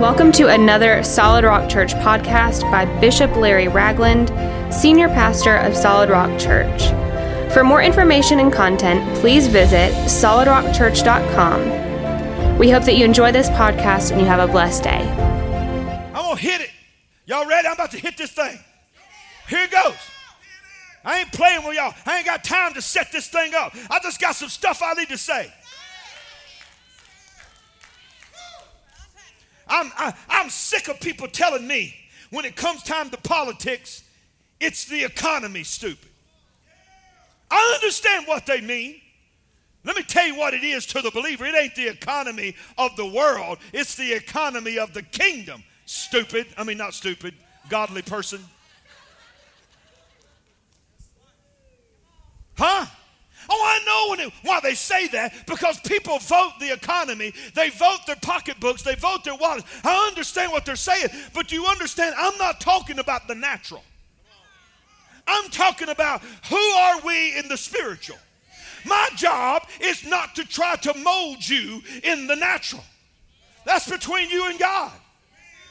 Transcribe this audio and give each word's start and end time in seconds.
Welcome 0.00 0.32
to 0.32 0.48
another 0.48 1.04
Solid 1.04 1.44
Rock 1.44 1.70
Church 1.70 1.94
podcast 1.94 2.68
by 2.68 2.84
Bishop 2.98 3.36
Larry 3.36 3.68
Ragland, 3.68 4.28
Senior 4.74 5.06
Pastor 5.06 5.58
of 5.58 5.76
Solid 5.76 6.10
Rock 6.10 6.36
Church. 6.36 6.88
For 7.54 7.62
more 7.62 7.80
information 7.80 8.40
and 8.40 8.52
content, 8.52 9.16
please 9.20 9.46
visit 9.46 9.92
solidrockchurch.com. 10.10 12.58
We 12.58 12.70
hope 12.70 12.82
that 12.82 12.96
you 12.96 13.04
enjoy 13.04 13.30
this 13.30 13.48
podcast 13.50 14.10
and 14.10 14.20
you 14.20 14.26
have 14.26 14.40
a 14.40 14.48
blessed 14.50 14.82
day. 14.82 15.08
I'm 16.08 16.14
gonna 16.14 16.40
hit 16.40 16.60
it. 16.60 16.70
Y'all 17.26 17.46
ready? 17.46 17.68
I'm 17.68 17.74
about 17.74 17.92
to 17.92 17.98
hit 17.98 18.18
this 18.18 18.32
thing. 18.32 18.58
Here 19.48 19.62
it 19.62 19.70
goes. 19.70 19.94
I 21.04 21.20
ain't 21.20 21.32
playing 21.32 21.64
with 21.64 21.76
y'all. 21.76 21.94
I 22.04 22.16
ain't 22.16 22.26
got 22.26 22.42
time 22.42 22.74
to 22.74 22.82
set 22.82 23.12
this 23.12 23.28
thing 23.28 23.54
up. 23.54 23.76
I 23.88 24.00
just 24.00 24.20
got 24.20 24.34
some 24.34 24.48
stuff 24.48 24.82
I 24.82 24.94
need 24.94 25.10
to 25.10 25.18
say. 25.18 25.52
I'm, 29.66 29.90
I, 29.96 30.08
am 30.08 30.14
i 30.28 30.40
am 30.40 30.50
sick 30.50 30.88
of 30.88 31.00
people 31.00 31.28
telling 31.28 31.66
me 31.66 31.94
when 32.30 32.44
it 32.44 32.56
comes 32.56 32.82
time 32.82 33.10
to 33.10 33.16
politics, 33.16 34.02
it's 34.60 34.86
the 34.86 35.04
economy, 35.04 35.62
stupid. 35.62 36.08
I 37.50 37.72
understand 37.74 38.26
what 38.26 38.46
they 38.46 38.60
mean. 38.60 39.00
Let 39.84 39.96
me 39.96 40.02
tell 40.02 40.26
you 40.26 40.36
what 40.36 40.54
it 40.54 40.64
is 40.64 40.86
to 40.86 41.02
the 41.02 41.10
believer. 41.10 41.44
It 41.44 41.54
ain't 41.54 41.74
the 41.74 41.88
economy 41.88 42.56
of 42.78 42.96
the 42.96 43.06
world, 43.06 43.58
it's 43.72 43.94
the 43.94 44.12
economy 44.12 44.78
of 44.78 44.92
the 44.94 45.02
kingdom. 45.02 45.62
Stupid. 45.86 46.46
I 46.56 46.64
mean, 46.64 46.78
not 46.78 46.94
stupid, 46.94 47.34
godly 47.68 48.02
person. 48.02 48.40
Huh? 52.56 52.86
Oh, 53.48 53.62
I 53.64 53.84
know 53.84 54.10
when 54.10 54.20
it, 54.28 54.32
why 54.42 54.60
they 54.60 54.74
say 54.74 55.06
that 55.08 55.46
because 55.46 55.78
people 55.80 56.18
vote 56.18 56.52
the 56.60 56.72
economy, 56.72 57.32
they 57.54 57.70
vote 57.70 58.00
their 58.06 58.16
pocketbooks, 58.16 58.82
they 58.82 58.94
vote 58.94 59.24
their 59.24 59.36
wallets. 59.36 59.66
I 59.84 60.08
understand 60.08 60.52
what 60.52 60.64
they're 60.64 60.76
saying, 60.76 61.08
but 61.32 61.48
do 61.48 61.56
you 61.56 61.66
understand, 61.66 62.14
I'm 62.18 62.36
not 62.38 62.60
talking 62.60 62.98
about 62.98 63.28
the 63.28 63.34
natural. 63.34 63.82
I'm 65.26 65.50
talking 65.50 65.88
about 65.88 66.22
who 66.48 66.56
are 66.56 67.00
we 67.00 67.38
in 67.38 67.48
the 67.48 67.56
spiritual. 67.56 68.18
My 68.84 69.08
job 69.16 69.66
is 69.80 70.06
not 70.06 70.34
to 70.36 70.44
try 70.44 70.76
to 70.76 70.94
mold 70.98 71.46
you 71.48 71.82
in 72.02 72.26
the 72.26 72.36
natural. 72.36 72.84
That's 73.64 73.88
between 73.88 74.28
you 74.28 74.48
and 74.50 74.58
God. 74.58 74.92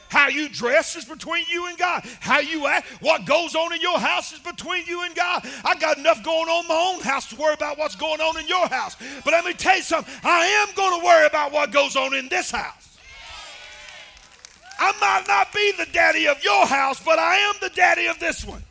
How 0.08 0.28
you 0.28 0.48
dress 0.48 0.96
is 0.96 1.04
between 1.04 1.44
you 1.50 1.66
and 1.66 1.76
God. 1.76 2.04
How 2.20 2.40
you 2.40 2.66
act, 2.66 2.86
what 3.00 3.24
goes 3.24 3.54
on 3.54 3.72
in 3.72 3.80
your 3.80 3.98
house 3.98 4.32
is 4.32 4.38
between 4.38 4.86
you 4.86 5.02
and 5.02 5.14
God. 5.14 5.46
I 5.64 5.74
got 5.76 5.98
enough 5.98 6.22
going 6.22 6.48
on 6.48 6.64
in 6.64 6.68
my 6.68 6.94
own 6.94 7.00
house 7.00 7.28
to 7.30 7.36
worry 7.36 7.54
about 7.54 7.78
what's 7.78 7.96
going 7.96 8.20
on 8.20 8.38
in 8.38 8.46
your 8.46 8.68
house. 8.68 8.96
But 9.24 9.32
let 9.32 9.44
me 9.44 9.52
tell 9.52 9.76
you 9.76 9.82
something. 9.82 10.12
I 10.22 10.46
am 10.46 10.74
going 10.74 11.00
to 11.00 11.04
worry 11.04 11.26
about 11.26 11.52
what 11.52 11.72
goes 11.72 11.96
on 11.96 12.14
in 12.14 12.28
this 12.28 12.50
house. 12.50 12.98
I 14.78 14.92
might 15.00 15.24
not 15.28 15.52
be 15.52 15.72
the 15.78 15.86
daddy 15.92 16.26
of 16.26 16.42
your 16.42 16.66
house, 16.66 17.00
but 17.02 17.18
I 17.18 17.36
am 17.36 17.54
the 17.60 17.70
daddy 17.70 18.06
of 18.06 18.18
this 18.18 18.44
one. 18.44 18.62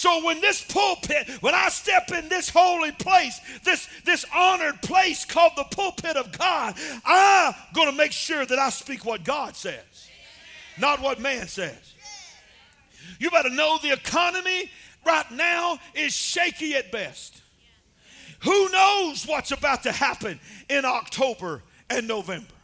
So 0.00 0.24
when 0.24 0.40
this 0.40 0.64
pulpit, 0.64 1.28
when 1.42 1.54
I 1.54 1.68
step 1.68 2.10
in 2.10 2.30
this 2.30 2.48
holy 2.48 2.90
place, 2.90 3.38
this, 3.64 3.86
this 4.06 4.24
honored 4.34 4.80
place 4.80 5.26
called 5.26 5.52
the 5.58 5.64
pulpit 5.64 6.16
of 6.16 6.32
God, 6.38 6.74
I'm 7.04 7.52
going 7.74 7.90
to 7.90 7.94
make 7.94 8.12
sure 8.12 8.46
that 8.46 8.58
I 8.58 8.70
speak 8.70 9.04
what 9.04 9.24
God 9.24 9.56
says, 9.56 10.08
not 10.78 11.02
what 11.02 11.20
man 11.20 11.48
says. 11.48 11.92
You 13.18 13.30
better 13.30 13.50
know 13.50 13.76
the 13.82 13.92
economy 13.92 14.70
right 15.04 15.30
now 15.32 15.78
is 15.92 16.14
shaky 16.14 16.76
at 16.76 16.90
best. 16.90 17.42
Who 18.44 18.70
knows 18.70 19.26
what's 19.26 19.52
about 19.52 19.82
to 19.82 19.92
happen 19.92 20.40
in 20.70 20.86
October 20.86 21.62
and 21.90 22.08
November? 22.08 22.54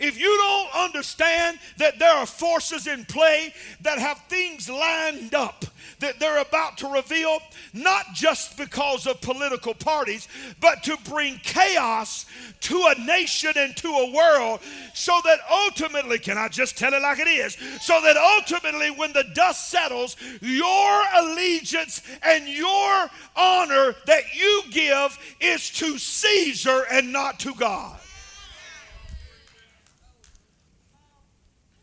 If 0.00 0.18
you 0.18 0.36
don't 0.36 0.84
understand 0.84 1.60
that 1.78 2.00
there 2.00 2.12
are 2.12 2.26
forces 2.26 2.88
in 2.88 3.04
play 3.04 3.54
that 3.82 4.00
have 4.00 4.18
things 4.28 4.68
lined 4.68 5.32
up 5.32 5.64
that 6.02 6.20
they're 6.20 6.42
about 6.42 6.76
to 6.78 6.88
reveal, 6.88 7.38
not 7.72 8.12
just 8.12 8.56
because 8.56 9.06
of 9.06 9.20
political 9.20 9.72
parties, 9.74 10.28
but 10.60 10.82
to 10.82 10.96
bring 11.08 11.38
chaos 11.38 12.26
to 12.60 12.76
a 12.94 13.00
nation 13.00 13.52
and 13.56 13.76
to 13.78 13.88
a 13.88 14.12
world 14.12 14.60
so 14.94 15.18
that 15.24 15.38
ultimately, 15.50 16.18
can 16.18 16.36
I 16.36 16.48
just 16.48 16.76
tell 16.76 16.92
it 16.92 17.02
like 17.02 17.18
it 17.18 17.28
is? 17.28 17.56
So 17.80 18.00
that 18.02 18.16
ultimately, 18.16 18.90
when 18.90 19.12
the 19.12 19.24
dust 19.34 19.70
settles, 19.70 20.16
your 20.40 21.02
allegiance 21.16 22.02
and 22.22 22.46
your 22.46 23.08
honor 23.34 23.94
that 24.06 24.34
you 24.34 24.62
give 24.70 25.18
is 25.40 25.70
to 25.70 25.98
Caesar 25.98 26.84
and 26.90 27.12
not 27.12 27.40
to 27.40 27.54
God. 27.54 27.98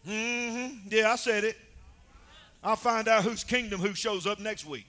Mm-hmm. 0.07 0.87
Yeah, 0.89 1.11
I 1.11 1.15
said 1.15 1.43
it. 1.43 1.57
I'll 2.63 2.75
find 2.75 3.07
out 3.07 3.23
whose 3.23 3.43
kingdom 3.43 3.79
who 3.79 3.93
shows 3.93 4.27
up 4.27 4.39
next 4.39 4.65
week. 4.65 4.85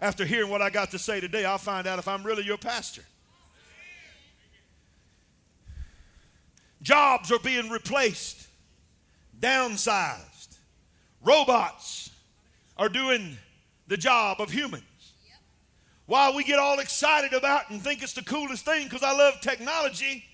After 0.00 0.24
hearing 0.24 0.50
what 0.50 0.62
I 0.62 0.70
got 0.70 0.90
to 0.92 0.98
say 0.98 1.20
today, 1.20 1.44
I'll 1.44 1.58
find 1.58 1.86
out 1.86 1.98
if 1.98 2.06
I'm 2.06 2.22
really 2.22 2.44
your 2.44 2.58
pastor. 2.58 3.02
Jobs 6.82 7.32
are 7.32 7.40
being 7.40 7.68
replaced, 7.70 8.46
downsized. 9.40 10.58
Robots 11.22 12.10
are 12.76 12.88
doing 12.88 13.36
the 13.88 13.96
job 13.96 14.40
of 14.40 14.50
humans. 14.50 14.84
While 16.06 16.34
we 16.34 16.44
get 16.44 16.58
all 16.58 16.78
excited 16.78 17.32
about 17.32 17.68
and 17.70 17.82
think 17.82 18.02
it's 18.02 18.12
the 18.12 18.22
coolest 18.22 18.64
thing 18.64 18.84
because 18.84 19.02
I 19.02 19.12
love 19.12 19.40
technology, 19.40 20.24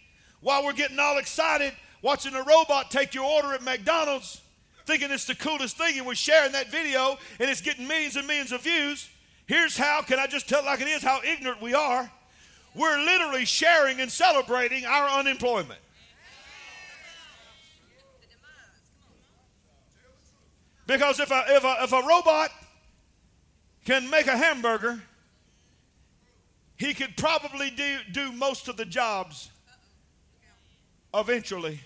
while 0.41 0.65
we're 0.65 0.75
getting 0.75 0.99
all 0.99 1.19
excited 1.19 1.73
watching 2.03 2.35
a 2.35 2.43
robot 2.43 2.91
take 2.91 3.15
your 3.15 3.25
order 3.25 3.55
at 3.55 3.63
McDonald's, 3.63 4.43
thinking 4.87 5.11
it's 5.11 5.25
the 5.25 5.35
coolest 5.35 5.77
thing, 5.77 5.99
and 5.99 6.07
we're 6.07 6.15
sharing 6.15 6.53
that 6.53 6.71
video 6.71 7.17
and 7.39 7.51
it's 7.51 7.61
getting 7.61 7.87
millions 7.87 8.17
and 8.17 8.27
millions 8.27 8.53
of 8.53 8.63
views. 8.63 9.09
Here's 9.47 9.77
how, 9.77 10.03
can 10.03 10.19
I 10.19 10.27
just 10.27 10.49
tell 10.49 10.65
like 10.65 10.81
it 10.81 10.89
is, 10.89 11.03
how 11.03 11.21
ignorant 11.23 11.61
we 11.61 11.75
are? 11.75 12.11
We're 12.75 12.99
literally 12.99 13.45
sharing 13.45 14.01
and 14.01 14.11
celebrating 14.11 14.85
our 14.85 15.09
unemployment. 15.19 15.81
Because 20.87 21.19
if 21.21 21.31
a, 21.31 21.45
if 21.49 21.65
a, 21.65 21.77
if 21.83 21.93
a 21.93 22.03
robot 22.07 22.51
can 23.85 24.11
make 24.11 24.27
a 24.27 24.37
hamburger, 24.37 25.01
he 26.77 26.93
could 26.93 27.17
probably 27.17 27.71
do, 27.71 27.99
do 28.13 28.33
most 28.33 28.69
of 28.69 28.77
the 28.77 28.85
jobs 28.85 29.51
eventually 31.15 31.81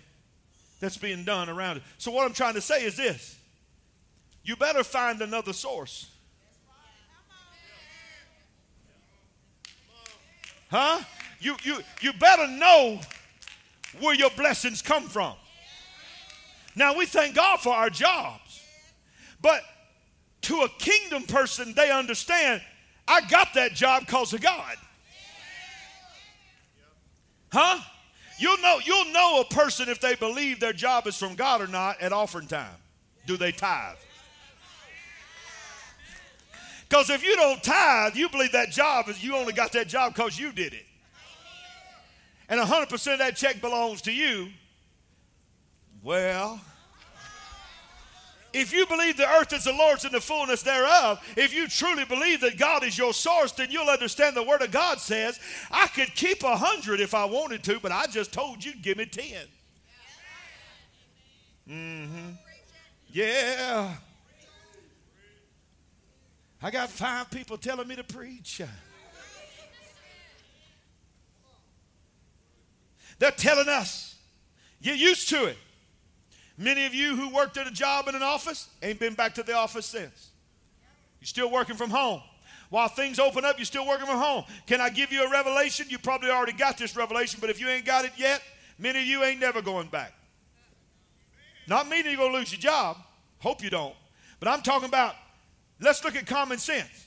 that's 0.81 0.97
being 0.97 1.25
done 1.25 1.49
around 1.49 1.79
it. 1.79 1.83
So, 1.99 2.11
what 2.11 2.27
I'm 2.27 2.33
trying 2.33 2.55
to 2.55 2.61
say 2.61 2.85
is 2.85 2.97
this 2.97 3.39
you 4.43 4.57
better 4.57 4.85
find 4.85 5.21
another 5.21 5.53
source. 5.53 6.11
Huh? 10.71 11.01
You, 11.41 11.57
you, 11.63 11.79
you 12.01 12.13
better 12.15 12.47
know 12.47 13.01
where 14.01 14.15
your 14.15 14.31
blessings 14.31 14.83
come 14.83 15.05
from. 15.05 15.35
Now, 16.77 16.97
we 16.97 17.07
thank 17.07 17.35
God 17.35 17.61
for 17.61 17.73
our 17.73 17.89
jobs, 17.89 18.63
but 19.41 19.63
to 20.43 20.61
a 20.61 20.69
kingdom 20.79 21.23
person, 21.25 21.73
they 21.75 21.91
understand 21.91 22.61
I 23.09 23.23
got 23.23 23.55
that 23.55 23.73
job 23.73 24.05
because 24.05 24.35
of 24.35 24.43
God. 24.43 24.77
Huh? 27.51 27.81
You'll 28.39 28.59
know, 28.59 28.79
you'll 28.85 29.13
know 29.13 29.41
a 29.41 29.45
person 29.53 29.89
if 29.89 30.01
they 30.01 30.15
believe 30.15 30.61
their 30.61 30.73
job 30.73 31.07
is 31.07 31.17
from 31.17 31.35
God 31.35 31.61
or 31.61 31.67
not 31.67 32.01
at 32.01 32.13
offering 32.13 32.47
time. 32.47 32.77
Do 33.27 33.37
they 33.37 33.53
tithe? 33.53 33.97
Because 36.89 37.11
if 37.11 37.23
you 37.23 37.37
don't 37.37 37.63
tithe, 37.63 38.17
you 38.17 38.29
believe 38.29 38.53
that 38.53 38.71
job 38.71 39.09
is 39.09 39.23
you 39.23 39.37
only 39.37 39.53
got 39.53 39.73
that 39.73 39.89
job 39.89 40.15
because 40.15 40.39
you 40.39 40.53
did 40.53 40.73
it. 40.73 40.87
And 42.49 42.59
100% 42.61 43.13
of 43.13 43.19
that 43.19 43.37
check 43.37 43.61
belongs 43.61 44.01
to 44.03 44.13
you. 44.13 44.49
Well, 46.03 46.61
if 48.59 48.73
you 48.73 48.87
believe 48.87 49.17
the 49.17 49.29
earth 49.29 49.53
is 49.53 49.65
the 49.65 49.73
Lord's 49.73 50.05
and 50.05 50.13
the 50.13 50.21
fullness 50.21 50.63
thereof, 50.63 51.25
if 51.37 51.55
you 51.55 51.69
truly 51.69 52.05
believe 52.05 52.41
that 52.41 52.59
God 52.59 52.83
is 52.83 52.99
your 52.99 53.15
source, 53.15 53.53
then 53.53 53.71
you'll 53.71 53.89
understand 53.89 54.37
the 54.37 54.43
Word 54.43 54.63
of 54.63 54.73
God 54.73 54.99
says, 54.99 55.39
I 55.71 55.87
could 55.87 56.15
keep 56.15 56.43
a 56.43 56.57
hundred 56.57 57.01
if 57.01 57.15
I 57.15 57.25
wanted 57.25 57.63
to, 57.65 57.79
but 57.81 57.93
I 57.93 58.07
just 58.07 58.33
told 58.33 58.65
you, 58.65 58.73
give 58.83 58.99
me 58.99 59.07
ten. 59.07 59.47
Mm-hmm. 61.69 62.31
Yeah. 63.13 63.95
I 66.61 66.71
got 66.71 66.91
five 66.91 67.31
people 67.31 67.57
telling 67.57 67.87
me 67.87 67.95
to 67.95 68.05
preach. 68.05 68.61
They're 73.21 73.31
telling 73.31 73.69
us, 73.69 74.17
get 74.83 74.99
used 74.99 75.29
to 75.29 75.47
it. 75.47 75.59
Many 76.59 76.87
of 76.87 76.95
you 76.95 77.15
who 77.15 77.33
worked 77.33 77.57
at 77.57 77.69
a 77.69 77.71
job 77.71 78.09
in 78.09 78.17
an 78.17 78.23
office 78.23 78.69
ain't 78.83 78.99
been 78.99 79.15
back 79.15 79.37
to 79.37 79.45
the 79.45 79.55
office 79.55 79.87
since. 79.87 80.31
You're 81.21 81.27
still 81.27 81.51
working 81.51 81.77
from 81.77 81.89
home. 81.89 82.21
While 82.69 82.89
things 82.89 83.21
open 83.21 83.45
up, 83.45 83.59
you're 83.59 83.65
still 83.65 83.87
working 83.87 84.07
from 84.07 84.19
home. 84.19 84.45
Can 84.67 84.81
I 84.81 84.91
give 84.91 85.13
you 85.13 85.25
a 85.25 85.31
revelation? 85.31 85.87
You 85.89 85.99
probably 85.99 86.31
already 86.31 86.53
got 86.53 86.77
this 86.77 86.97
revelation, 86.97 87.39
but 87.41 87.49
if 87.49 87.61
you 87.61 87.69
ain't 87.69 87.85
got 87.85 88.05
it 88.05 88.13
yet, 88.17 88.43
many 88.79 88.99
of 88.99 89.07
you 89.07 89.23
ain't 89.23 89.41
never 89.41 89.63
going 89.63 89.87
back. 89.87 90.13
Not 91.69 91.89
meaning 91.89 92.07
you're 92.07 92.17
going 92.17 92.33
to 92.33 92.39
lose 92.39 92.53
your 92.53 92.61
job. 92.61 92.99
Hope 93.39 93.63
you 93.63 93.71
don't. 93.71 93.95
But 94.41 94.49
I'm 94.49 94.63
talking 94.63 94.89
about, 94.89 95.15
let's 95.81 96.05
look 96.05 96.17
at 96.17 96.27
common 96.27 96.59
sense. 96.59 97.07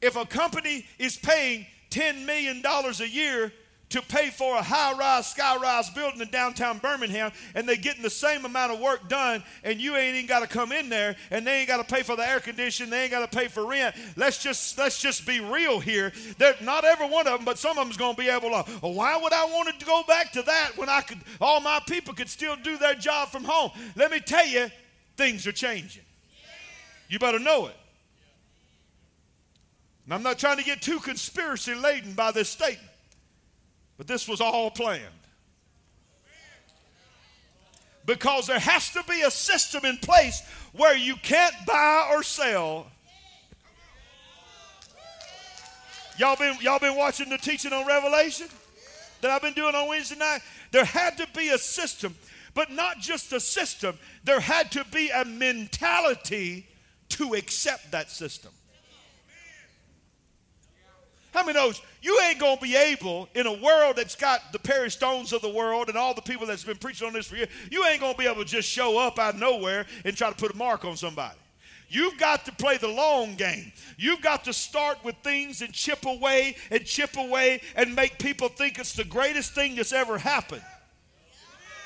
If 0.00 0.16
a 0.16 0.24
company 0.24 0.86
is 0.98 1.16
paying 1.16 1.66
$10 1.90 2.24
million 2.24 2.62
a 2.64 3.04
year 3.04 3.52
to 3.90 4.02
pay 4.02 4.28
for 4.28 4.56
a 4.56 4.62
high 4.62 4.92
rise, 4.98 5.28
sky 5.28 5.56
rise 5.56 5.88
building 5.90 6.20
in 6.20 6.28
downtown 6.28 6.78
Birmingham, 6.78 7.32
and 7.54 7.68
they're 7.68 7.76
getting 7.76 8.02
the 8.02 8.10
same 8.10 8.44
amount 8.44 8.72
of 8.72 8.80
work 8.80 9.08
done, 9.08 9.42
and 9.64 9.80
you 9.80 9.96
ain't 9.96 10.14
even 10.14 10.26
got 10.26 10.40
to 10.40 10.46
come 10.46 10.72
in 10.72 10.88
there, 10.88 11.16
and 11.30 11.46
they 11.46 11.60
ain't 11.60 11.68
got 11.68 11.78
to 11.78 11.94
pay 11.94 12.02
for 12.02 12.14
the 12.14 12.28
air 12.28 12.40
conditioning, 12.40 12.90
they 12.90 13.04
ain't 13.04 13.10
got 13.10 13.30
to 13.30 13.38
pay 13.38 13.48
for 13.48 13.64
rent. 13.66 13.94
Let's 14.16 14.42
just 14.42 14.76
let's 14.76 15.00
just 15.00 15.26
be 15.26 15.40
real 15.40 15.80
here. 15.80 16.12
Not 16.60 16.84
every 16.84 17.08
one 17.08 17.26
of 17.26 17.38
them, 17.38 17.44
but 17.44 17.58
some 17.58 17.78
of 17.78 17.84
them's 17.84 17.96
going 17.96 18.14
to 18.14 18.20
be 18.20 18.28
able 18.28 18.50
to. 18.50 18.64
Well, 18.82 18.92
why 18.92 19.16
would 19.16 19.32
I 19.32 19.44
want 19.46 19.78
to 19.78 19.86
go 19.86 20.02
back 20.06 20.32
to 20.32 20.42
that 20.42 20.72
when 20.76 20.88
I 20.88 21.00
could? 21.00 21.18
All 21.40 21.60
my 21.60 21.80
people 21.86 22.12
could 22.14 22.28
still 22.28 22.56
do 22.56 22.76
their 22.76 22.94
job 22.94 23.28
from 23.30 23.44
home. 23.44 23.70
Let 23.96 24.10
me 24.10 24.20
tell 24.20 24.46
you, 24.46 24.70
things 25.16 25.46
are 25.46 25.52
changing. 25.52 26.02
You 27.08 27.18
better 27.18 27.38
know 27.38 27.68
it. 27.68 27.76
And 30.04 30.14
I'm 30.14 30.22
not 30.22 30.38
trying 30.38 30.58
to 30.58 30.64
get 30.64 30.82
too 30.82 30.98
conspiracy 31.00 31.74
laden 31.74 32.12
by 32.12 32.32
this 32.32 32.50
statement. 32.50 32.90
But 33.98 34.06
this 34.06 34.28
was 34.28 34.40
all 34.40 34.70
planned. 34.70 35.02
Because 38.06 38.46
there 38.46 38.58
has 38.58 38.90
to 38.92 39.02
be 39.06 39.20
a 39.22 39.30
system 39.30 39.84
in 39.84 39.98
place 39.98 40.42
where 40.72 40.96
you 40.96 41.16
can't 41.16 41.54
buy 41.66 42.08
or 42.10 42.22
sell. 42.22 42.86
Y'all 46.16 46.36
been, 46.36 46.56
y'all 46.60 46.78
been 46.78 46.96
watching 46.96 47.28
the 47.28 47.36
teaching 47.36 47.72
on 47.72 47.86
Revelation 47.86 48.46
that 49.20 49.30
I've 49.30 49.42
been 49.42 49.52
doing 49.52 49.74
on 49.74 49.88
Wednesday 49.88 50.16
night? 50.16 50.40
There 50.70 50.84
had 50.84 51.16
to 51.18 51.26
be 51.36 51.50
a 51.50 51.58
system, 51.58 52.16
but 52.54 52.70
not 52.70 52.98
just 52.98 53.32
a 53.32 53.40
system, 53.40 53.98
there 54.24 54.40
had 54.40 54.72
to 54.72 54.84
be 54.92 55.10
a 55.10 55.24
mentality 55.24 56.66
to 57.10 57.34
accept 57.34 57.90
that 57.92 58.10
system. 58.10 58.52
How 61.38 61.44
many 61.44 61.56
knows 61.56 61.80
you 62.02 62.18
ain't 62.22 62.40
gonna 62.40 62.60
be 62.60 62.74
able 62.74 63.28
in 63.36 63.46
a 63.46 63.52
world 63.52 63.94
that's 63.94 64.16
got 64.16 64.52
the 64.52 64.58
Perry 64.58 64.90
Stones 64.90 65.32
of 65.32 65.40
the 65.40 65.48
world 65.48 65.88
and 65.88 65.96
all 65.96 66.12
the 66.12 66.20
people 66.20 66.48
that's 66.48 66.64
been 66.64 66.78
preaching 66.78 67.06
on 67.06 67.12
this 67.12 67.28
for 67.28 67.36
years, 67.36 67.48
you 67.70 67.84
ain't 67.84 68.00
gonna 68.00 68.18
be 68.18 68.26
able 68.26 68.42
to 68.42 68.44
just 68.44 68.68
show 68.68 68.98
up 68.98 69.20
out 69.20 69.34
of 69.34 69.40
nowhere 69.40 69.86
and 70.04 70.16
try 70.16 70.30
to 70.30 70.34
put 70.34 70.50
a 70.50 70.56
mark 70.56 70.84
on 70.84 70.96
somebody. 70.96 71.38
You've 71.88 72.18
got 72.18 72.44
to 72.46 72.52
play 72.52 72.76
the 72.76 72.88
long 72.88 73.36
game. 73.36 73.70
You've 73.96 74.20
got 74.20 74.42
to 74.46 74.52
start 74.52 74.98
with 75.04 75.14
things 75.22 75.62
and 75.62 75.72
chip 75.72 76.06
away 76.06 76.56
and 76.72 76.84
chip 76.84 77.16
away 77.16 77.62
and 77.76 77.94
make 77.94 78.18
people 78.18 78.48
think 78.48 78.80
it's 78.80 78.94
the 78.94 79.04
greatest 79.04 79.54
thing 79.54 79.76
that's 79.76 79.92
ever 79.92 80.18
happened. 80.18 80.64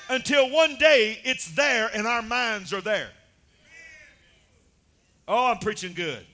Until 0.08 0.48
one 0.48 0.76
day 0.76 1.20
it's 1.24 1.54
there 1.54 1.90
and 1.92 2.06
our 2.06 2.22
minds 2.22 2.72
are 2.72 2.80
there. 2.80 3.10
Oh, 5.28 5.48
I'm 5.48 5.58
preaching 5.58 5.92
good. 5.92 6.24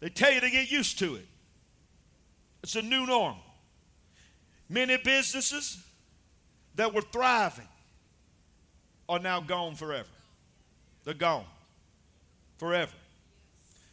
They 0.00 0.08
tell 0.08 0.32
you 0.32 0.40
to 0.40 0.50
get 0.50 0.70
used 0.70 0.98
to 1.00 1.16
it. 1.16 1.26
It's 2.62 2.76
a 2.76 2.82
new 2.82 3.06
norm. 3.06 3.36
Many 4.68 4.96
businesses 4.96 5.78
that 6.74 6.92
were 6.94 7.02
thriving 7.02 7.68
are 9.08 9.18
now 9.18 9.40
gone 9.40 9.74
forever. 9.74 10.08
They're 11.04 11.14
gone 11.14 11.44
forever. 12.58 12.92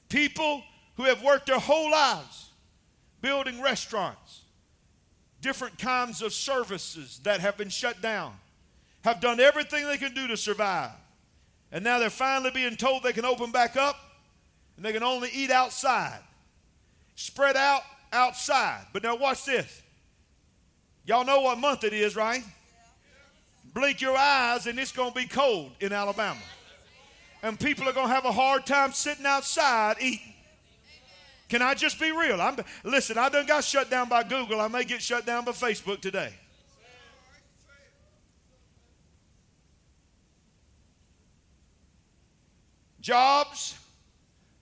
People 0.10 0.64
who 0.96 1.04
have 1.04 1.22
worked 1.24 1.48
their 1.48 1.60
whole 1.60 1.92
lives 1.92 2.50
building 3.22 3.62
restaurants, 3.62 4.42
different 5.42 5.78
kinds 5.78 6.22
of 6.22 6.32
services 6.32 7.20
that 7.24 7.40
have 7.40 7.58
been 7.58 7.70
shut 7.70 8.02
down, 8.02 8.34
have 9.04 9.20
done 9.20 9.40
everything 9.40 9.86
they 9.86 9.98
can 9.98 10.14
do 10.14 10.28
to 10.28 10.38
survive. 10.38 10.92
And 11.72 11.84
now 11.84 12.00
they're 12.00 12.10
finally 12.10 12.52
being 12.52 12.76
told 12.76 13.04
they 13.04 13.14
can 13.14 13.26
open 13.26 13.52
back 13.52 13.76
up 13.76 13.98
and 14.78 14.86
they 14.86 14.94
can 14.94 15.04
only 15.04 15.30
eat 15.34 15.50
outside. 15.50 16.20
Spread 17.16 17.58
out 17.58 17.82
outside. 18.14 18.86
But 18.94 19.04
now 19.04 19.16
watch 19.16 19.44
this. 19.44 19.82
Y'all 21.06 21.26
know 21.26 21.42
what 21.42 21.58
month 21.58 21.84
it 21.84 21.94
is, 21.94 22.16
right? 22.16 22.44
Blink 23.74 24.02
your 24.02 24.16
eyes 24.16 24.68
and 24.68 24.78
it's 24.80 24.92
going 24.92 25.12
to 25.12 25.16
be 25.16 25.26
cold 25.26 25.72
in 25.82 25.92
Alabama. 25.92 26.40
And 27.44 27.60
people 27.60 27.88
are 27.90 27.94
going 27.94 28.08
to 28.08 28.14
have 28.14 28.26
a 28.26 28.32
hard 28.32 28.66
time 28.66 28.92
sitting 28.92 29.26
outside 29.26 29.98
eating. 30.00 30.34
Can 31.50 31.62
I 31.62 31.74
just 31.74 32.00
be 32.00 32.12
real? 32.12 32.42
I'm, 32.42 32.58
listen, 32.84 33.18
I 33.18 33.30
done 33.30 33.46
got 33.46 33.64
shut 33.64 33.90
down 33.90 34.10
by 34.10 34.24
Google. 34.24 34.60
I 34.60 34.68
may 34.68 34.84
get 34.84 35.02
shut 35.02 35.26
down 35.26 35.46
by 35.46 35.54
Facebook 35.54 36.02
today. 36.02 36.34
Jobs 43.00 43.78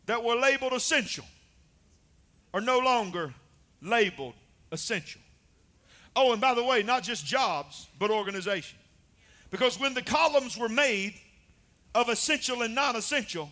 that 0.06 0.24
were 0.24 0.36
labeled 0.36 0.74
essential 0.74 1.26
are 2.54 2.62
no 2.62 2.80
longer 2.80 3.34
labeled 3.82 4.34
essential. 4.72 5.22
Oh, 6.16 6.32
and 6.32 6.40
by 6.40 6.54
the 6.54 6.64
way, 6.64 6.84
not 6.84 7.04
just 7.04 7.26
jobs, 7.26 7.88
but 8.00 8.10
organization. 8.10 8.80
Because 9.52 9.80
when 9.80 9.94
the 9.94 10.02
columns 10.02 10.58
were 10.58 10.70
made 10.70 11.16
of 11.94 12.10
essential 12.10 12.62
and 12.62 12.74
non 12.74 12.96
essential, 12.96 13.52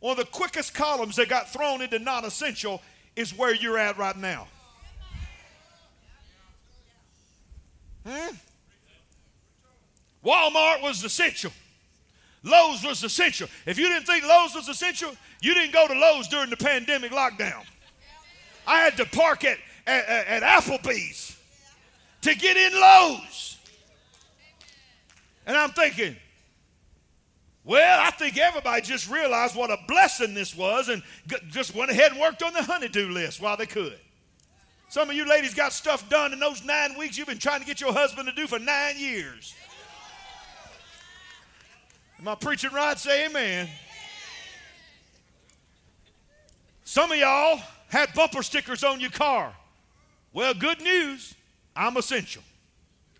one 0.00 0.18
of 0.18 0.24
the 0.24 0.30
quickest 0.30 0.74
columns 0.74 1.16
that 1.16 1.28
got 1.28 1.52
thrown 1.52 1.82
into 1.82 1.98
non 1.98 2.24
essential 2.24 2.80
is 3.16 3.36
where 3.36 3.54
you're 3.54 3.78
at 3.78 3.98
right 3.98 4.16
now. 4.16 4.48
Hmm? 8.06 8.34
Walmart 10.24 10.82
was 10.82 11.02
essential. 11.04 11.52
Lowe's 12.42 12.82
was 12.84 13.04
essential. 13.04 13.48
If 13.66 13.78
you 13.78 13.88
didn't 13.88 14.06
think 14.06 14.24
Lowe's 14.24 14.54
was 14.54 14.68
essential, 14.68 15.12
you 15.40 15.54
didn't 15.54 15.72
go 15.72 15.86
to 15.86 15.94
Lowe's 15.94 16.28
during 16.28 16.50
the 16.50 16.56
pandemic 16.56 17.12
lockdown. 17.12 17.64
I 18.66 18.78
had 18.78 18.96
to 18.96 19.04
park 19.06 19.44
at, 19.44 19.58
at, 19.86 20.08
at 20.08 20.42
Applebee's 20.42 21.36
to 22.22 22.34
get 22.34 22.56
in 22.56 22.72
Lowe's. 22.78 23.58
And 25.46 25.56
I'm 25.56 25.70
thinking, 25.70 26.16
well, 27.64 28.00
I 28.00 28.10
think 28.10 28.38
everybody 28.38 28.82
just 28.82 29.08
realized 29.08 29.54
what 29.54 29.70
a 29.70 29.78
blessing 29.86 30.34
this 30.34 30.56
was 30.56 30.88
and 30.88 31.02
just 31.50 31.74
went 31.74 31.90
ahead 31.90 32.12
and 32.12 32.20
worked 32.20 32.42
on 32.42 32.52
the 32.52 32.62
honeydew 32.62 33.08
list 33.08 33.40
while 33.40 33.56
they 33.56 33.66
could. 33.66 33.98
Some 34.88 35.08
of 35.08 35.16
you 35.16 35.24
ladies 35.26 35.54
got 35.54 35.72
stuff 35.72 36.08
done 36.08 36.32
in 36.32 36.40
those 36.40 36.64
nine 36.64 36.98
weeks 36.98 37.16
you've 37.16 37.28
been 37.28 37.38
trying 37.38 37.60
to 37.60 37.66
get 37.66 37.80
your 37.80 37.92
husband 37.92 38.28
to 38.28 38.34
do 38.34 38.46
for 38.46 38.58
nine 38.58 38.98
years. 38.98 39.54
Am 42.22 42.28
I 42.28 42.36
preaching 42.36 42.70
right? 42.72 42.96
Say 42.96 43.26
amen. 43.26 43.68
Some 46.84 47.10
of 47.10 47.18
y'all 47.18 47.60
had 47.88 48.14
bumper 48.14 48.44
stickers 48.44 48.84
on 48.84 49.00
your 49.00 49.10
car. 49.10 49.52
Well, 50.32 50.54
good 50.54 50.80
news, 50.80 51.34
I'm 51.74 51.96
essential. 51.96 52.44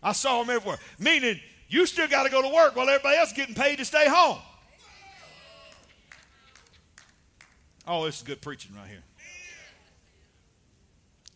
I 0.01 0.13
saw 0.13 0.41
them 0.41 0.55
everywhere. 0.55 0.79
Meaning, 1.01 1.41
you 1.69 1.85
still 1.87 2.07
got 2.07 2.23
to 2.23 2.31
go 2.31 2.43
to 2.43 2.55
work 2.55 2.77
while 2.77 2.89
everybody 2.89 3.17
else 3.17 3.31
is 3.31 3.37
getting 3.37 3.57
paid 3.57 3.79
to 3.79 3.85
stay 3.85 4.09
home. 4.09 4.39
Oh, 7.89 8.05
this 8.05 8.19
is 8.19 8.23
good 8.23 8.41
preaching 8.41 8.71
right 8.77 8.89
here. 8.89 9.03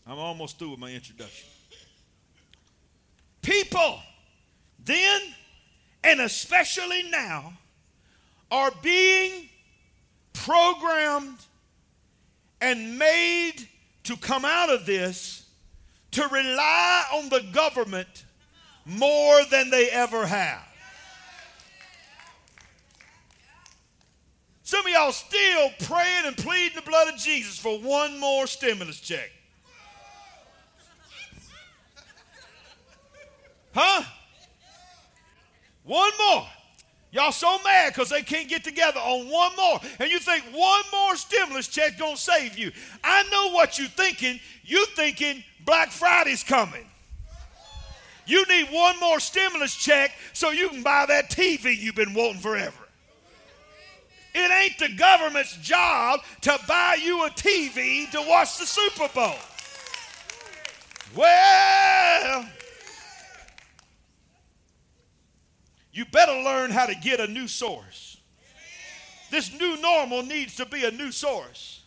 I'm 0.06 0.18
almost 0.18 0.56
through 0.56 0.70
with 0.70 0.78
my 0.78 0.92
introduction. 0.92 1.49
People 3.42 3.99
then 4.85 5.20
and 6.06 6.20
especially 6.20 7.02
now, 7.10 7.52
are 8.48 8.70
being 8.80 9.48
programmed 10.32 11.38
and 12.60 12.96
made 12.96 13.56
to 14.04 14.16
come 14.16 14.44
out 14.44 14.70
of 14.70 14.86
this 14.86 15.44
to 16.12 16.22
rely 16.28 17.04
on 17.12 17.28
the 17.28 17.44
government 17.52 18.25
more 18.84 19.44
than 19.50 19.68
they 19.70 19.90
ever 19.90 20.25
have. 20.25 20.62
Some 24.62 24.86
of 24.86 24.92
y'all 24.92 25.10
still 25.10 25.70
praying 25.80 26.26
and 26.26 26.36
pleading 26.36 26.76
the 26.76 26.82
blood 26.82 27.12
of 27.12 27.18
Jesus 27.18 27.58
for 27.58 27.80
one 27.80 28.18
more 28.20 28.46
stimulus 28.46 29.00
check. 29.00 29.30
Huh? 33.75 34.04
One 35.87 36.12
more. 36.19 36.47
Y'all 37.12 37.33
so 37.33 37.59
mad 37.64 37.95
because 37.95 38.11
they 38.11 38.23
can't 38.23 38.49
get 38.49 38.62
together 38.62 39.00
on 39.00 39.31
one 39.31 39.57
more. 39.57 39.81
And 40.00 40.11
you 40.11 40.19
think 40.19 40.45
one 40.52 40.83
more 40.93 41.16
stimulus 41.16 41.69
check 41.69 41.99
gonna 41.99 42.16
save 42.16 42.59
you. 42.59 42.73
I 43.02 43.23
know 43.31 43.52
what 43.55 43.78
you're 43.78 43.88
thinking. 43.88 44.38
You 44.64 44.85
thinking 44.87 45.43
Black 45.64 45.90
Friday's 45.90 46.43
coming. 46.43 46.85
You 48.26 48.45
need 48.47 48.66
one 48.71 48.99
more 48.99 49.21
stimulus 49.21 49.75
check 49.75 50.11
so 50.33 50.50
you 50.50 50.69
can 50.69 50.83
buy 50.83 51.07
that 51.07 51.31
TV 51.31 51.76
you've 51.76 51.95
been 51.95 52.12
wanting 52.12 52.40
forever. 52.40 52.76
It 54.35 54.50
ain't 54.50 54.78
the 54.78 54.95
government's 54.99 55.57
job 55.59 56.21
to 56.43 56.59
buy 56.69 56.99
you 57.02 57.25
a 57.25 57.31
TV 57.31 58.11
to 58.11 58.21
watch 58.28 58.59
the 58.59 58.66
Super 58.66 59.09
Bowl. 59.14 59.37
Well, 61.14 62.47
you 65.97 66.05
better 66.05 66.43
learn 66.43 66.71
how 66.71 66.85
to 66.85 66.95
get 66.95 67.21
a 67.21 67.26
new 67.26 67.49
source. 67.49 68.19
This 69.31 69.59
new 69.59 69.81
normal 69.81 70.23
needs 70.23 70.55
to 70.57 70.67
be 70.67 70.85
a 70.85 70.91
new 70.91 71.11
source. 71.11 71.81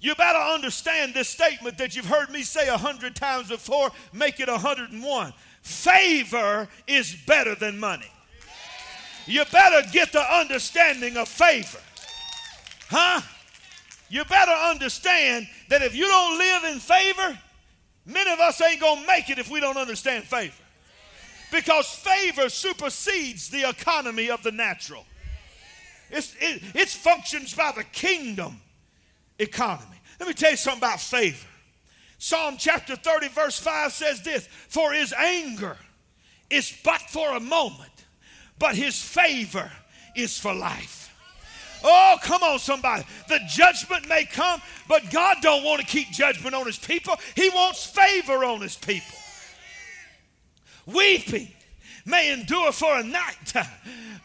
You 0.00 0.16
better 0.16 0.38
understand 0.38 1.14
this 1.14 1.28
statement 1.28 1.78
that 1.78 1.94
you've 1.94 2.06
heard 2.06 2.30
me 2.30 2.42
say 2.42 2.66
a 2.66 2.76
hundred 2.76 3.14
times 3.14 3.50
before, 3.50 3.92
make 4.12 4.40
it 4.40 4.48
a 4.48 4.58
hundred 4.58 4.90
and 4.90 5.00
one. 5.00 5.32
Favor 5.62 6.68
is 6.88 7.14
better 7.24 7.54
than 7.54 7.78
money. 7.78 8.10
You 9.26 9.44
better 9.52 9.88
get 9.92 10.10
the 10.10 10.34
understanding 10.34 11.16
of 11.16 11.28
favor. 11.28 11.78
Huh? 12.88 13.20
You 14.08 14.24
better 14.24 14.50
understand 14.50 15.46
that 15.68 15.82
if 15.82 15.94
you 15.94 16.08
don't 16.08 16.36
live 16.36 16.64
in 16.64 16.80
favor, 16.80 17.38
many 18.06 18.32
of 18.32 18.40
us 18.40 18.60
ain't 18.60 18.80
to 18.80 19.06
make 19.06 19.30
it 19.30 19.38
if 19.38 19.48
we 19.48 19.60
don't 19.60 19.76
understand 19.76 20.24
favor. 20.24 20.61
Because 21.52 21.86
favor 21.86 22.48
supersedes 22.48 23.50
the 23.50 23.68
economy 23.68 24.30
of 24.30 24.42
the 24.42 24.50
natural. 24.50 25.04
It's, 26.10 26.34
it, 26.40 26.62
it 26.74 26.88
functions 26.88 27.54
by 27.54 27.72
the 27.76 27.84
kingdom 27.84 28.58
economy. 29.38 29.96
Let 30.18 30.28
me 30.28 30.34
tell 30.34 30.52
you 30.52 30.56
something 30.56 30.80
about 30.80 31.00
favor. 31.00 31.46
Psalm 32.16 32.56
chapter 32.58 32.96
30, 32.96 33.28
verse 33.28 33.58
5 33.58 33.92
says 33.92 34.22
this 34.22 34.46
For 34.46 34.92
his 34.92 35.12
anger 35.12 35.76
is 36.48 36.74
but 36.82 37.02
for 37.02 37.36
a 37.36 37.40
moment, 37.40 38.06
but 38.58 38.74
his 38.74 39.00
favor 39.00 39.70
is 40.16 40.38
for 40.38 40.54
life. 40.54 41.10
Oh, 41.84 42.16
come 42.22 42.42
on, 42.42 42.60
somebody. 42.60 43.04
The 43.28 43.40
judgment 43.48 44.08
may 44.08 44.24
come, 44.24 44.62
but 44.88 45.10
God 45.10 45.38
don't 45.42 45.64
want 45.64 45.80
to 45.80 45.86
keep 45.86 46.10
judgment 46.12 46.54
on 46.54 46.64
his 46.64 46.78
people. 46.78 47.16
He 47.34 47.50
wants 47.50 47.84
favor 47.84 48.44
on 48.44 48.62
his 48.62 48.76
people. 48.76 49.18
Weeping 50.86 51.48
may 52.04 52.32
endure 52.32 52.72
for 52.72 52.96
a 52.96 53.02
night, 53.04 53.52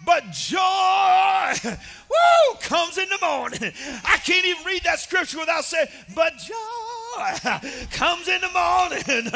but 0.05 0.23
joy, 0.31 1.53
woo, 1.63 2.55
comes 2.61 2.97
in 2.97 3.07
the 3.09 3.19
morning. 3.21 3.71
I 4.03 4.17
can't 4.17 4.45
even 4.45 4.65
read 4.65 4.83
that 4.83 4.99
scripture 4.99 5.39
without 5.39 5.63
saying, 5.63 5.87
but 6.15 6.33
joy 6.37 7.59
comes 7.91 8.27
in 8.27 8.41
the 8.41 8.49
morning. 8.49 9.31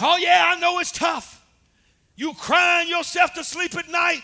Oh, 0.00 0.16
yeah, 0.16 0.54
I 0.54 0.60
know 0.60 0.78
it's 0.78 0.92
tough. 0.92 1.44
You 2.16 2.32
crying 2.34 2.88
yourself 2.88 3.34
to 3.34 3.44
sleep 3.44 3.76
at 3.76 3.88
night, 3.90 4.22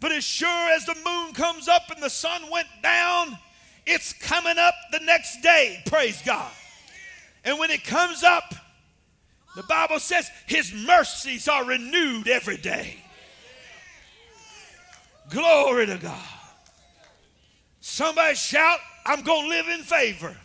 but 0.00 0.12
as 0.12 0.24
sure 0.24 0.70
as 0.70 0.84
the 0.84 0.94
moon 1.04 1.32
comes 1.32 1.68
up 1.68 1.90
and 1.90 2.02
the 2.02 2.10
sun 2.10 2.42
went 2.50 2.68
down, 2.82 3.38
it's 3.86 4.12
coming 4.12 4.58
up 4.58 4.74
the 4.92 5.00
next 5.00 5.40
day. 5.40 5.82
Praise 5.86 6.20
God. 6.20 6.52
And 7.44 7.58
when 7.58 7.70
it 7.70 7.84
comes 7.84 8.22
up, 8.22 8.54
the 9.58 9.64
Bible 9.64 9.98
says 9.98 10.30
his 10.46 10.72
mercies 10.72 11.48
are 11.48 11.64
renewed 11.64 12.28
every 12.28 12.58
day. 12.58 12.94
Glory 15.30 15.84
to 15.86 15.98
God. 15.98 16.28
Somebody 17.80 18.36
shout, 18.36 18.78
I'm 19.04 19.22
going 19.22 19.42
to 19.42 19.48
live 19.48 19.66
in 19.66 19.80
favor. 19.80 20.36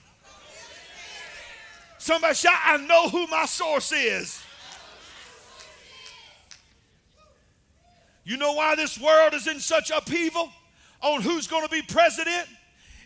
Somebody 2.00 2.34
shout, 2.34 2.58
I 2.66 2.78
know 2.78 3.08
who 3.08 3.28
my 3.28 3.46
source 3.46 3.92
is. 3.92 4.42
You 8.24 8.38
know 8.38 8.54
why 8.54 8.74
this 8.74 9.00
world 9.00 9.36
is 9.36 9.46
in 9.46 9.60
such 9.60 9.92
upheaval 9.92 10.50
on 11.02 11.22
who's 11.22 11.46
going 11.46 11.68
to 11.68 11.70
be 11.70 11.84
president? 11.84 12.48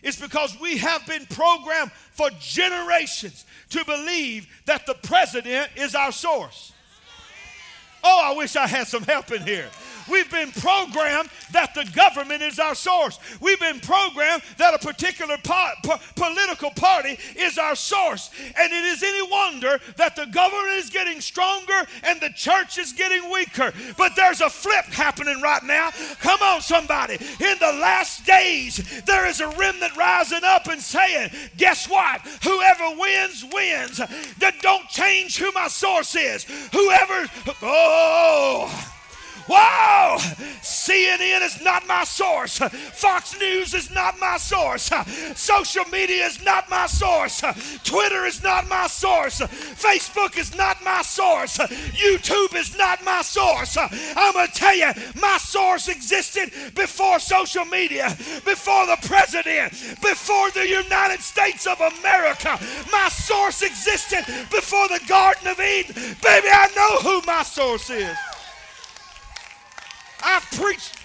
It's 0.02 0.20
because 0.20 0.58
we 0.60 0.78
have 0.78 1.06
been 1.06 1.26
programmed 1.26 1.92
for 2.12 2.30
generations 2.40 3.44
to 3.70 3.84
believe 3.84 4.46
that 4.66 4.86
the 4.86 4.94
president 4.94 5.70
is 5.76 5.94
our 5.94 6.12
source. 6.12 6.72
Oh, 8.04 8.32
I 8.32 8.36
wish 8.36 8.56
I 8.56 8.66
had 8.66 8.86
some 8.86 9.02
help 9.02 9.32
in 9.32 9.42
here. 9.42 9.68
We've 10.10 10.30
been 10.30 10.52
programmed 10.52 11.30
that 11.52 11.74
the 11.74 11.84
government 11.94 12.42
is 12.42 12.58
our 12.58 12.74
source. 12.74 13.18
We've 13.40 13.60
been 13.60 13.80
programmed 13.80 14.42
that 14.58 14.74
a 14.74 14.78
particular 14.78 15.36
po- 15.42 15.72
po- 15.84 16.00
political 16.16 16.70
party 16.70 17.18
is 17.36 17.58
our 17.58 17.74
source. 17.74 18.30
And 18.56 18.72
it 18.72 18.84
is 18.84 19.02
any 19.02 19.30
wonder 19.30 19.80
that 19.96 20.16
the 20.16 20.26
government 20.26 20.76
is 20.76 20.90
getting 20.90 21.20
stronger 21.20 21.86
and 22.04 22.20
the 22.20 22.30
church 22.30 22.78
is 22.78 22.92
getting 22.92 23.30
weaker. 23.30 23.72
But 23.96 24.16
there's 24.16 24.40
a 24.40 24.50
flip 24.50 24.86
happening 24.86 25.40
right 25.42 25.62
now. 25.62 25.90
Come 26.20 26.40
on, 26.42 26.60
somebody. 26.60 27.14
In 27.14 27.58
the 27.58 27.78
last 27.80 28.26
days, 28.26 29.02
there 29.04 29.26
is 29.26 29.40
a 29.40 29.48
remnant 29.48 29.96
rising 29.96 30.44
up 30.44 30.66
and 30.68 30.80
saying, 30.80 31.30
Guess 31.56 31.88
what? 31.88 32.20
Whoever 32.42 32.96
wins, 32.98 33.44
wins. 33.52 33.98
That 34.38 34.54
don't 34.60 34.88
change 34.88 35.38
who 35.38 35.50
my 35.52 35.68
source 35.68 36.14
is. 36.14 36.44
Whoever, 36.72 37.28
oh, 37.62 38.94
Whoa! 39.48 40.18
CNN 40.62 41.42
is 41.42 41.62
not 41.62 41.86
my 41.86 42.04
source. 42.04 42.58
Fox 42.58 43.38
News 43.40 43.72
is 43.72 43.90
not 43.90 44.20
my 44.20 44.36
source. 44.36 44.90
Social 45.34 45.84
media 45.86 46.26
is 46.26 46.44
not 46.44 46.68
my 46.68 46.86
source. 46.86 47.42
Twitter 47.82 48.26
is 48.26 48.42
not 48.42 48.68
my 48.68 48.86
source. 48.86 49.40
Facebook 49.40 50.36
is 50.36 50.54
not 50.56 50.84
my 50.84 51.00
source. 51.00 51.56
YouTube 51.58 52.54
is 52.54 52.76
not 52.76 53.02
my 53.04 53.22
source. 53.22 53.78
I'm 53.78 54.32
going 54.34 54.48
to 54.48 54.52
tell 54.52 54.76
you, 54.76 54.92
my 55.20 55.38
source 55.38 55.88
existed 55.88 56.52
before 56.74 57.18
social 57.18 57.64
media, 57.64 58.08
before 58.44 58.86
the 58.86 58.98
president, 59.06 59.72
before 60.02 60.50
the 60.50 60.68
United 60.68 61.20
States 61.20 61.66
of 61.66 61.80
America. 61.80 62.58
My 62.92 63.08
source 63.08 63.62
existed 63.62 64.26
before 64.50 64.88
the 64.88 65.00
Garden 65.08 65.48
of 65.48 65.58
Eden. 65.58 65.94
Baby, 66.22 66.48
I 66.52 66.70
know 66.76 67.10
who 67.10 67.26
my 67.26 67.42
source 67.42 67.88
is. 67.88 68.16
I've 70.22 70.44
preached 70.52 70.98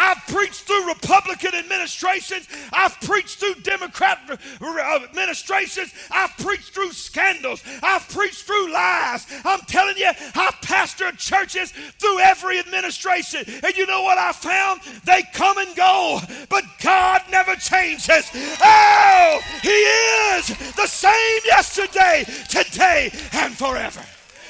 I've 0.00 0.26
preached 0.28 0.62
through 0.62 0.88
Republican 0.88 1.54
administrations. 1.54 2.48
I've 2.72 2.98
preached 3.02 3.38
through 3.38 3.56
Democrat 3.62 4.18
uh, 4.60 4.98
administrations. 5.04 5.92
I've 6.10 6.34
preached 6.38 6.72
through 6.72 6.92
scandals. 6.92 7.62
I've 7.82 8.08
preached 8.08 8.44
through 8.46 8.72
lies. 8.72 9.26
I'm 9.44 9.60
telling 9.60 9.98
you, 9.98 10.08
I've 10.08 10.54
pastored 10.62 11.18
churches 11.18 11.72
through 11.72 12.18
every 12.20 12.58
administration. 12.58 13.44
And 13.62 13.76
you 13.76 13.86
know 13.86 14.02
what 14.02 14.16
I 14.16 14.32
found? 14.32 14.80
They 15.04 15.22
come 15.34 15.58
and 15.58 15.76
go, 15.76 16.20
but 16.48 16.64
God 16.82 17.20
never 17.30 17.54
changes. 17.56 18.30
Oh, 18.62 19.40
He 19.62 19.68
is 19.68 20.48
the 20.76 20.86
same 20.86 21.40
yesterday, 21.44 22.24
today, 22.48 23.12
and 23.34 23.54
forever. 23.54 24.00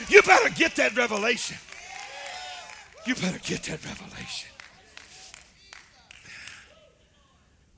You 0.08 0.22
better 0.22 0.50
get 0.50 0.76
that 0.76 0.96
revelation. 0.96 1.56
You 3.06 3.14
better 3.14 3.38
get 3.38 3.62
that 3.64 3.84
revelation. 3.84 4.50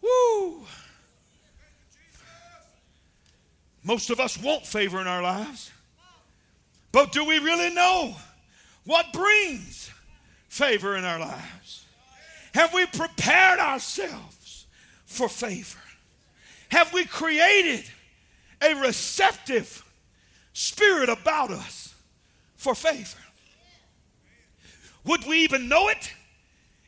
Woo! 0.00 0.66
Most 3.84 4.10
of 4.10 4.20
us 4.20 4.40
want 4.40 4.66
favor 4.66 5.00
in 5.00 5.06
our 5.06 5.22
lives. 5.22 5.70
But 6.90 7.12
do 7.12 7.24
we 7.24 7.38
really 7.38 7.72
know 7.72 8.14
what 8.84 9.12
brings 9.12 9.90
favor 10.48 10.96
in 10.96 11.04
our 11.04 11.18
lives? 11.18 11.86
Have 12.54 12.74
we 12.74 12.84
prepared 12.86 13.58
ourselves 13.58 14.66
for 15.06 15.28
favor? 15.28 15.78
Have 16.70 16.92
we 16.92 17.04
created 17.04 17.84
a 18.60 18.74
receptive 18.74 19.84
spirit 20.52 21.08
about 21.08 21.50
us 21.50 21.94
for 22.56 22.74
favor? 22.74 23.21
Would 25.04 25.26
we 25.26 25.38
even 25.38 25.68
know 25.68 25.88
it 25.88 26.12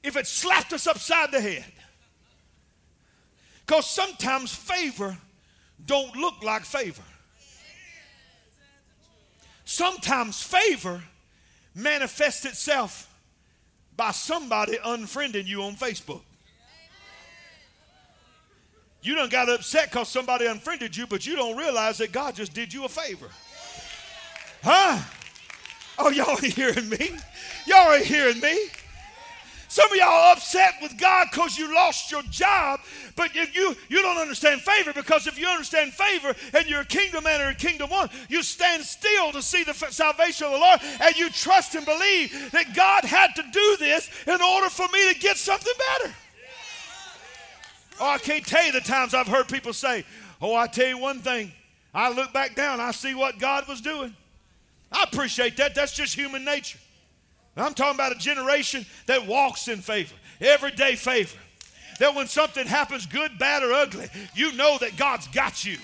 if 0.03 0.17
it 0.17 0.27
slapped 0.27 0.73
us 0.73 0.87
upside 0.87 1.33
the 1.33 1.41
head? 1.41 1.65
Because 3.67 3.87
sometimes 3.87 4.55
favor 4.55 5.17
don't 5.85 6.15
look 6.17 6.43
like 6.43 6.65
favor. 6.65 7.03
Sometimes 9.65 10.43
favor 10.43 11.03
manifests 11.75 12.45
itself 12.45 13.11
by 13.97 14.11
somebody 14.11 14.77
unfriending 14.85 15.47
you 15.47 15.63
on 15.63 15.75
Facebook. 15.75 16.21
You 19.03 19.15
don't 19.15 19.31
got 19.31 19.49
upset 19.49 19.91
because 19.91 20.09
somebody 20.09 20.47
unfriended 20.47 20.97
you, 20.97 21.07
but 21.07 21.27
you 21.27 21.37
don't 21.37 21.57
realize 21.57 21.99
that 21.99 22.13
God 22.13 22.35
just 22.35 22.55
did 22.55 22.73
you 22.73 22.85
a 22.85 22.89
favor. 22.89 23.29
Huh? 24.63 24.99
Oh, 25.99 26.11
y'all 26.11 26.39
ain't 26.43 26.55
hearing 26.55 26.89
me. 26.89 27.11
Y'all 27.67 27.93
ain't 27.93 28.07
hearing 28.07 28.41
me. 28.41 28.69
Some 29.75 29.91
of 29.91 29.99
y'all 29.99 30.33
upset 30.33 30.75
with 30.81 30.97
God 30.99 31.27
because 31.33 31.59
you 31.59 31.75
lost 31.75 32.13
your 32.13 32.23
job, 32.31 32.79
but 33.17 33.33
if 33.35 33.57
you 33.57 33.75
you 33.89 34.03
don't 34.03 34.19
understand 34.19 34.61
favor 34.61 34.93
because 34.93 35.27
if 35.27 35.37
you 35.37 35.49
understand 35.49 35.93
favor 35.93 36.33
and 36.57 36.69
you're 36.69 36.83
a 36.83 36.87
kingdom 36.87 37.25
man 37.25 37.41
or 37.41 37.49
a 37.49 37.55
kingdom 37.57 37.91
one, 37.91 38.09
you 38.29 38.45
stand 38.45 38.85
still 38.85 39.33
to 39.33 39.43
see 39.43 39.65
the 39.65 39.73
salvation 39.73 40.47
of 40.47 40.53
the 40.53 40.59
Lord 40.59 40.81
and 41.01 41.17
you 41.17 41.29
trust 41.29 41.75
and 41.75 41.85
believe 41.85 42.53
that 42.53 42.73
God 42.73 43.05
had 43.05 43.35
to 43.35 43.43
do 43.51 43.77
this 43.81 44.09
in 44.29 44.41
order 44.41 44.71
for 44.71 44.87
me 44.93 45.13
to 45.13 45.19
get 45.19 45.37
something 45.37 45.73
better. 45.99 46.15
Oh, 47.99 48.11
I 48.11 48.19
can't 48.19 48.47
tell 48.47 48.65
you 48.65 48.71
the 48.71 48.81
times 48.81 49.13
I've 49.13 49.27
heard 49.27 49.49
people 49.49 49.73
say, 49.73 50.05
"Oh, 50.41 50.55
I 50.55 50.69
tell 50.69 50.87
you 50.87 50.99
one 50.99 51.19
thing, 51.19 51.51
I 51.93 52.11
look 52.11 52.33
back 52.33 52.55
down, 52.55 52.79
I 52.79 52.93
see 52.93 53.15
what 53.15 53.41
God 53.41 53.67
was 53.67 53.81
doing." 53.81 54.15
I 54.95 55.03
appreciate 55.03 55.57
that. 55.57 55.75
That's 55.75 55.93
just 55.93 56.15
human 56.15 56.45
nature. 56.45 56.79
I'm 57.57 57.75
talking 57.75 57.95
about 57.95 58.13
a 58.13 58.19
generation 58.19 58.87
that 59.07 59.27
walks 59.27 59.69
in 59.69 59.79
favor, 59.79 60.15
everyday 60.41 60.97
favor. 60.97 61.39
That 62.01 62.15
when 62.15 62.27
something 62.27 62.67
happens, 62.67 63.07
good, 63.07 63.39
bad, 63.39 63.63
or 63.63 63.73
ugly, 63.73 64.09
you 64.35 64.53
know 64.53 64.79
that 64.79 64.97
God's 64.97 65.29
got 65.29 65.65
you. 65.65 65.79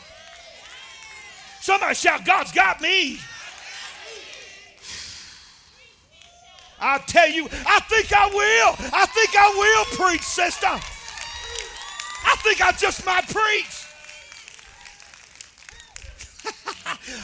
Somebody 1.61 1.95
shout, 1.95 2.25
God's 2.25 2.53
got 2.53 2.81
me. 2.81 3.19
I 6.81 6.99
tell 6.99 7.29
you, 7.29 7.45
I 7.67 7.81
think 7.81 8.13
I 8.13 8.27
will. 8.27 8.75
I 8.93 9.07
think 9.07 9.31
I 9.37 9.55
will 9.59 9.85
preach, 9.97 10.23
sister. 10.23 10.67
I 10.67 12.37
think 12.43 12.61
I 12.61 12.73
just 12.73 13.05
might 13.05 13.29
preach. 13.29 13.80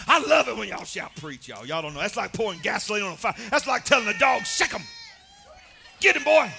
I 0.06 0.24
love 0.26 0.48
it 0.48 0.56
when 0.56 0.68
y'all 0.68 0.84
shout 0.84 1.14
preach, 1.16 1.48
y'all. 1.48 1.66
Y'all 1.66 1.82
don't 1.82 1.94
know. 1.94 2.00
That's 2.00 2.16
like 2.16 2.32
pouring 2.32 2.60
gasoline 2.62 3.02
on 3.02 3.12
a 3.12 3.16
fire. 3.16 3.34
That's 3.50 3.66
like 3.66 3.84
telling 3.84 4.08
a 4.08 4.18
dog, 4.18 4.44
sick 4.44 4.72
him. 4.72 4.82
Get 6.00 6.16
him, 6.16 6.24
boy. 6.24 6.50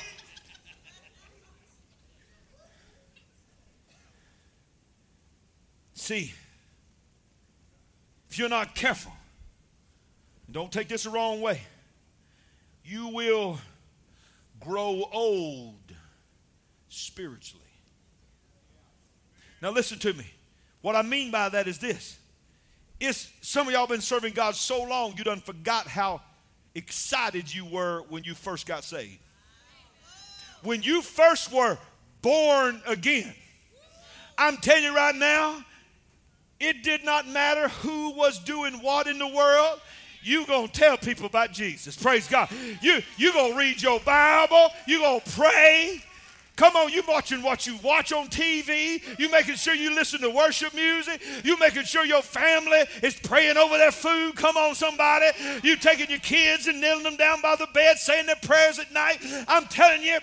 See, 5.94 6.34
if 8.30 8.40
you're 8.40 8.50
not 8.50 8.76
careful, 8.76 9.12
don't 10.50 10.72
take 10.72 10.88
this 10.88 11.04
the 11.04 11.10
wrong 11.10 11.42
way, 11.42 11.62
you 12.86 13.10
will 13.10 13.60
grow 14.60 15.04
old 15.12 15.94
spiritually. 16.88 17.64
Now, 19.62 19.72
listen 19.72 20.00
to 20.00 20.14
me. 20.14 20.26
What 20.82 20.96
I 20.96 21.02
mean 21.02 21.32
by 21.32 21.50
that 21.50 21.68
is 21.68 21.80
this 21.80 22.18
it's 23.00 23.32
some 23.42 23.68
of 23.68 23.74
y'all 23.74 23.88
been 23.88 24.02
serving 24.02 24.34
God 24.34 24.56
so 24.56 24.84
long 24.84 25.14
you 25.18 25.24
done 25.24 25.40
forgot 25.40 25.88
how 25.88 26.22
excited 26.76 27.54
you 27.54 27.66
were 27.66 28.04
when 28.10 28.24
you 28.24 28.34
first 28.34 28.66
got 28.66 28.84
saved. 28.84 29.20
When 30.64 30.82
you 30.82 31.02
first 31.02 31.52
were 31.52 31.78
born 32.22 32.82
again. 32.88 33.34
I'm 34.38 34.58
telling 34.58 34.84
you 34.84 34.96
right 34.96 35.16
now, 35.16 35.64
it 36.60 36.84
did 36.84 37.04
not 37.04 37.28
matter 37.28 37.70
who 37.70 38.12
was 38.12 38.40
doing 38.40 38.74
what 38.76 39.08
in 39.08 39.18
the 39.20 39.28
world. 39.28 39.80
You 40.24 40.46
gonna 40.46 40.68
tell 40.68 40.98
people 40.98 41.26
about 41.26 41.52
Jesus. 41.52 41.96
Praise 41.96 42.28
God. 42.28 42.50
You 42.82 43.02
you 43.18 43.34
gonna 43.34 43.56
read 43.56 43.82
your 43.82 44.00
Bible. 44.02 44.70
You 44.88 45.00
gonna 45.00 45.22
pray. 45.36 46.04
Come 46.58 46.76
on, 46.76 46.92
you 46.92 47.04
watching 47.08 47.44
what 47.44 47.68
you 47.68 47.78
watch 47.84 48.12
on 48.12 48.28
TV. 48.30 49.02
You 49.20 49.30
making 49.30 49.56
sure 49.56 49.76
you 49.76 49.94
listen 49.94 50.22
to 50.22 50.30
worship 50.32 50.74
music. 50.74 51.22
You 51.44 51.58
making 51.60 51.84
sure 51.84 52.04
your 52.04 52.24
family 52.24 52.84
is 53.04 53.16
praying 53.16 53.58
over 53.58 53.78
their 53.78 53.92
food. 53.92 54.36
Come 54.36 54.58
on, 54.58 54.74
somebody. 54.74 55.28
You 55.62 55.78
taking 55.78 56.10
your 56.10 56.20
kids 56.20 56.66
and 56.66 56.82
kneeling 56.82 57.04
them 57.04 57.16
down 57.16 57.42
by 57.42 57.56
the 57.56 57.68
bed, 57.76 57.98
saying 57.98 58.26
their 58.26 58.38
prayers 58.38 58.80
at 58.80 58.92
night. 58.92 59.20
I'm 59.48 59.66
telling 59.68 60.02
you, 60.02 60.18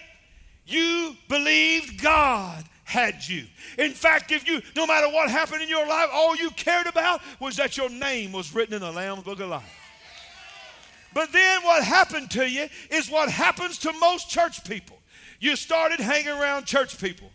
you 0.66 1.16
believed 1.28 2.02
God 2.02 2.64
had 2.82 3.26
you. 3.28 3.44
In 3.78 3.92
fact, 3.92 4.32
if 4.32 4.46
you, 4.46 4.60
no 4.74 4.88
matter 4.88 5.08
what 5.08 5.30
happened 5.30 5.62
in 5.62 5.68
your 5.68 5.86
life, 5.86 6.08
all 6.12 6.34
you 6.34 6.50
cared 6.50 6.88
about 6.88 7.22
was 7.38 7.56
that 7.56 7.76
your 7.76 7.90
name 7.90 8.32
was 8.32 8.52
written 8.52 8.74
in 8.74 8.80
the 8.80 8.90
Lamb's 8.90 9.22
Book 9.22 9.38
of 9.38 9.50
Life. 9.50 9.80
But 11.14 11.32
then 11.32 11.62
what 11.62 11.84
happened 11.84 12.32
to 12.32 12.50
you 12.50 12.66
is 12.90 13.08
what 13.08 13.30
happens 13.30 13.78
to 13.78 13.92
most 14.00 14.28
church 14.28 14.64
people. 14.64 14.93
You 15.44 15.56
started 15.56 16.00
hanging 16.00 16.28
around 16.28 16.64
church 16.64 16.98
people. 16.98 17.28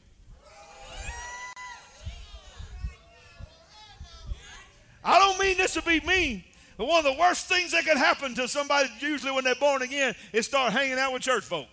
I 5.04 5.20
don't 5.20 5.40
mean 5.40 5.58
this 5.58 5.76
to 5.76 5.84
be 5.84 6.00
mean, 6.00 6.44
but 6.76 6.88
one 6.88 7.06
of 7.06 7.14
the 7.14 7.20
worst 7.20 7.46
things 7.46 7.72
that 7.74 7.86
can 7.86 7.98
happen 7.98 8.34
to 8.34 8.48
somebody, 8.48 8.90
usually 9.00 9.32
when 9.32 9.44
they're 9.44 9.54
born 9.54 9.84
again, 9.84 10.16
is 10.34 10.48
start 10.48 10.74
hanging 10.74 10.98
out 10.98 11.14
with 11.14 11.22
church 11.22 11.44
folk. 11.44 11.68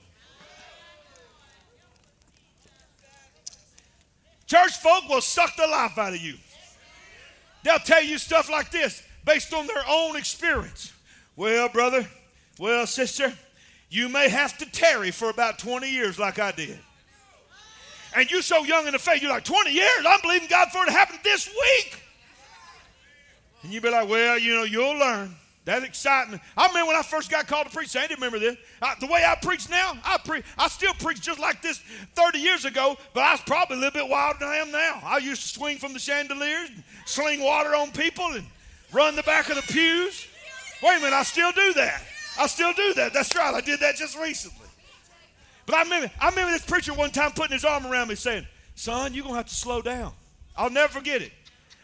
Church 4.46 4.77
folk 4.77 5.09
will 5.09 5.22
suck 5.22 5.57
the 5.57 5.66
life 5.66 5.96
out 5.96 6.12
of 6.12 6.20
you. 6.20 6.35
They'll 7.62 7.79
tell 7.79 8.05
you 8.05 8.18
stuff 8.18 8.51
like 8.51 8.70
this 8.70 9.03
based 9.25 9.55
on 9.55 9.66
their 9.66 9.85
own 9.88 10.16
experience. 10.16 10.92
Well, 11.35 11.70
brother, 11.70 12.07
well, 12.59 12.87
sister, 12.87 13.33
you 13.88 14.09
may 14.09 14.29
have 14.29 14.57
to 14.59 14.70
tarry 14.70 15.11
for 15.11 15.31
about 15.31 15.59
20 15.59 15.90
years 15.90 16.18
like 16.18 16.38
I 16.38 16.53
did. 16.53 16.79
And 18.14 18.31
you're 18.31 18.42
so 18.42 18.64
young 18.64 18.87
in 18.87 18.92
the 18.92 18.99
faith, 18.99 19.20
you're 19.20 19.31
like, 19.31 19.44
20 19.44 19.70
years? 19.70 20.05
I'm 20.07 20.20
believing 20.22 20.49
God 20.49 20.68
for 20.70 20.83
it 20.83 20.87
to 20.87 20.92
happen 20.92 21.18
this 21.22 21.49
week. 21.49 22.03
And 23.62 23.72
you'd 23.72 23.83
be 23.83 23.90
like, 23.90 24.09
well, 24.09 24.38
you 24.38 24.55
know, 24.55 24.64
you'll 24.64 24.96
learn. 24.96 25.35
That's 25.66 25.85
exciting. 25.85 26.40
I 26.57 26.68
remember 26.68 26.87
when 26.87 26.96
I 26.96 27.03
first 27.03 27.29
got 27.29 27.49
called 27.49 27.66
to 27.66 27.72
preach. 27.72 27.96
I 27.96 28.03
didn't 28.03 28.18
remember 28.18 28.38
this. 28.38 28.57
I, 28.81 28.94
the 29.01 29.07
way 29.07 29.25
I 29.27 29.35
preach 29.35 29.68
now, 29.68 29.94
I 30.05 30.16
pre- 30.25 30.44
I 30.57 30.68
still 30.68 30.94
preach 30.94 31.20
just 31.20 31.40
like 31.40 31.61
this 31.61 31.79
30 32.14 32.38
years 32.38 32.64
ago, 32.64 32.96
but 33.12 33.25
I 33.25 33.33
was 33.33 33.40
probably 33.40 33.79
a 33.79 33.81
little 33.81 34.01
bit 34.01 34.09
wilder 34.09 34.38
than 34.38 34.49
I 34.49 34.57
am 34.59 34.70
now. 34.70 35.01
I 35.05 35.18
used 35.18 35.42
to 35.42 35.49
swing 35.49 35.79
from 35.79 35.92
the 35.92 35.99
chandeliers, 35.99 36.70
and 36.72 36.85
sling 37.05 37.42
water 37.42 37.75
on 37.75 37.90
people, 37.90 38.27
and 38.27 38.46
run 38.92 39.16
the 39.16 39.25
back 39.25 39.51
of 39.51 39.57
the 39.57 39.62
pews. 39.62 40.29
Wait 40.85 40.99
a 40.99 41.01
minute, 41.01 41.12
I 41.12 41.25
still 41.25 41.51
do 41.51 41.72
that. 41.72 42.01
I 42.38 42.46
still 42.46 42.72
do 42.72 42.94
that. 42.94 43.12
That's 43.12 43.35
right. 43.35 43.55
I 43.55 43.61
did 43.61 43.81
that 43.81 43.96
just 43.96 44.18
recently. 44.18 44.66
But 45.64 45.75
I 45.77 45.83
remember, 45.83 46.11
I 46.20 46.29
remember 46.29 46.53
this 46.53 46.64
preacher 46.64 46.94
one 46.94 47.11
time 47.11 47.33
putting 47.33 47.53
his 47.53 47.64
arm 47.64 47.87
around 47.87 48.09
me 48.09 48.14
saying, 48.14 48.46
Son, 48.75 49.14
you're 49.14 49.22
going 49.22 49.35
to 49.35 49.38
have 49.38 49.49
to 49.49 49.55
slow 49.55 49.83
down. 49.83 50.12
I'll 50.57 50.70
never 50.70 50.92
forget 50.92 51.22
it. 51.22 51.33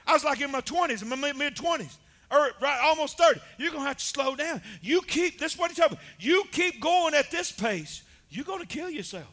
I 0.07 0.13
was 0.13 0.25
like 0.25 0.41
in 0.41 0.51
my 0.51 0.61
20s, 0.61 1.03
in 1.03 1.09
my 1.09 1.17
mid 1.33 1.57
20s, 1.57 1.97
or 2.31 2.51
right, 2.61 2.81
almost 2.83 3.19
30. 3.19 3.41
You're 3.59 3.71
going 3.71 3.83
to 3.83 3.89
have 3.89 3.99
to 3.99 4.05
slow 4.05 4.37
down. 4.37 4.63
You 4.81 5.03
keep, 5.03 5.39
this 5.39 5.55
is 5.55 5.59
what 5.59 5.71
he's 5.71 5.79
talking 5.79 5.95
about. 5.95 6.05
You 6.19 6.45
keep 6.53 6.81
going 6.81 7.15
at 7.15 7.31
this 7.31 7.51
pace, 7.51 8.03
you're 8.31 8.45
going 8.45 8.61
to 8.61 8.67
kill 8.67 8.91
yourself. 8.91 9.29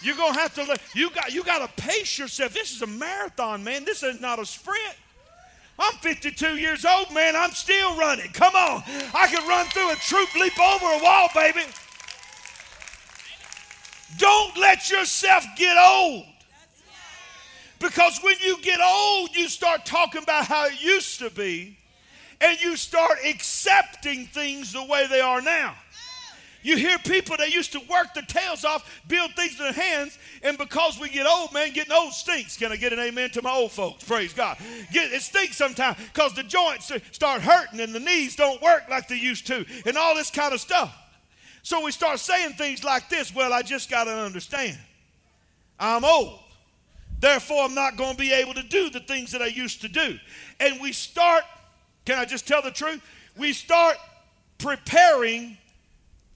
You're 0.00 0.16
going 0.16 0.34
to 0.34 0.40
have 0.40 0.54
to, 0.54 0.78
you 0.94 1.10
got, 1.10 1.32
you 1.32 1.42
got 1.42 1.66
to 1.66 1.82
pace 1.82 2.18
yourself. 2.18 2.52
This 2.52 2.72
is 2.74 2.82
a 2.82 2.86
marathon, 2.86 3.64
man. 3.64 3.84
This 3.84 4.02
is 4.02 4.20
not 4.20 4.38
a 4.38 4.44
sprint. 4.44 4.96
I'm 5.78 5.94
52 5.94 6.56
years 6.56 6.84
old, 6.84 7.12
man. 7.12 7.34
I'm 7.34 7.50
still 7.50 7.96
running. 7.96 8.30
Come 8.32 8.54
on. 8.54 8.82
I 9.14 9.26
can 9.26 9.46
run 9.48 9.66
through 9.66 9.90
a 9.90 9.96
troop, 9.96 10.34
leap 10.36 10.58
over 10.60 10.86
a 10.86 11.02
wall, 11.02 11.28
baby. 11.34 11.62
Don't 14.16 14.56
let 14.56 14.88
yourself 14.90 15.44
get 15.56 15.76
old. 15.76 16.24
Because 17.80 18.20
when 18.22 18.36
you 18.42 18.60
get 18.62 18.80
old, 18.80 19.34
you 19.34 19.48
start 19.48 19.84
talking 19.84 20.22
about 20.22 20.46
how 20.46 20.66
it 20.66 20.80
used 20.80 21.18
to 21.18 21.28
be, 21.28 21.76
and 22.40 22.58
you 22.60 22.76
start 22.76 23.18
accepting 23.26 24.26
things 24.26 24.72
the 24.72 24.84
way 24.84 25.06
they 25.08 25.20
are 25.20 25.42
now. 25.42 25.74
You 26.64 26.78
hear 26.78 26.98
people 26.98 27.36
that 27.36 27.52
used 27.52 27.72
to 27.72 27.80
work 27.90 28.14
their 28.14 28.22
tails 28.22 28.64
off, 28.64 29.02
build 29.06 29.34
things 29.34 29.58
with 29.58 29.76
their 29.76 29.84
hands, 29.84 30.18
and 30.42 30.56
because 30.56 30.98
we 30.98 31.10
get 31.10 31.26
old, 31.26 31.52
man, 31.52 31.74
getting 31.74 31.92
old 31.92 32.14
stinks. 32.14 32.56
Can 32.56 32.72
I 32.72 32.76
get 32.76 32.90
an 32.90 32.98
amen 32.98 33.30
to 33.32 33.42
my 33.42 33.52
old 33.52 33.70
folks? 33.70 34.02
Praise 34.02 34.32
God. 34.32 34.56
Get, 34.90 35.12
it 35.12 35.20
stinks 35.20 35.58
sometimes 35.58 35.98
because 35.98 36.32
the 36.32 36.42
joints 36.42 36.90
start 37.12 37.42
hurting 37.42 37.80
and 37.80 37.94
the 37.94 38.00
knees 38.00 38.34
don't 38.34 38.62
work 38.62 38.84
like 38.88 39.08
they 39.08 39.18
used 39.18 39.46
to, 39.48 39.66
and 39.84 39.98
all 39.98 40.14
this 40.14 40.30
kind 40.30 40.54
of 40.54 40.60
stuff. 40.60 40.96
So 41.62 41.84
we 41.84 41.92
start 41.92 42.18
saying 42.18 42.54
things 42.54 42.82
like 42.82 43.10
this 43.10 43.34
Well, 43.34 43.52
I 43.52 43.60
just 43.60 43.90
got 43.90 44.04
to 44.04 44.12
understand. 44.12 44.78
I'm 45.78 46.04
old. 46.04 46.38
Therefore, 47.20 47.64
I'm 47.64 47.74
not 47.74 47.98
going 47.98 48.12
to 48.12 48.18
be 48.18 48.32
able 48.32 48.54
to 48.54 48.62
do 48.62 48.88
the 48.88 49.00
things 49.00 49.32
that 49.32 49.42
I 49.42 49.46
used 49.46 49.82
to 49.82 49.88
do. 49.88 50.18
And 50.60 50.80
we 50.80 50.92
start, 50.92 51.44
can 52.06 52.18
I 52.18 52.24
just 52.24 52.48
tell 52.48 52.62
the 52.62 52.70
truth? 52.70 53.02
We 53.36 53.52
start 53.52 53.96
preparing 54.56 55.58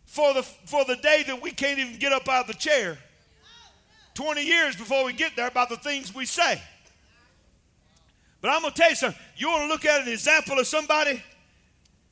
for 0.09 0.33
the, 0.33 0.43
for 0.43 0.87
the 0.87 0.97
day 0.97 1.23
that 1.27 1.41
we 1.41 1.51
can't 1.51 1.79
even 1.79 1.99
get 1.99 2.13
up 2.13 2.27
out 2.29 2.43
of 2.43 2.47
the 2.49 2.55
chair 2.55 2.97
20 4.15 4.43
years 4.43 4.75
before 4.75 5.05
we 5.05 5.13
get 5.13 5.37
there 5.37 5.47
about 5.47 5.69
the 5.69 5.77
things 5.77 6.15
we 6.15 6.25
say. 6.25 6.61
But 8.41 8.51
I'm 8.51 8.63
going 8.63 8.73
to 8.73 8.81
tell 8.81 8.91
you 8.91 8.97
something. 8.97 9.21
You 9.37 9.49
want 9.51 9.65
to 9.65 9.69
look 9.69 9.85
at 9.85 10.01
an 10.01 10.09
example 10.13 10.59
of 10.59 10.67
somebody 10.67 11.23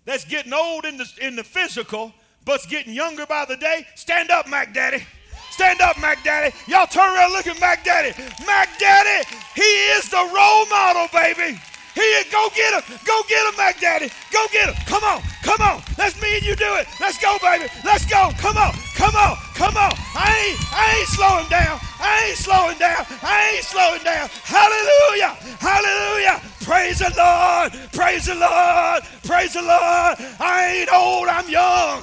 that's 0.05 0.27
getting 0.27 0.53
old 0.53 0.85
in 0.85 0.99
the, 0.99 1.11
in 1.23 1.37
the 1.37 1.43
physical, 1.43 2.13
but's 2.45 2.67
getting 2.67 2.93
younger 2.93 3.25
by 3.25 3.47
the 3.47 3.57
day? 3.57 3.87
Stand 3.95 4.31
up, 4.31 4.47
Mac 4.47 4.75
Daddy. 4.75 5.03
Stand 5.51 5.81
up, 5.81 5.99
Mac 5.99 6.23
Daddy. 6.23 6.55
Y'all 6.69 6.87
turn 6.87 7.17
around 7.17 7.33
look 7.33 7.47
at 7.47 7.59
Mac 7.59 7.83
Daddy. 7.83 8.13
Mac 8.47 8.79
Daddy, 8.79 9.27
he 9.55 9.63
is 9.63 10.09
the 10.11 10.17
role 10.17 10.67
model, 10.67 11.09
baby. 11.15 11.59
He. 11.97 12.23
Go 12.31 12.49
get 12.55 12.77
him. 12.77 12.99
Go 13.05 13.23
get 13.27 13.41
him, 13.49 13.57
Mac 13.57 13.81
Daddy. 13.81 14.11
Go 14.31 14.45
get 14.53 14.69
him. 14.69 14.77
Come 14.87 15.03
on. 15.03 15.23
Come 15.43 15.61
on. 15.63 15.83
Let's 15.97 16.21
me 16.21 16.37
and 16.37 16.45
you 16.45 16.55
do 16.55 16.77
it. 16.77 16.87
Let's 17.01 17.17
go, 17.19 17.39
baby. 17.41 17.67
Let's 17.85 18.05
go. 18.05 18.31
Come 18.39 18.57
on. 18.57 18.73
Come 18.95 19.17
on. 19.17 19.37
Come 19.57 19.77
on. 19.77 19.93
I 20.15 20.53
ain't, 20.53 20.59
I 20.77 20.87
ain't 21.01 21.09
slowing 21.09 21.49
down. 21.49 21.81
I 21.99 22.29
ain't 22.29 22.37
slowing 22.37 22.79
down. 22.79 23.07
I 23.23 23.57
ain't 23.57 23.65
slowing 23.65 24.05
down. 24.05 24.29
Hallelujah. 24.45 25.33
Hallelujah. 25.59 26.43
Praise 26.61 26.99
the 26.99 27.13
Lord. 27.17 27.73
Praise 27.93 28.27
the 28.27 28.35
Lord. 28.35 29.03
Praise 29.25 29.55
the 29.55 29.63
Lord. 29.63 30.19
I 30.39 30.81
ain't 30.81 30.93
old. 30.93 31.29
I'm 31.29 31.49
young. 31.49 32.03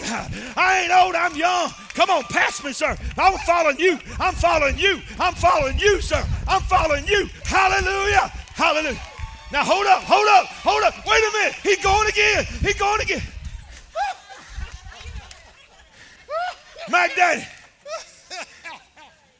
I 0.57 0.81
ain't 0.83 0.91
old. 0.91 1.15
I'm 1.15 1.35
young. 1.35 1.69
Come 1.93 2.09
on, 2.09 2.23
pass 2.23 2.63
me, 2.63 2.73
sir. 2.73 2.97
I'm 3.17 3.37
following 3.39 3.77
you. 3.77 3.99
I'm 4.19 4.33
following 4.33 4.77
you. 4.79 5.01
I'm 5.19 5.35
following 5.35 5.77
you, 5.77 6.01
sir. 6.01 6.25
I'm 6.47 6.61
following 6.61 7.05
you. 7.05 7.29
Hallelujah. 7.45 8.31
Hallelujah. 8.55 8.99
Now 9.51 9.63
hold 9.63 9.85
up, 9.85 10.03
hold 10.03 10.27
up, 10.29 10.45
hold 10.47 10.83
up. 10.83 10.95
Wait 11.05 11.23
a 11.23 11.37
minute. 11.37 11.55
He's 11.61 11.83
going 11.83 12.09
again. 12.09 12.45
He's 12.61 12.77
going 12.77 13.01
again. 13.01 13.21
Mac 16.89 17.15
Daddy. 17.15 17.45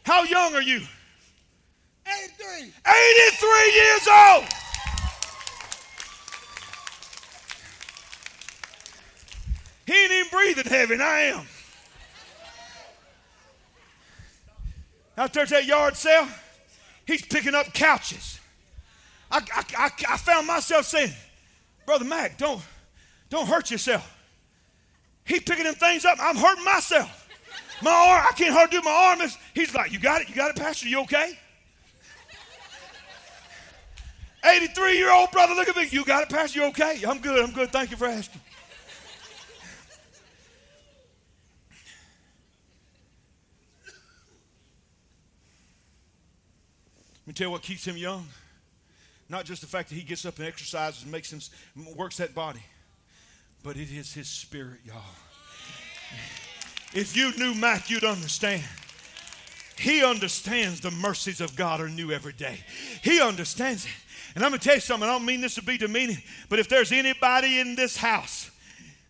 How 0.03 0.23
young 0.23 0.53
are 0.53 0.61
you? 0.61 0.81
83. 2.05 2.73
83 2.85 3.73
years 3.73 4.07
old. 4.07 4.45
He 9.85 9.93
ain't 9.93 10.11
even 10.11 10.29
breathing 10.31 10.65
heavy, 10.65 10.93
and 10.93 11.03
I 11.03 11.19
am. 11.21 11.47
Out 15.17 15.33
there 15.33 15.43
at 15.43 15.49
that 15.49 15.65
yard 15.65 15.95
sale, 15.95 16.27
he's 17.05 17.21
picking 17.23 17.53
up 17.53 17.73
couches. 17.73 18.39
I, 19.33 19.41
I, 19.75 19.91
I, 20.09 20.17
found 20.17 20.45
myself 20.45 20.85
saying, 20.85 21.11
Brother 21.87 22.05
Mac, 22.05 22.37
don't, 22.37 22.61
don't 23.31 23.47
hurt 23.47 23.71
yourself. 23.71 24.07
He's 25.25 25.41
picking 25.41 25.63
them 25.63 25.73
things 25.73 26.05
up. 26.05 26.19
I'm 26.21 26.35
hurting 26.35 26.63
myself. 26.63 27.27
My 27.81 27.89
arm, 27.89 28.27
I 28.29 28.33
can't 28.33 28.53
hardly 28.53 28.77
do 28.77 28.83
my 28.83 28.91
arm. 28.91 29.19
He's 29.55 29.73
like, 29.73 29.91
You 29.91 29.99
got 29.99 30.21
it? 30.21 30.29
You 30.29 30.35
got 30.35 30.51
it, 30.51 30.55
Pastor? 30.57 30.87
You 30.87 31.01
okay? 31.01 31.35
83 34.45 34.97
year 34.97 35.11
old 35.11 35.31
brother, 35.31 35.55
look 35.55 35.67
at 35.67 35.75
me. 35.75 35.87
You 35.89 36.05
got 36.05 36.21
it, 36.21 36.29
Pastor? 36.29 36.59
You 36.59 36.65
okay? 36.67 37.01
I'm 37.07 37.17
good. 37.17 37.43
I'm 37.43 37.51
good. 37.51 37.71
Thank 37.71 37.89
you 37.89 37.97
for 37.97 38.05
asking. 38.05 38.41
Let 47.21 47.27
me 47.27 47.33
tell 47.33 47.47
you 47.47 47.51
what 47.51 47.63
keeps 47.63 47.85
him 47.85 47.97
young. 47.97 48.27
Not 49.29 49.45
just 49.45 49.61
the 49.61 49.67
fact 49.67 49.89
that 49.89 49.95
he 49.95 50.01
gets 50.01 50.25
up 50.25 50.37
and 50.37 50.47
exercises 50.47 51.03
and 51.03 51.11
makes 51.11 51.31
him 51.31 51.41
works 51.95 52.17
that 52.17 52.35
body, 52.35 52.63
but 53.63 53.77
it 53.77 53.91
is 53.91 54.13
his 54.13 54.27
spirit, 54.27 54.79
y'all. 54.85 55.01
If 56.93 57.17
you 57.17 57.35
knew 57.37 57.55
Mac, 57.55 57.89
you'd 57.89 58.03
understand. 58.03 58.63
He 59.79 60.03
understands 60.03 60.79
the 60.81 60.91
mercies 60.91 61.41
of 61.41 61.55
God 61.55 61.81
are 61.81 61.89
new 61.89 62.11
every 62.11 62.33
day. 62.33 62.59
He 63.01 63.19
understands 63.19 63.85
it. 63.85 63.91
And 64.35 64.43
I'm 64.43 64.51
going 64.51 64.59
to 64.59 64.63
tell 64.63 64.75
you 64.75 64.81
something, 64.81 65.07
I 65.07 65.11
don't 65.11 65.25
mean 65.25 65.41
this 65.41 65.55
to 65.55 65.63
be 65.63 65.77
demeaning, 65.77 66.21
but 66.49 66.59
if 66.59 66.69
there's 66.69 66.91
anybody 66.91 67.59
in 67.59 67.75
this 67.75 67.97
house 67.97 68.49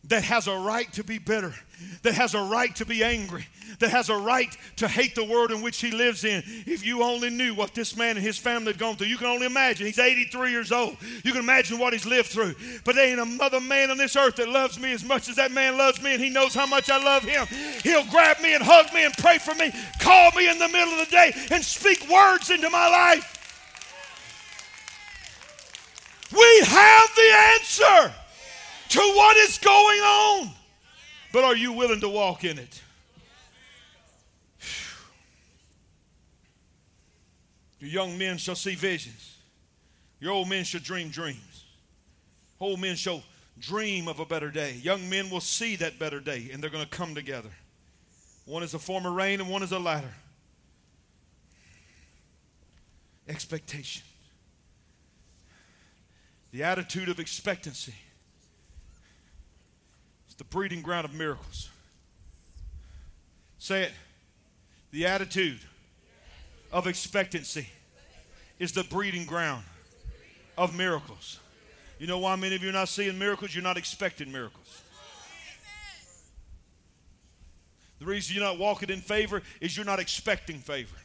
that 0.06 0.24
has 0.24 0.48
a 0.48 0.58
right 0.58 0.92
to 0.94 1.04
be 1.04 1.18
bitter, 1.18 1.54
that 2.02 2.14
has 2.14 2.34
a 2.34 2.42
right 2.42 2.76
to 2.76 2.86
be 2.86 3.04
angry, 3.04 3.48
that 3.80 3.90
has 3.90 4.10
a 4.10 4.18
right 4.18 4.56
to 4.76 4.88
hate 4.88 5.16
the 5.16 5.24
world 5.24 5.52
in 5.52 5.62
which 5.62 5.80
he 5.80 5.92
lives 5.92 6.26
in. 6.26 6.44
If 6.46 6.86
you 6.86 7.04
only 7.04 7.30
knew 7.30 7.56
what 7.56 7.74
this 7.74 7.96
man 7.96 8.18
and 8.18 8.26
his 8.26 8.38
family 8.38 8.74
had 8.74 8.78
gone 8.78 8.98
through, 8.98 9.08
you 9.08 9.18
can 9.18 9.28
only 9.28 9.46
imagine. 9.46 9.86
He's 9.86 10.00
83 10.00 10.52
years 10.52 10.72
old. 10.74 10.98
You 11.24 11.32
can 11.32 11.42
imagine 11.42 11.80
what 11.80 11.94
he's 11.94 12.06
lived 12.06 12.28
through. 12.28 12.54
But 12.84 12.96
there 12.96 13.08
ain't 13.08 13.20
another 13.20 13.62
man 13.62 13.92
on 13.92 13.98
this 13.98 14.16
earth 14.16 14.36
that 14.36 14.50
loves 14.50 14.78
me 14.78 14.92
as 14.92 15.06
much 15.06 15.30
as 15.30 15.38
that 15.38 15.52
man 15.52 15.78
loves 15.78 16.02
me, 16.02 16.14
and 16.14 16.22
he 16.22 16.30
knows 16.30 16.54
how 16.54 16.66
much 16.66 16.90
I 16.90 17.02
love 17.02 17.24
him. 17.24 17.48
He'll 17.82 18.06
grab 18.08 18.42
me 18.42 18.54
and 18.54 18.64
hug 18.64 18.94
me 18.94 19.06
and 19.06 19.14
pray 19.18 19.38
for 19.38 19.56
me, 19.56 19.72
call 20.00 20.32
me 20.32 20.50
in 20.50 20.60
the 20.60 20.68
middle 20.68 20.94
of 20.94 21.00
the 21.08 21.12
day, 21.12 21.32
and 21.50 21.64
speak 21.64 22.10
words 22.10 22.50
into 22.50 22.70
my 22.70 22.90
life. 22.90 23.40
We 26.32 26.62
have 26.66 27.10
the 27.16 27.32
answer 27.54 28.23
to 28.94 29.00
what 29.00 29.38
is 29.38 29.58
going 29.58 30.00
on. 30.00 30.52
But 31.32 31.44
are 31.44 31.56
you 31.56 31.74
willing 31.74 32.00
to 32.02 32.10
walk 32.10 32.44
in 32.44 32.60
it? 32.60 32.82
Your 37.80 37.90
young 37.90 38.20
men 38.20 38.38
shall 38.38 38.56
see 38.56 38.76
visions. 38.76 39.38
Your 40.20 40.32
old 40.32 40.48
men 40.48 40.64
shall 40.64 40.80
dream 40.80 41.10
dreams. 41.10 41.66
Old 42.60 42.80
men 42.80 42.96
shall 42.96 43.24
dream 43.60 44.08
of 44.08 44.20
a 44.20 44.26
better 44.26 44.52
day. 44.52 44.74
Young 44.84 45.10
men 45.10 45.32
will 45.32 45.42
see 45.42 45.76
that 45.78 45.98
better 45.98 46.20
day 46.20 46.50
and 46.54 46.62
they're 46.62 46.70
going 46.70 46.84
to 46.84 46.90
come 46.90 47.16
together. 47.16 47.50
One 48.46 48.62
is 48.62 48.76
a 48.76 48.80
former 48.80 49.12
rain 49.12 49.42
and 49.42 49.50
one 49.50 49.64
is 49.64 49.72
a 49.72 49.80
latter. 49.80 50.14
Expectation. 53.28 54.04
The 56.52 56.64
attitude 56.64 57.10
of 57.10 57.20
expectancy 57.20 57.96
is 60.34 60.38
the 60.38 60.44
breeding 60.46 60.82
ground 60.82 61.06
of 61.06 61.14
miracles. 61.14 61.70
Say 63.60 63.84
it. 63.84 63.92
The 64.90 65.06
attitude 65.06 65.60
of 66.72 66.88
expectancy 66.88 67.68
is 68.58 68.72
the 68.72 68.84
breeding 68.86 69.26
ground 69.26 69.64
of 70.58 70.76
miracles. 70.76 71.40
You 72.00 72.08
know 72.08 72.18
why 72.18 72.36
many 72.36 72.56
of 72.56 72.64
you 72.64 72.70
are 72.70 72.74
not 72.74 72.90
seeing 72.90 73.18
miracles? 73.20 73.54
You're 73.54 73.64
not 73.64 73.78
expecting 73.78 74.32
miracles. 74.32 74.82
The 78.00 78.06
reason 78.06 78.36
you're 78.36 78.44
not 78.44 78.58
walking 78.58 78.90
in 78.90 79.02
favor 79.02 79.44
is 79.62 79.78
you're 79.78 79.86
not 79.86 80.00
expecting 80.00 80.58
favor. 80.58 80.96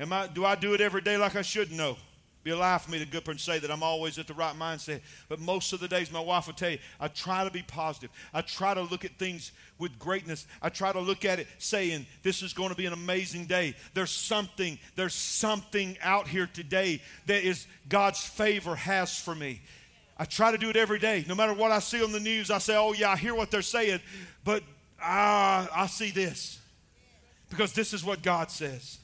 Am 0.00 0.12
I, 0.12 0.26
do 0.26 0.44
I 0.44 0.56
do 0.56 0.74
it 0.74 0.80
every 0.80 1.00
day 1.00 1.16
like 1.16 1.36
I 1.36 1.42
should? 1.42 1.70
No 1.70 1.96
be 2.44 2.50
a 2.50 2.56
lie 2.56 2.78
for 2.78 2.90
me 2.90 2.98
to 2.98 3.04
go 3.04 3.18
up 3.18 3.28
and 3.28 3.38
say 3.38 3.58
that 3.58 3.70
I'm 3.70 3.82
always 3.82 4.18
at 4.18 4.26
the 4.26 4.34
right 4.34 4.54
mindset. 4.54 5.00
But 5.28 5.38
most 5.38 5.72
of 5.72 5.80
the 5.80 5.86
days, 5.86 6.10
my 6.10 6.20
wife 6.20 6.46
will 6.46 6.54
tell 6.54 6.70
you, 6.70 6.78
I 6.98 7.08
try 7.08 7.44
to 7.44 7.50
be 7.50 7.62
positive. 7.62 8.10
I 8.34 8.40
try 8.40 8.74
to 8.74 8.82
look 8.82 9.04
at 9.04 9.16
things 9.18 9.52
with 9.78 9.98
greatness. 9.98 10.46
I 10.60 10.68
try 10.68 10.92
to 10.92 11.00
look 11.00 11.24
at 11.24 11.38
it 11.38 11.46
saying, 11.58 12.06
this 12.22 12.42
is 12.42 12.52
going 12.52 12.70
to 12.70 12.74
be 12.74 12.86
an 12.86 12.92
amazing 12.92 13.46
day. 13.46 13.74
There's 13.94 14.10
something, 14.10 14.78
there's 14.96 15.14
something 15.14 15.96
out 16.02 16.26
here 16.26 16.48
today 16.52 17.00
that 17.26 17.44
is 17.44 17.66
God's 17.88 18.20
favor 18.20 18.74
has 18.74 19.16
for 19.16 19.34
me. 19.34 19.60
I 20.18 20.24
try 20.24 20.50
to 20.50 20.58
do 20.58 20.68
it 20.68 20.76
every 20.76 20.98
day. 20.98 21.24
No 21.28 21.34
matter 21.34 21.54
what 21.54 21.70
I 21.70 21.78
see 21.78 22.02
on 22.02 22.12
the 22.12 22.20
news, 22.20 22.50
I 22.50 22.58
say, 22.58 22.76
oh, 22.76 22.92
yeah, 22.92 23.10
I 23.10 23.16
hear 23.16 23.34
what 23.34 23.50
they're 23.50 23.62
saying, 23.62 24.00
but 24.44 24.62
ah, 25.00 25.68
I 25.74 25.86
see 25.86 26.10
this. 26.10 26.60
Because 27.50 27.72
this 27.72 27.92
is 27.92 28.04
what 28.04 28.22
God 28.22 28.50
says. 28.50 28.98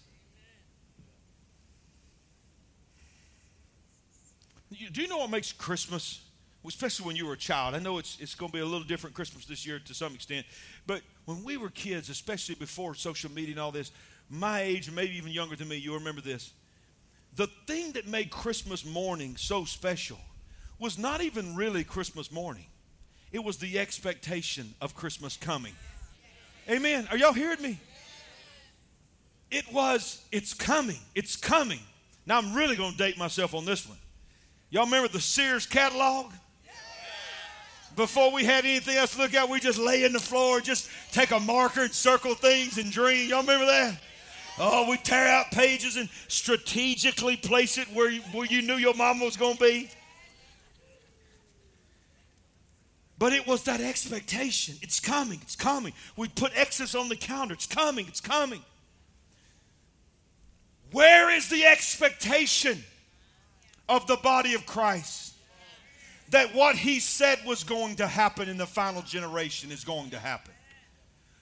Do 4.93 5.03
you 5.03 5.09
know 5.09 5.19
what 5.19 5.31
makes 5.31 5.53
Christmas, 5.53 6.21
especially 6.67 7.07
when 7.07 7.17
you 7.17 7.27
were 7.27 7.33
a 7.35 7.39
child? 7.39 7.75
I 7.75 7.79
know 7.79 7.99
it's, 7.99 8.19
it's 8.21 8.35
going 8.35 8.51
to 8.51 8.57
be 8.57 8.61
a 8.61 8.67
little 8.67 8.87
different 8.87 9.15
Christmas 9.15 9.45
this 9.45 9.67
year 9.67 9.79
to 9.81 9.95
some 9.95 10.15
extent, 10.15 10.47
but 10.87 11.03
when 11.25 11.43
we 11.45 11.57
were 11.57 11.71
kids, 11.71 12.09
especially 12.09 12.55
before 12.55 12.95
social 12.95 13.31
media 13.31 13.53
and 13.53 13.61
all 13.61 13.73
this, 13.73 13.91
my 14.31 14.61
age, 14.61 14.91
maybe 14.91 15.17
even 15.17 15.33
younger 15.33 15.57
than 15.57 15.69
me, 15.69 15.77
you 15.77 15.95
remember 15.95 16.21
this. 16.21 16.53
The 17.37 17.47
thing 17.67 17.93
that 17.93 18.07
made 18.07 18.31
Christmas 18.31 18.85
morning 18.85 19.37
so 19.37 19.65
special 19.65 20.19
was 20.79 20.99
not 20.99 21.21
even 21.21 21.57
really 21.57 21.85
Christmas 21.85 22.31
morning, 22.31 22.67
it 23.33 23.43
was 23.43 23.59
the 23.59 23.79
expectation 23.79 24.75
of 24.81 24.95
Christmas 24.95 25.37
coming. 25.37 25.75
Amen. 26.69 27.09
Are 27.11 27.17
y'all 27.17 27.33
hearing 27.33 27.61
me? 27.63 27.79
It 29.51 29.73
was, 29.73 30.23
it's 30.31 30.53
coming, 30.53 30.99
it's 31.15 31.37
coming. 31.37 31.81
Now 32.27 32.39
I'm 32.39 32.55
really 32.55 32.77
going 32.77 32.93
to 32.93 32.99
date 32.99 33.17
myself 33.17 33.55
on 33.55 33.65
this 33.65 33.89
one. 33.89 33.99
Y'all 34.71 34.85
remember 34.85 35.09
the 35.09 35.21
Sears 35.21 35.67
catalog? 35.67 36.33
Before 37.97 38.31
we 38.31 38.45
had 38.45 38.65
anything 38.65 38.97
else 38.97 39.15
to 39.15 39.23
look 39.23 39.35
at, 39.35 39.49
we 39.49 39.59
just 39.59 39.79
lay 39.79 40.05
in 40.05 40.13
the 40.13 40.21
floor, 40.21 40.61
just 40.61 40.89
take 41.11 41.33
a 41.33 41.41
marker 41.41 41.83
and 41.83 41.93
circle 41.93 42.35
things 42.35 42.79
and 42.79 42.93
dream. 42.93 43.29
Y'all 43.29 43.41
remember 43.41 43.67
that? 43.67 44.01
Oh, 44.61 44.89
we 44.89 44.97
tear 44.99 45.27
out 45.27 45.51
pages 45.51 45.97
and 45.97 46.09
strategically 46.29 47.37
place 47.37 47.79
it 47.79 47.87
where 47.93 48.11
you, 48.11 48.21
where 48.33 48.47
you 48.47 48.63
knew 48.63 48.75
your 48.75 48.95
mama 48.95 49.25
was 49.25 49.37
going 49.37 49.55
to 49.55 49.61
be. 49.61 49.91
But 53.19 53.33
it 53.33 53.47
was 53.47 53.65
that 53.65 53.81
expectation. 53.81 54.77
It's 54.81 55.01
coming, 55.01 55.41
it's 55.43 55.57
coming. 55.57 55.93
We 56.17 56.29
put 56.29 56.53
X's 56.57 56.95
on 56.95 57.09
the 57.09 57.17
counter. 57.17 57.55
It's 57.55 57.67
coming, 57.67 58.07
it's 58.07 58.21
coming. 58.21 58.63
Where 60.93 61.35
is 61.35 61.49
the 61.49 61.65
expectation? 61.65 62.85
Of 63.89 64.07
the 64.07 64.17
body 64.17 64.55
of 64.55 64.67
Christ. 64.67 65.35
That 66.31 66.55
what 66.55 66.77
he 66.77 67.01
said 67.01 67.39
was 67.47 67.65
going 67.65 67.97
to 67.97 68.07
happen 68.07 68.49
in 68.49 68.59
the 68.59 68.67
final 68.67 69.01
generation 69.03 69.73
is 69.73 69.83
going 69.83 70.11
to 70.11 70.19
happen. 70.19 70.53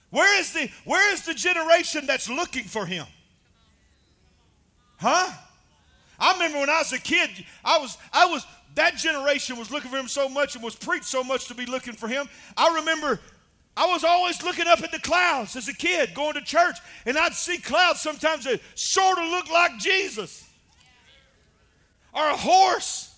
Where 0.09 0.39
is 0.39 0.53
the, 0.53 0.69
where 0.85 1.13
is 1.13 1.25
the 1.25 1.33
generation 1.33 2.05
that's 2.05 2.29
looking 2.29 2.63
for 2.63 2.85
him? 2.85 3.05
Huh? 4.97 5.29
I 6.19 6.33
remember 6.33 6.59
when 6.59 6.69
I 6.69 6.79
was 6.79 6.93
a 6.93 6.99
kid, 6.99 7.29
I 7.65 7.77
was, 7.77 7.97
I 8.13 8.25
was, 8.25 8.45
that 8.75 8.95
generation 8.95 9.57
was 9.57 9.69
looking 9.69 9.91
for 9.91 9.97
him 9.97 10.07
so 10.07 10.29
much 10.29 10.55
and 10.55 10.63
was 10.63 10.75
preached 10.75 11.05
so 11.05 11.23
much 11.23 11.47
to 11.47 11.53
be 11.53 11.65
looking 11.65 11.93
for 11.93 12.07
him. 12.07 12.29
I 12.55 12.73
remember 12.75 13.19
I 13.75 13.85
was 13.85 14.03
always 14.03 14.41
looking 14.41 14.67
up 14.67 14.81
at 14.81 14.91
the 14.91 14.99
clouds 14.99 15.55
as 15.55 15.67
a 15.67 15.73
kid 15.73 16.15
going 16.15 16.33
to 16.33 16.41
church, 16.41 16.77
and 17.05 17.17
I'd 17.17 17.33
see 17.33 17.57
clouds 17.57 17.99
sometimes 17.99 18.45
that 18.45 18.61
sort 18.73 19.19
of 19.19 19.25
looked 19.25 19.51
like 19.51 19.77
Jesus 19.77 20.46
or 22.17 22.27
a 22.29 22.35
horse 22.35 23.15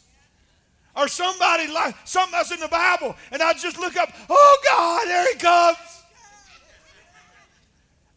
or 0.95 1.07
somebody 1.07 1.71
like 1.71 1.95
something 2.03 2.33
that's 2.33 2.51
in 2.51 2.59
the 2.59 2.67
Bible, 2.67 3.15
and 3.31 3.41
I'd 3.41 3.57
just 3.57 3.79
look 3.79 3.95
up, 3.95 4.09
oh 4.29 4.57
God, 4.65 5.07
there 5.07 5.33
he 5.33 5.39
comes. 5.39 5.77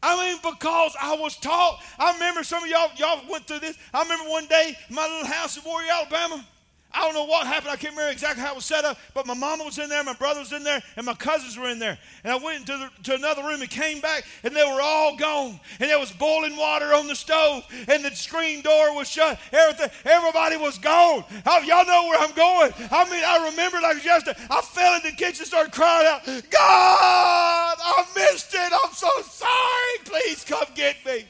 I 0.02 0.16
mean, 0.16 0.38
because 0.42 0.96
I 1.00 1.14
was 1.14 1.36
taught. 1.36 1.80
I 1.96 2.12
remember 2.14 2.42
some 2.42 2.64
of 2.64 2.68
y'all 2.68 2.90
y'all 2.96 3.20
went 3.30 3.46
through 3.46 3.60
this. 3.60 3.78
I 3.94 4.02
remember 4.02 4.28
one 4.28 4.46
day 4.46 4.76
my 4.90 5.06
little 5.06 5.26
house 5.26 5.56
in 5.56 5.62
Warrior, 5.64 5.92
Alabama. 5.92 6.44
I 6.94 7.00
don't 7.00 7.14
know 7.14 7.24
what 7.24 7.46
happened. 7.46 7.70
I 7.70 7.76
can't 7.76 7.94
remember 7.94 8.12
exactly 8.12 8.42
how 8.42 8.52
it 8.52 8.56
was 8.56 8.64
set 8.64 8.84
up, 8.84 8.98
but 9.14 9.26
my 9.26 9.34
mama 9.34 9.64
was 9.64 9.78
in 9.78 9.88
there, 9.88 10.04
my 10.04 10.14
brother 10.14 10.40
was 10.40 10.52
in 10.52 10.62
there, 10.62 10.82
and 10.96 11.06
my 11.06 11.14
cousins 11.14 11.56
were 11.56 11.68
in 11.68 11.78
there. 11.78 11.98
And 12.22 12.32
I 12.32 12.36
went 12.36 12.60
into 12.60 12.76
the, 12.76 12.90
to 13.04 13.14
another 13.14 13.42
room 13.42 13.60
and 13.60 13.70
came 13.70 14.00
back, 14.00 14.24
and 14.42 14.54
they 14.54 14.64
were 14.64 14.80
all 14.82 15.16
gone. 15.16 15.58
And 15.80 15.90
there 15.90 15.98
was 15.98 16.12
boiling 16.12 16.56
water 16.56 16.94
on 16.94 17.06
the 17.06 17.14
stove, 17.14 17.64
and 17.88 18.04
the 18.04 18.14
screen 18.14 18.62
door 18.62 18.94
was 18.94 19.08
shut. 19.08 19.38
Everything, 19.52 19.90
everybody 20.04 20.56
was 20.56 20.78
gone. 20.78 21.24
How, 21.44 21.60
y'all 21.60 21.86
know 21.86 22.08
where 22.08 22.18
I'm 22.18 22.34
going. 22.34 22.72
I 22.90 23.04
mean, 23.10 23.24
I 23.24 23.48
remember 23.50 23.80
like 23.80 24.04
yesterday. 24.04 24.38
I 24.50 24.60
fell 24.60 24.94
in 24.96 25.02
the 25.02 25.12
kitchen, 25.12 25.46
started 25.46 25.72
crying 25.72 26.06
out, 26.06 26.24
God, 26.50 27.76
I 27.78 28.04
missed 28.14 28.54
it. 28.54 28.72
I'm 28.72 28.92
so 28.92 29.08
sorry. 29.22 29.98
Please 30.04 30.44
come 30.44 30.66
get 30.74 30.96
me. 31.06 31.24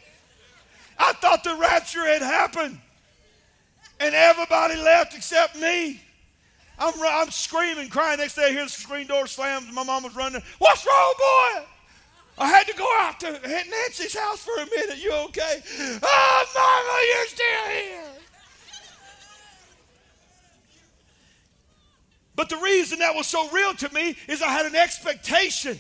I 0.99 1.13
thought 1.15 1.45
the 1.45 1.55
rapture 1.57 2.05
had 2.07 2.23
happened 2.23 2.79
and 4.03 4.15
everybody 4.17 4.77
left 4.77 5.15
except 5.15 5.57
me. 5.57 6.01
I'm, 6.79 6.93
I'm 7.01 7.31
screaming, 7.31 7.89
crying. 7.89 8.19
Next 8.19 8.35
day, 8.35 8.47
I 8.47 8.51
hear 8.51 8.65
the 8.65 8.71
screen 8.71 9.07
door 9.07 9.29
slams. 9.29 9.73
My 9.73 9.85
mom 9.85 10.03
was 10.03 10.17
running. 10.17 10.43
What's 10.59 10.85
wrong, 10.85 11.15
boy? 11.19 11.67
I 12.39 12.49
had 12.49 12.67
to 12.67 12.75
go 12.75 12.89
out 12.99 13.21
to 13.21 13.31
Nancy's 13.31 14.19
house 14.19 14.43
for 14.43 14.55
a 14.61 14.67
minute. 14.67 15.03
You 15.03 15.13
okay? 15.13 15.63
Oh, 16.03 16.45
Mama, 16.55 16.99
you're 17.15 17.27
still 17.29 17.71
here. 17.71 18.23
But 22.35 22.49
the 22.49 22.57
reason 22.57 22.99
that 22.99 23.15
was 23.15 23.29
so 23.29 23.49
real 23.51 23.75
to 23.75 23.93
me 23.95 24.17
is 24.27 24.43
I 24.43 24.49
had 24.49 24.67
an 24.67 24.75
expectation 24.75 25.79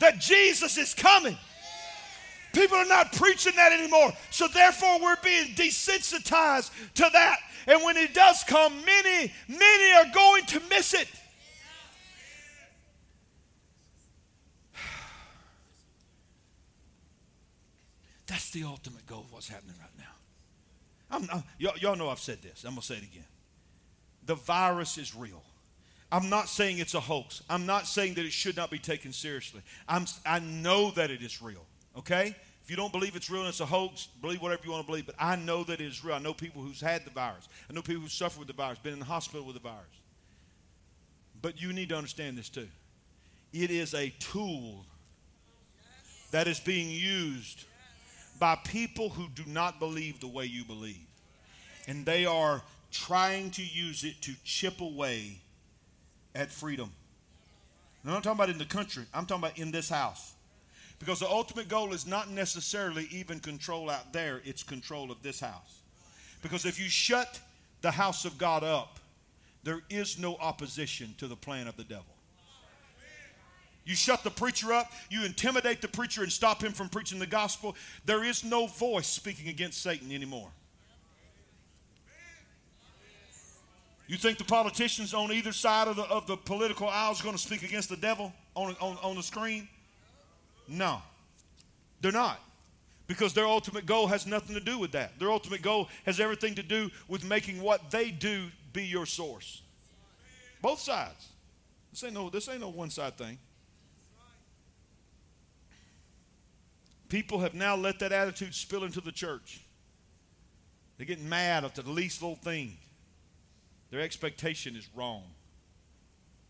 that 0.00 0.18
Jesus 0.18 0.76
is 0.76 0.92
coming. 0.92 1.38
People 2.56 2.78
are 2.78 2.86
not 2.86 3.12
preaching 3.12 3.52
that 3.56 3.72
anymore. 3.72 4.14
So 4.30 4.48
therefore, 4.48 4.98
we're 5.02 5.18
being 5.22 5.48
desensitized 5.48 6.70
to 6.94 7.06
that. 7.12 7.36
And 7.66 7.84
when 7.84 7.98
it 7.98 8.14
does 8.14 8.42
come, 8.44 8.72
many, 8.82 9.30
many 9.46 9.92
are 9.92 10.10
going 10.14 10.46
to 10.46 10.62
miss 10.70 10.94
it. 10.94 11.06
That's 18.26 18.48
the 18.52 18.64
ultimate 18.64 19.04
goal 19.04 19.20
of 19.20 19.32
what's 19.34 19.50
happening 19.50 19.74
right 19.78 19.90
now. 19.98 20.04
I'm, 21.10 21.28
I'm, 21.30 21.44
y'all, 21.58 21.76
y'all 21.76 21.96
know 21.96 22.08
I've 22.08 22.20
said 22.20 22.40
this. 22.40 22.64
I'm 22.64 22.70
going 22.70 22.80
to 22.80 22.86
say 22.86 22.94
it 22.94 23.02
again. 23.02 23.26
The 24.24 24.36
virus 24.36 24.96
is 24.96 25.14
real. 25.14 25.42
I'm 26.10 26.30
not 26.30 26.48
saying 26.48 26.78
it's 26.78 26.94
a 26.94 27.00
hoax. 27.00 27.42
I'm 27.50 27.66
not 27.66 27.86
saying 27.86 28.14
that 28.14 28.24
it 28.24 28.32
should 28.32 28.56
not 28.56 28.70
be 28.70 28.78
taken 28.78 29.12
seriously. 29.12 29.60
I'm, 29.86 30.06
I 30.24 30.38
know 30.38 30.90
that 30.92 31.10
it 31.10 31.20
is 31.20 31.42
real, 31.42 31.66
okay? 31.98 32.34
If 32.66 32.70
you 32.70 32.76
don't 32.76 32.90
believe 32.90 33.14
it's 33.14 33.30
real 33.30 33.42
and 33.42 33.48
it's 33.48 33.60
a 33.60 33.66
hoax, 33.66 34.08
believe 34.20 34.42
whatever 34.42 34.62
you 34.64 34.72
want 34.72 34.82
to 34.82 34.86
believe. 34.88 35.06
But 35.06 35.14
I 35.20 35.36
know 35.36 35.62
that 35.62 35.80
it 35.80 35.86
is 35.86 36.04
real. 36.04 36.16
I 36.16 36.18
know 36.18 36.34
people 36.34 36.62
who's 36.62 36.80
had 36.80 37.04
the 37.04 37.12
virus. 37.12 37.48
I 37.70 37.72
know 37.72 37.80
people 37.80 38.02
who 38.02 38.08
suffered 38.08 38.40
with 38.40 38.48
the 38.48 38.54
virus, 38.54 38.80
been 38.80 38.94
in 38.94 38.98
the 38.98 39.04
hospital 39.04 39.46
with 39.46 39.54
the 39.54 39.60
virus. 39.60 39.86
But 41.40 41.62
you 41.62 41.72
need 41.72 41.90
to 41.90 41.96
understand 41.96 42.36
this 42.36 42.48
too. 42.48 42.66
It 43.52 43.70
is 43.70 43.94
a 43.94 44.12
tool 44.18 44.84
that 46.32 46.48
is 46.48 46.58
being 46.58 46.90
used 46.90 47.66
by 48.40 48.56
people 48.64 49.10
who 49.10 49.28
do 49.28 49.44
not 49.46 49.78
believe 49.78 50.18
the 50.18 50.26
way 50.26 50.46
you 50.46 50.64
believe. 50.64 51.06
And 51.86 52.04
they 52.04 52.26
are 52.26 52.62
trying 52.90 53.52
to 53.52 53.62
use 53.62 54.02
it 54.02 54.20
to 54.22 54.32
chip 54.42 54.80
away 54.80 55.38
at 56.34 56.50
freedom. 56.50 56.90
Now, 58.02 58.10
I'm 58.10 58.14
not 58.14 58.24
talking 58.24 58.38
about 58.38 58.50
in 58.50 58.58
the 58.58 58.64
country, 58.64 59.04
I'm 59.14 59.24
talking 59.24 59.44
about 59.44 59.56
in 59.56 59.70
this 59.70 59.88
house. 59.88 60.32
Because 60.98 61.20
the 61.20 61.28
ultimate 61.28 61.68
goal 61.68 61.92
is 61.92 62.06
not 62.06 62.30
necessarily 62.30 63.08
even 63.10 63.38
control 63.38 63.90
out 63.90 64.12
there, 64.12 64.40
it's 64.44 64.62
control 64.62 65.10
of 65.10 65.22
this 65.22 65.40
house. 65.40 65.82
Because 66.42 66.64
if 66.64 66.80
you 66.80 66.88
shut 66.88 67.38
the 67.82 67.90
house 67.90 68.24
of 68.24 68.38
God 68.38 68.64
up, 68.64 68.98
there 69.62 69.82
is 69.90 70.18
no 70.18 70.36
opposition 70.36 71.14
to 71.18 71.26
the 71.26 71.36
plan 71.36 71.66
of 71.66 71.76
the 71.76 71.84
devil. 71.84 72.04
You 73.84 73.94
shut 73.94 74.24
the 74.24 74.30
preacher 74.30 74.72
up, 74.72 74.90
you 75.10 75.24
intimidate 75.24 75.80
the 75.80 75.88
preacher 75.88 76.22
and 76.22 76.32
stop 76.32 76.62
him 76.62 76.72
from 76.72 76.88
preaching 76.88 77.20
the 77.20 77.26
gospel. 77.26 77.76
There 78.04 78.24
is 78.24 78.42
no 78.42 78.66
voice 78.66 79.06
speaking 79.06 79.48
against 79.48 79.80
Satan 79.80 80.10
anymore. 80.10 80.50
You 84.08 84.16
think 84.16 84.38
the 84.38 84.44
politicians 84.44 85.14
on 85.14 85.32
either 85.32 85.52
side 85.52 85.88
of 85.88 85.96
the, 85.96 86.04
of 86.04 86.26
the 86.26 86.36
political 86.36 86.88
aisle 86.88 87.12
is 87.12 87.20
going 87.20 87.34
to 87.34 87.42
speak 87.42 87.62
against 87.62 87.88
the 87.88 87.96
devil 87.96 88.32
on, 88.54 88.76
on, 88.80 88.98
on 89.02 89.16
the 89.16 89.22
screen? 89.22 89.68
No, 90.68 91.00
they're 92.00 92.12
not. 92.12 92.40
Because 93.06 93.32
their 93.32 93.46
ultimate 93.46 93.86
goal 93.86 94.08
has 94.08 94.26
nothing 94.26 94.54
to 94.54 94.60
do 94.60 94.78
with 94.78 94.92
that. 94.92 95.18
Their 95.18 95.30
ultimate 95.30 95.62
goal 95.62 95.88
has 96.04 96.18
everything 96.18 96.56
to 96.56 96.62
do 96.62 96.90
with 97.06 97.24
making 97.24 97.62
what 97.62 97.90
they 97.90 98.10
do 98.10 98.46
be 98.72 98.84
your 98.84 99.06
source. 99.06 99.62
Both 100.60 100.80
sides. 100.80 101.28
This 101.92 102.02
ain't 102.02 102.14
no, 102.14 102.28
this 102.28 102.48
ain't 102.48 102.60
no 102.60 102.68
one 102.68 102.90
side 102.90 103.16
thing. 103.16 103.38
People 107.08 107.38
have 107.40 107.54
now 107.54 107.76
let 107.76 108.00
that 108.00 108.12
attitude 108.12 108.54
spill 108.54 108.82
into 108.82 109.00
the 109.00 109.12
church. 109.12 109.60
They're 110.96 111.06
getting 111.06 111.28
mad 111.28 111.64
at 111.64 111.74
the 111.74 111.88
least 111.88 112.22
little 112.22 112.36
thing. 112.36 112.76
Their 113.90 114.00
expectation 114.00 114.74
is 114.74 114.88
wrong. 114.94 115.22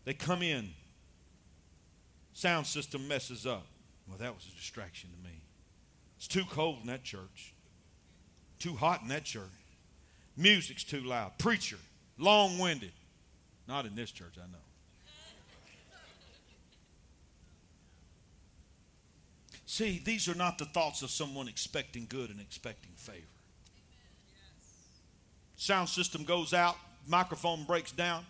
They 0.05 0.13
come 0.13 0.41
in, 0.41 0.69
sound 2.33 2.65
system 2.65 3.07
messes 3.07 3.45
up. 3.45 3.67
Well, 4.07 4.17
that 4.19 4.33
was 4.33 4.45
a 4.51 4.55
distraction 4.55 5.09
to 5.09 5.29
me. 5.29 5.35
It's 6.17 6.27
too 6.27 6.45
cold 6.49 6.79
in 6.81 6.87
that 6.87 7.03
church, 7.03 7.53
too 8.59 8.73
hot 8.73 9.01
in 9.01 9.09
that 9.09 9.25
church. 9.25 9.43
Music's 10.35 10.83
too 10.83 11.01
loud. 11.01 11.37
Preacher, 11.37 11.77
long 12.17 12.57
winded. 12.57 12.91
Not 13.67 13.85
in 13.85 13.95
this 13.95 14.11
church, 14.11 14.33
I 14.37 14.47
know. 14.47 14.57
See, 19.65 20.01
these 20.03 20.29
are 20.29 20.35
not 20.35 20.57
the 20.57 20.65
thoughts 20.65 21.01
of 21.01 21.11
someone 21.11 21.47
expecting 21.47 22.05
good 22.07 22.29
and 22.29 22.39
expecting 22.39 22.91
favor. 22.95 23.25
Sound 25.57 25.89
system 25.89 26.23
goes 26.23 26.53
out, 26.53 26.77
microphone 27.07 27.63
breaks 27.65 27.91
down. 27.91 28.25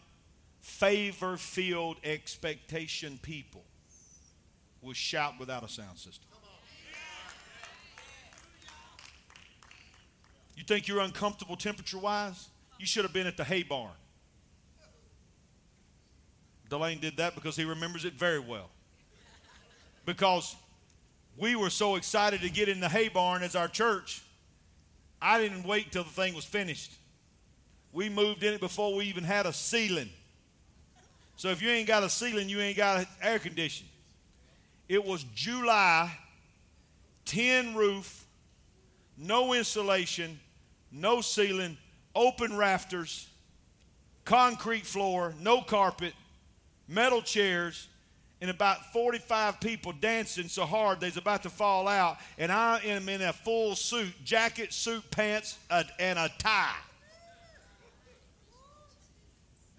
Favor 0.61 1.37
filled 1.37 1.97
expectation 2.03 3.19
people 3.21 3.63
will 4.81 4.93
shout 4.93 5.33
without 5.39 5.63
a 5.63 5.69
sound 5.69 5.97
system. 5.97 6.27
You 10.55 10.63
think 10.63 10.87
you're 10.87 11.01
uncomfortable 11.01 11.55
temperature 11.55 11.99
wise? 11.99 12.49
You 12.79 12.85
should 12.85 13.03
have 13.03 13.13
been 13.13 13.27
at 13.27 13.37
the 13.37 13.43
hay 13.43 13.63
barn. 13.63 13.91
Delane 16.69 16.99
did 16.99 17.17
that 17.17 17.35
because 17.35 17.55
he 17.55 17.63
remembers 17.63 18.05
it 18.05 18.13
very 18.13 18.39
well. 18.39 18.69
Because 20.05 20.55
we 21.37 21.55
were 21.55 21.69
so 21.69 21.95
excited 21.95 22.41
to 22.41 22.49
get 22.49 22.69
in 22.69 22.79
the 22.79 22.89
hay 22.89 23.07
barn 23.09 23.43
as 23.43 23.55
our 23.55 23.67
church, 23.67 24.21
I 25.21 25.39
didn't 25.39 25.63
wait 25.63 25.91
till 25.91 26.03
the 26.03 26.09
thing 26.09 26.33
was 26.33 26.45
finished. 26.45 26.91
We 27.93 28.09
moved 28.09 28.43
in 28.43 28.53
it 28.53 28.59
before 28.59 28.95
we 28.95 29.05
even 29.05 29.23
had 29.23 29.45
a 29.45 29.53
ceiling. 29.53 30.09
So 31.35 31.49
if 31.49 31.61
you 31.61 31.69
ain't 31.69 31.87
got 31.87 32.03
a 32.03 32.09
ceiling, 32.09 32.49
you 32.49 32.59
ain't 32.59 32.77
got 32.77 33.05
air 33.21 33.39
conditioning. 33.39 33.91
It 34.87 35.03
was 35.05 35.23
July, 35.35 36.15
tin 37.25 37.75
roof, 37.75 38.25
no 39.17 39.53
insulation, 39.53 40.39
no 40.91 41.21
ceiling, 41.21 41.77
open 42.15 42.55
rafters, 42.55 43.27
concrete 44.23 44.85
floor, 44.85 45.33
no 45.41 45.61
carpet, 45.61 46.13
metal 46.87 47.21
chairs, 47.21 47.87
and 48.39 48.51
about 48.51 48.93
45 48.93 49.59
people 49.59 49.93
dancing 49.93 50.47
so 50.47 50.65
hard 50.65 50.99
they's 50.99 51.17
about 51.17 51.43
to 51.43 51.49
fall 51.49 51.87
out. 51.87 52.17
And 52.37 52.51
I 52.51 52.79
am 52.85 53.09
in 53.09 53.21
a 53.21 53.33
full 53.33 53.75
suit, 53.75 54.13
jacket, 54.23 54.71
suit, 54.71 55.03
pants, 55.09 55.57
and 55.69 56.19
a 56.19 56.29
tie. 56.37 56.75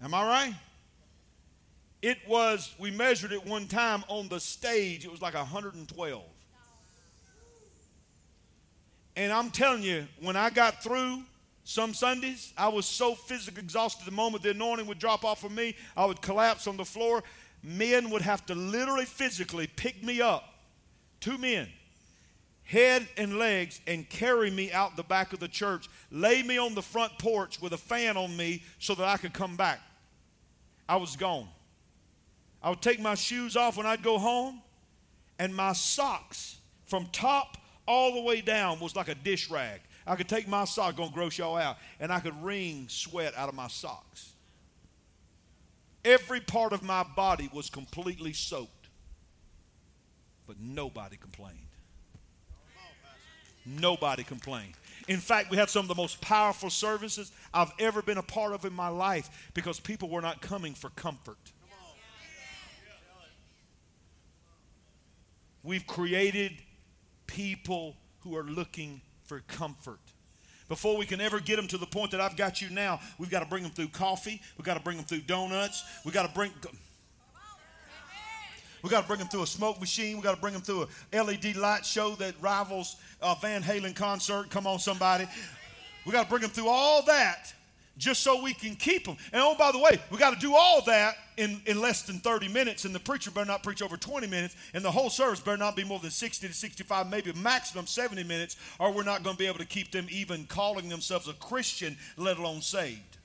Am 0.01 0.13
I 0.13 0.27
right? 0.27 0.53
It 2.01 2.17
was, 2.27 2.73
we 2.79 2.91
measured 2.91 3.31
it 3.33 3.45
one 3.45 3.67
time 3.67 4.03
on 4.07 4.29
the 4.29 4.39
stage, 4.39 5.05
it 5.05 5.11
was 5.11 5.21
like 5.21 5.33
112. 5.33 6.23
And 9.17 9.33
I'm 9.33 9.49
telling 9.49 9.83
you, 9.83 10.07
when 10.21 10.37
I 10.37 10.49
got 10.49 10.81
through 10.81 11.23
Some 11.65 11.93
Sundays, 11.93 12.53
I 12.57 12.69
was 12.69 12.85
so 12.85 13.15
physically 13.15 13.61
exhausted 13.61 14.05
the 14.05 14.11
moment 14.11 14.43
the 14.43 14.51
anointing 14.51 14.87
would 14.87 14.97
drop 14.97 15.25
off 15.25 15.43
of 15.43 15.51
me, 15.51 15.75
I 15.97 16.05
would 16.05 16.21
collapse 16.21 16.67
on 16.67 16.77
the 16.77 16.85
floor. 16.85 17.21
Men 17.61 18.09
would 18.11 18.21
have 18.21 18.45
to 18.45 18.55
literally 18.55 19.03
physically 19.03 19.67
pick 19.67 20.01
me 20.01 20.21
up, 20.21 20.45
two 21.19 21.37
men, 21.37 21.67
head 22.63 23.05
and 23.17 23.37
legs, 23.37 23.81
and 23.85 24.07
carry 24.07 24.49
me 24.49 24.71
out 24.71 24.95
the 24.95 25.03
back 25.03 25.33
of 25.33 25.39
the 25.39 25.49
church, 25.49 25.89
lay 26.11 26.41
me 26.41 26.57
on 26.57 26.73
the 26.73 26.81
front 26.81 27.19
porch 27.19 27.61
with 27.61 27.73
a 27.73 27.77
fan 27.77 28.15
on 28.15 28.37
me 28.37 28.63
so 28.79 28.95
that 28.95 29.05
I 29.05 29.17
could 29.17 29.33
come 29.33 29.57
back. 29.57 29.81
I 30.87 30.95
was 30.95 31.17
gone. 31.17 31.49
I 32.61 32.69
would 32.69 32.81
take 32.81 32.99
my 32.99 33.15
shoes 33.15 33.55
off 33.55 33.77
when 33.77 33.85
I'd 33.85 34.03
go 34.03 34.17
home, 34.17 34.61
and 35.37 35.55
my 35.55 35.73
socks 35.73 36.57
from 36.85 37.07
top 37.11 37.57
all 37.87 38.13
the 38.13 38.21
way 38.21 38.41
down 38.41 38.79
was 38.79 38.95
like 38.95 39.07
a 39.07 39.15
dish 39.15 39.49
rag. 39.49 39.81
I 40.05 40.15
could 40.15 40.27
take 40.27 40.47
my 40.47 40.65
sock, 40.65 40.95
gonna 40.95 41.11
gross 41.11 41.37
y'all 41.37 41.55
out, 41.55 41.77
and 41.99 42.11
I 42.11 42.19
could 42.19 42.41
wring 42.43 42.87
sweat 42.89 43.35
out 43.37 43.47
of 43.47 43.55
my 43.55 43.67
socks. 43.67 44.33
Every 46.03 46.41
part 46.41 46.73
of 46.73 46.81
my 46.81 47.03
body 47.15 47.49
was 47.53 47.69
completely 47.69 48.33
soaked, 48.33 48.87
but 50.47 50.59
nobody 50.59 51.17
complained. 51.17 51.57
Nobody 53.65 54.23
complained. 54.23 54.73
In 55.07 55.17
fact, 55.17 55.51
we 55.51 55.57
had 55.57 55.69
some 55.69 55.81
of 55.81 55.87
the 55.87 55.95
most 55.95 56.21
powerful 56.21 56.69
services 56.69 57.31
I've 57.53 57.71
ever 57.79 58.01
been 58.01 58.17
a 58.17 58.23
part 58.23 58.53
of 58.53 58.65
in 58.65 58.73
my 58.73 58.87
life 58.87 59.51
because 59.53 59.79
people 59.79 60.09
were 60.09 60.21
not 60.21 60.41
coming 60.41 60.73
for 60.73 60.89
comfort. 60.91 61.37
We've 65.69 65.85
created 65.85 66.53
people 67.27 67.95
who 68.21 68.35
are 68.35 68.43
looking 68.43 69.01
for 69.25 69.41
comfort. 69.41 69.99
Before 70.67 70.97
we 70.97 71.05
can 71.05 71.21
ever 71.21 71.39
get 71.39 71.57
them 71.57 71.67
to 71.67 71.77
the 71.77 71.85
point 71.85 72.09
that 72.09 72.19
I've 72.19 72.35
got 72.35 72.59
you 72.59 72.71
now, 72.71 72.99
we've 73.19 73.29
got 73.29 73.41
to 73.41 73.45
bring 73.45 73.61
them 73.61 73.71
through 73.71 73.89
coffee. 73.89 74.41
We've 74.57 74.65
got 74.65 74.77
to 74.77 74.79
bring 74.79 74.97
them 74.97 75.05
through 75.05 75.21
donuts. 75.21 75.83
We've 76.03 76.13
got 76.13 76.27
to 76.27 76.33
bring. 76.33 76.51
We 78.81 78.89
got 78.89 79.01
to 79.01 79.07
bring 79.07 79.19
them 79.19 79.27
through 79.27 79.43
a 79.43 79.47
smoke 79.47 79.79
machine. 79.79 80.17
We 80.17 80.23
got 80.23 80.33
to 80.33 80.41
bring 80.41 80.53
them 80.53 80.63
through 80.63 80.87
a 81.13 81.21
LED 81.21 81.55
light 81.55 81.85
show 81.85 82.15
that 82.15 82.33
rivals 82.41 82.95
a 83.21 83.35
Van 83.39 83.61
Halen 83.61 83.95
concert. 83.95 84.49
Come 84.49 84.65
on, 84.65 84.79
somebody. 84.79 85.27
We 86.03 86.11
got 86.11 86.23
to 86.23 86.29
bring 86.31 86.41
them 86.41 86.49
through 86.49 86.69
all 86.69 87.03
that 87.03 87.53
just 87.99 88.23
so 88.23 88.41
we 88.41 88.53
can 88.53 88.75
keep 88.75 89.05
them. 89.05 89.17
And 89.31 89.41
oh, 89.43 89.53
by 89.55 89.71
the 89.71 89.77
way, 89.77 89.99
we 90.09 90.17
got 90.17 90.33
to 90.33 90.39
do 90.39 90.55
all 90.55 90.81
that 90.85 91.15
in, 91.37 91.61
in 91.67 91.79
less 91.79 92.01
than 92.01 92.19
30 92.19 92.47
minutes, 92.47 92.85
and 92.85 92.95
the 92.95 92.99
preacher 92.99 93.29
better 93.29 93.45
not 93.45 93.61
preach 93.61 93.83
over 93.83 93.97
20 93.97 94.25
minutes, 94.25 94.55
and 94.73 94.83
the 94.83 94.89
whole 94.89 95.09
service 95.09 95.39
better 95.39 95.57
not 95.57 95.75
be 95.75 95.83
more 95.83 95.99
than 95.99 96.09
60 96.09 96.47
to 96.47 96.53
65, 96.53 97.09
maybe 97.11 97.31
maximum 97.33 97.85
70 97.85 98.23
minutes, 98.23 98.55
or 98.79 98.91
we're 98.91 99.03
not 99.03 99.23
going 99.23 99.35
to 99.35 99.39
be 99.39 99.47
able 99.47 99.59
to 99.59 99.65
keep 99.65 99.91
them 99.91 100.07
even 100.09 100.45
calling 100.45 100.89
themselves 100.89 101.27
a 101.27 101.33
Christian, 101.33 101.95
let 102.17 102.37
alone 102.37 102.61
saved. 102.61 103.17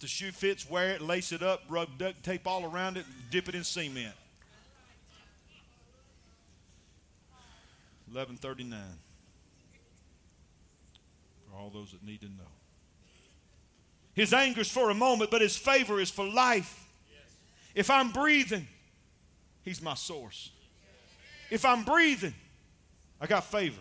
the 0.00 0.06
shoe 0.06 0.30
fits, 0.30 0.68
wear 0.70 0.90
it, 0.90 1.00
lace 1.00 1.32
it 1.32 1.42
up, 1.42 1.62
rub 1.68 1.98
duct 1.98 2.22
tape 2.22 2.46
all 2.46 2.64
around 2.64 2.96
it, 2.96 3.04
dip 3.30 3.48
it 3.48 3.54
in 3.54 3.64
cement. 3.64 4.14
1139. 8.12 8.80
For 11.50 11.56
all 11.56 11.70
those 11.70 11.92
that 11.92 12.04
need 12.04 12.20
to 12.20 12.26
know. 12.26 12.52
His 14.14 14.32
anger 14.32 14.62
is 14.62 14.70
for 14.70 14.90
a 14.90 14.94
moment, 14.94 15.30
but 15.30 15.40
his 15.40 15.56
favor 15.56 16.00
is 16.00 16.10
for 16.10 16.24
life. 16.26 16.86
If 17.74 17.90
I'm 17.90 18.10
breathing, 18.10 18.66
he's 19.62 19.80
my 19.80 19.94
source. 19.94 20.50
If 21.50 21.64
I'm 21.64 21.84
breathing, 21.84 22.34
I 23.20 23.26
got 23.26 23.44
favor. 23.44 23.80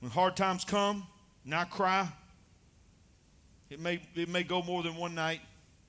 When 0.00 0.10
hard 0.10 0.36
times 0.36 0.64
come 0.64 1.06
and 1.44 1.54
I 1.54 1.64
cry, 1.64 2.08
it 3.68 3.78
may, 3.78 4.00
it 4.14 4.28
may 4.28 4.42
go 4.42 4.62
more 4.62 4.82
than 4.82 4.96
one 4.96 5.14
night. 5.14 5.40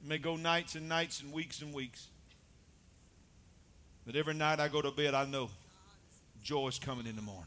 It 0.03 0.07
may 0.07 0.17
go 0.17 0.35
nights 0.35 0.75
and 0.75 0.87
nights 0.87 1.21
and 1.21 1.33
weeks 1.33 1.61
and 1.61 1.73
weeks. 1.73 2.09
But 4.05 4.15
every 4.15 4.33
night 4.33 4.59
I 4.59 4.67
go 4.67 4.81
to 4.81 4.91
bed, 4.91 5.13
I 5.13 5.25
know 5.25 5.49
joy 6.43 6.67
is 6.67 6.79
coming 6.79 7.05
in 7.05 7.15
the 7.15 7.21
morning. 7.21 7.45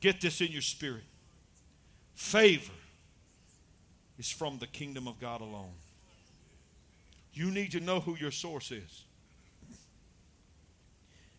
Get 0.00 0.20
this 0.20 0.40
in 0.40 0.48
your 0.48 0.62
spirit. 0.62 1.02
Favor 2.14 2.72
is 4.18 4.30
from 4.30 4.58
the 4.58 4.66
kingdom 4.66 5.08
of 5.08 5.18
God 5.20 5.40
alone. 5.40 5.72
You 7.32 7.50
need 7.50 7.72
to 7.72 7.80
know 7.80 8.00
who 8.00 8.16
your 8.16 8.30
source 8.30 8.70
is. 8.70 9.04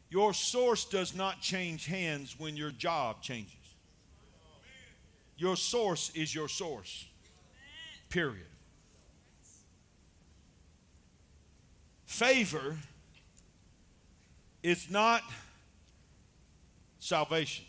Your 0.09 0.33
source 0.33 0.85
does 0.85 1.15
not 1.15 1.41
change 1.41 1.85
hands 1.85 2.35
when 2.37 2.57
your 2.57 2.71
job 2.71 3.21
changes. 3.21 3.53
Your 5.37 5.55
source 5.55 6.11
is 6.15 6.33
your 6.33 6.47
source. 6.47 7.05
Period. 8.09 8.47
Favor 12.09 12.75
is 14.63 14.89
not 14.89 15.21
salvation. 16.99 17.65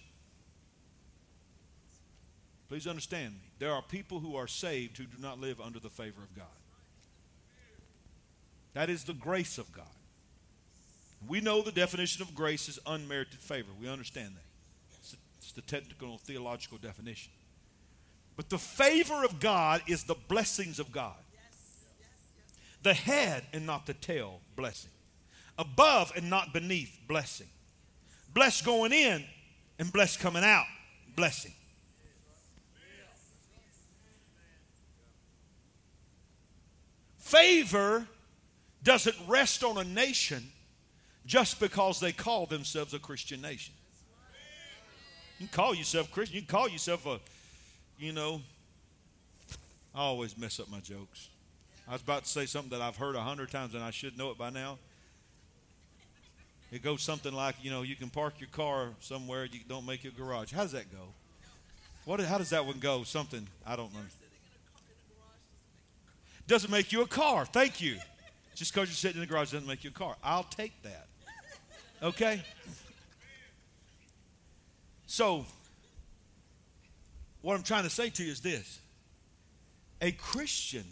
Please 2.71 2.87
understand 2.87 3.35
me. 3.35 3.53
There 3.59 3.71
are 3.71 3.83
people 3.83 4.19
who 4.19 4.37
are 4.37 4.49
saved 4.49 4.97
who 4.97 5.05
do 5.05 5.21
not 5.21 5.39
live 5.39 5.61
under 5.61 5.79
the 5.79 5.91
favor 5.91 6.23
of 6.23 6.35
God. 6.35 6.47
That 8.73 8.89
is 8.89 9.05
the 9.05 9.13
grace 9.13 9.59
of 9.59 9.71
God. 9.75 9.85
We 11.29 11.43
know 11.43 11.61
the 11.61 11.71
definition 11.71 12.23
of 12.23 12.35
grace 12.35 12.67
is 12.71 12.79
unmerited 12.87 13.41
favor. 13.41 13.69
We 13.79 13.91
understand 13.91 14.31
that. 14.37 14.97
It's, 15.01 15.17
it's 15.37 15.53
the 15.53 15.61
technical 15.61 16.17
theological 16.17 16.79
definition. 16.79 17.31
But 18.37 18.49
the 18.49 18.59
favor 18.59 19.23
of 19.23 19.39
God 19.39 19.83
is 19.87 20.05
the 20.05 20.17
blessings 20.29 20.81
of 20.81 20.91
God. 20.91 21.13
The 22.83 22.95
head 22.95 23.45
and 23.53 23.67
not 23.67 23.87
the 23.87 23.95
tail 23.95 24.41
blessing. 24.57 24.91
Above 25.59 26.13
and 26.17 26.31
not 26.31 26.53
beneath 26.53 26.99
blessing. 27.07 27.49
Blessed 28.33 28.65
going 28.65 28.93
in 28.93 29.25
and 29.79 29.93
blessed 29.93 30.21
coming 30.21 30.45
out 30.45 30.65
blessing. 31.17 31.53
Favor 37.19 38.07
doesn't 38.83 39.17
rest 39.29 39.63
on 39.63 39.79
a 39.79 39.85
nation 39.85 40.43
just 41.27 41.61
because 41.61 42.01
they 42.01 42.13
call 42.13 42.47
themselves 42.47 42.95
a 42.95 42.99
Christian 42.99 43.41
nation. 43.41 43.75
You 45.39 45.47
can 45.47 45.55
call 45.57 45.75
yourself 45.75 46.11
Christian. 46.11 46.37
You 46.37 46.43
can 46.43 46.49
call 46.49 46.69
yourself 46.69 47.07
a, 47.07 47.21
you 47.99 48.13
know, 48.13 48.41
I 49.95 50.01
always 50.01 50.37
mess 50.37 50.59
up 50.59 50.71
my 50.71 50.81
jokes. 50.81 51.29
I 51.89 51.93
was 51.93 52.03
about 52.03 52.25
to 52.25 52.31
say 52.31 52.47
something 52.47 52.71
that 52.71 52.83
I've 52.83 52.97
heard 52.97 53.17
a 53.17 53.21
hundred 53.21 53.51
times 53.51 53.75
and 53.75 53.83
I 53.83 53.91
should 53.91 54.17
know 54.17 54.31
it 54.31 54.39
by 54.39 54.51
now. 54.51 54.79
It 56.73 56.83
goes 56.83 57.03
something 57.03 57.33
like, 57.33 57.57
you 57.63 57.71
know, 57.71 57.83
you 57.83 57.97
can 57.97 58.11
park 58.11 58.35
your 58.39 58.49
car 58.51 58.91
somewhere, 59.01 59.45
you 59.45 59.61
don't 59.69 59.85
make 59.87 60.05
your 60.05 60.13
garage. 60.13 60.53
How 60.53 60.63
does 60.63 60.73
that 60.73 60.91
go? 60.93 61.03
What, 62.05 62.21
how 62.21 62.39
does 62.39 62.51
that 62.51 62.65
one 62.65 62.79
go? 62.79 63.03
Something, 63.03 63.47
I 63.67 63.77
don't 63.77 63.93
know. 63.93 64.01
Doesn't 66.47 66.71
make 66.71 66.93
you 66.93 67.03
a 67.03 67.07
car. 67.07 67.45
Thank 67.45 67.81
you. 67.81 67.97
Just 68.55 68.73
because 68.73 68.89
you're 68.89 68.95
sitting 68.95 69.21
in 69.23 69.29
the 69.29 69.33
garage 69.33 69.53
doesn't 69.53 69.67
make 69.67 69.85
you 69.85 69.91
a 69.91 69.93
car. 69.93 70.17
I'll 70.23 70.45
take 70.45 70.73
that. 70.83 71.07
Okay? 72.03 72.43
So, 75.07 75.45
what 77.43 77.57
I'm 77.57 77.63
trying 77.63 77.85
to 77.85 77.91
say 77.91 78.11
to 78.11 78.25
you 78.25 78.31
is 78.31 78.41
this 78.41 78.81
a 80.01 80.13
Christian, 80.13 80.85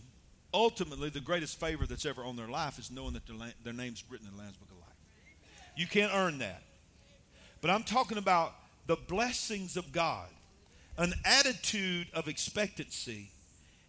ultimately, 0.52 1.08
the 1.10 1.20
greatest 1.20 1.58
favor 1.58 1.86
that's 1.86 2.06
ever 2.06 2.22
on 2.24 2.36
their 2.36 2.48
life 2.48 2.78
is 2.78 2.90
knowing 2.90 3.12
that 3.14 3.26
their, 3.26 3.36
their 3.64 3.72
name's 3.72 4.04
written 4.08 4.26
in 4.26 4.36
the 4.36 4.38
Lamb's 4.40 4.56
Book 4.56 4.70
of 4.70 4.78
Life. 4.78 4.96
You 5.76 5.86
can't 5.86 6.12
earn 6.14 6.38
that. 6.38 6.62
But 7.60 7.70
I'm 7.70 7.82
talking 7.82 8.18
about 8.18 8.54
the 8.86 8.96
blessings 8.96 9.76
of 9.76 9.92
God. 9.92 10.28
An 10.96 11.14
attitude 11.24 12.08
of 12.14 12.28
expectancy 12.28 13.30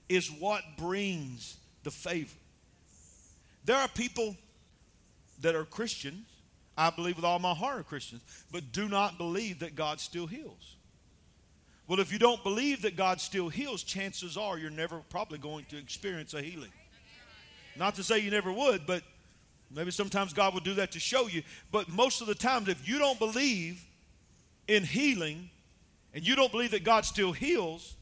is 0.08 0.30
what 0.30 0.64
brings 0.78 1.58
the 1.84 1.92
favor. 1.92 2.38
There 3.66 3.78
are 3.78 3.88
people 3.88 4.36
that 5.42 5.56
are 5.56 5.66
Christians 5.66 6.26
I 6.80 6.90
believe 6.90 7.18
with 7.18 7.26
all 7.26 7.40
my 7.40 7.54
heart 7.54 7.82
are 7.82 7.84
Christians, 7.84 8.22
but 8.54 8.72
do 8.72 8.88
not 8.88 9.18
believe 9.18 9.60
that 9.60 9.76
God 9.76 10.00
still 10.00 10.28
heals. 10.28 10.78
Well, 11.90 12.00
if 12.00 12.14
you 12.14 12.20
don't 12.20 12.42
believe 12.44 12.84
that 12.84 12.96
God 12.96 13.20
still 13.20 13.50
heals, 13.50 13.82
chances 13.82 14.38
are 14.38 14.60
you're 14.60 14.70
never 14.70 15.00
probably 15.10 15.40
going 15.40 15.66
to 15.70 15.78
experience 15.78 16.36
a 16.36 16.42
healing. 16.42 16.70
Not 17.76 17.96
to 17.96 18.04
say 18.04 18.20
you 18.20 18.30
never 18.30 18.54
would, 18.54 18.86
but 18.86 19.02
maybe 19.72 19.90
sometimes 19.90 20.32
God 20.32 20.54
will 20.54 20.62
do 20.62 20.76
that 20.76 20.92
to 20.92 21.00
show 21.00 21.26
you. 21.26 21.42
But 21.72 21.90
most 21.90 22.22
of 22.22 22.28
the 22.28 22.36
times, 22.36 22.68
if 22.68 22.88
you 22.88 23.00
don't 23.00 23.18
believe 23.18 23.84
in 24.68 24.84
healing 24.84 25.50
and 26.14 26.26
you 26.26 26.36
don't 26.36 26.52
believe 26.52 26.72
that 26.72 26.84
God 26.84 27.06
still 27.06 27.32
heals, 27.32 27.96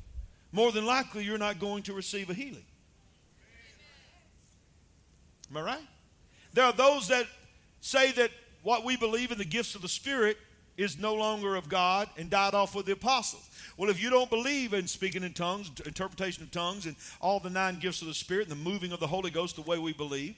more 0.52 0.74
than 0.74 0.86
likely 0.86 1.24
you're 1.24 1.38
not 1.38 1.58
going 1.58 1.84
to 1.84 1.94
receive 1.94 2.30
a 2.30 2.34
healing. 2.34 2.66
Am 5.50 5.56
I 5.56 5.62
right? 5.62 5.88
There 6.54 6.66
are 6.66 6.74
those 6.74 7.08
that 7.08 7.26
say 7.80 8.12
that 8.12 8.32
what 8.64 8.84
we 8.84 8.98
believe 8.98 9.32
in 9.32 9.38
the 9.38 9.46
gifts 9.46 9.76
of 9.76 9.82
the 9.82 9.88
Spirit 9.88 10.38
is 10.78 11.00
no 11.00 11.16
longer 11.16 11.56
of 11.56 11.68
God 11.68 12.08
and 12.18 12.30
died 12.30 12.54
off 12.54 12.76
with 12.76 12.86
the 12.86 12.94
apostles. 12.94 13.50
Well, 13.78 13.90
if 13.90 14.02
you 14.02 14.10
don't 14.10 14.30
believe 14.30 14.74
in 14.74 14.88
speaking 14.88 15.24
in 15.24 15.34
tongues, 15.34 15.72
interpretation 15.86 16.44
of 16.44 16.52
tongues, 16.52 16.86
and 16.86 16.96
all 17.20 17.40
the 17.40 17.50
nine 17.50 17.80
gifts 17.80 18.02
of 18.02 18.08
the 18.08 18.14
Spirit 18.14 18.48
and 18.48 18.52
the 18.52 18.70
moving 18.70 18.92
of 18.92 19.00
the 19.00 19.08
Holy 19.08 19.32
Ghost 19.32 19.56
the 19.56 19.64
way 19.64 19.80
we 19.80 19.94
believe, 19.94 20.36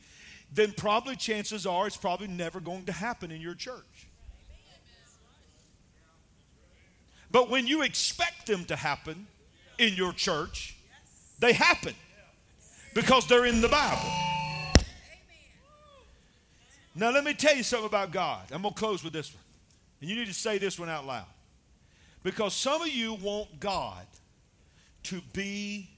then 0.53 0.71
probably 0.71 1.15
chances 1.15 1.65
are 1.65 1.87
it's 1.87 1.97
probably 1.97 2.27
never 2.27 2.59
going 2.59 2.85
to 2.85 2.91
happen 2.91 3.31
in 3.31 3.41
your 3.41 3.53
church. 3.53 4.07
But 7.31 7.49
when 7.49 7.67
you 7.67 7.83
expect 7.83 8.47
them 8.47 8.65
to 8.65 8.75
happen 8.75 9.27
in 9.77 9.93
your 9.93 10.13
church, 10.13 10.75
they 11.39 11.53
happen 11.53 11.93
because 12.95 13.27
they're 13.27 13.45
in 13.45 13.61
the 13.61 13.69
Bible. 13.69 14.11
Now, 16.95 17.11
let 17.11 17.23
me 17.23 17.33
tell 17.33 17.55
you 17.55 17.63
something 17.63 17.87
about 17.87 18.11
God. 18.11 18.51
I'm 18.51 18.63
going 18.63 18.73
to 18.73 18.79
close 18.79 19.03
with 19.03 19.13
this 19.13 19.33
one. 19.33 19.43
And 20.01 20.09
you 20.09 20.15
need 20.15 20.27
to 20.27 20.33
say 20.33 20.57
this 20.57 20.79
one 20.79 20.89
out 20.89 21.05
loud. 21.05 21.25
Because 22.23 22.53
some 22.53 22.81
of 22.81 22.89
you 22.89 23.13
want 23.15 23.59
God 23.59 24.05
to 25.03 25.21
be 25.33 25.89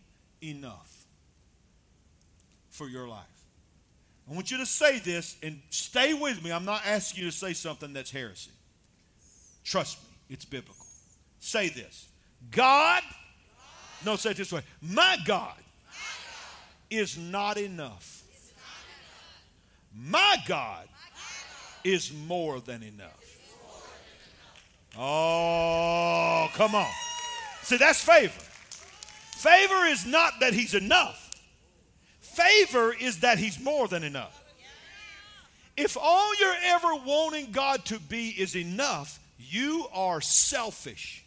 enough 0.41 1.05
for 2.69 2.87
your 2.87 3.07
life. 3.07 3.25
I 4.29 4.33
want 4.33 4.51
you 4.51 4.57
to 4.57 4.65
say 4.65 4.99
this 4.99 5.35
and 5.43 5.59
stay 5.69 6.13
with 6.13 6.43
me. 6.43 6.51
I'm 6.51 6.65
not 6.65 6.83
asking 6.85 7.23
you 7.23 7.29
to 7.31 7.35
say 7.35 7.53
something 7.53 7.91
that's 7.93 8.11
heresy. 8.11 8.51
Trust 9.63 10.01
me, 10.01 10.09
it's 10.29 10.45
biblical. 10.45 10.85
Say 11.39 11.69
this 11.69 12.07
God, 12.49 13.03
no, 14.05 14.15
say 14.15 14.31
it 14.31 14.37
this 14.37 14.53
way 14.53 14.61
My 14.81 15.17
God 15.25 15.57
is 16.89 17.17
not 17.17 17.57
enough. 17.57 18.23
My 19.93 20.37
God 20.47 20.87
is 21.83 22.13
more 22.27 22.61
than 22.61 22.83
enough. 22.83 23.20
Oh, 25.03 26.47
come 26.53 26.75
on. 26.75 26.91
See, 27.63 27.77
that's 27.77 28.03
favor. 28.03 28.39
Favor 29.35 29.85
is 29.87 30.05
not 30.05 30.33
that 30.41 30.53
he's 30.53 30.75
enough, 30.75 31.31
favor 32.19 32.93
is 32.93 33.21
that 33.21 33.39
he's 33.39 33.59
more 33.59 33.87
than 33.87 34.03
enough. 34.03 34.37
If 35.75 35.97
all 35.99 36.35
you're 36.35 36.53
ever 36.65 36.93
wanting 37.03 37.51
God 37.51 37.83
to 37.85 37.99
be 37.99 38.29
is 38.29 38.55
enough, 38.55 39.19
you 39.39 39.87
are 39.91 40.21
selfish. 40.21 41.25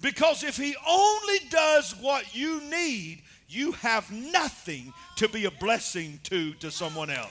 Because 0.00 0.42
if 0.42 0.56
he 0.56 0.74
only 0.86 1.38
does 1.50 1.94
what 2.00 2.34
you 2.34 2.60
need, 2.62 3.22
you 3.48 3.72
have 3.72 4.10
nothing 4.10 4.92
to 5.16 5.28
be 5.28 5.44
a 5.44 5.52
blessing 5.52 6.18
to 6.24 6.54
to 6.54 6.72
someone 6.72 7.10
else. 7.10 7.30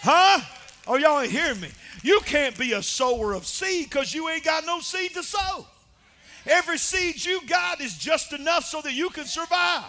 Huh? 0.00 0.40
Oh, 0.86 0.96
y'all 0.96 1.20
ain't 1.20 1.30
hearing 1.30 1.60
me. 1.60 1.68
You 2.02 2.20
can't 2.20 2.58
be 2.58 2.72
a 2.72 2.82
sower 2.82 3.32
of 3.32 3.46
seed 3.46 3.88
because 3.88 4.14
you 4.14 4.28
ain't 4.28 4.44
got 4.44 4.66
no 4.66 4.80
seed 4.80 5.14
to 5.14 5.22
sow. 5.22 5.66
Every 6.46 6.78
seed 6.78 7.24
you 7.24 7.40
got 7.46 7.80
is 7.80 7.96
just 7.96 8.32
enough 8.32 8.64
so 8.64 8.80
that 8.82 8.92
you 8.92 9.10
can 9.10 9.24
survive. 9.24 9.84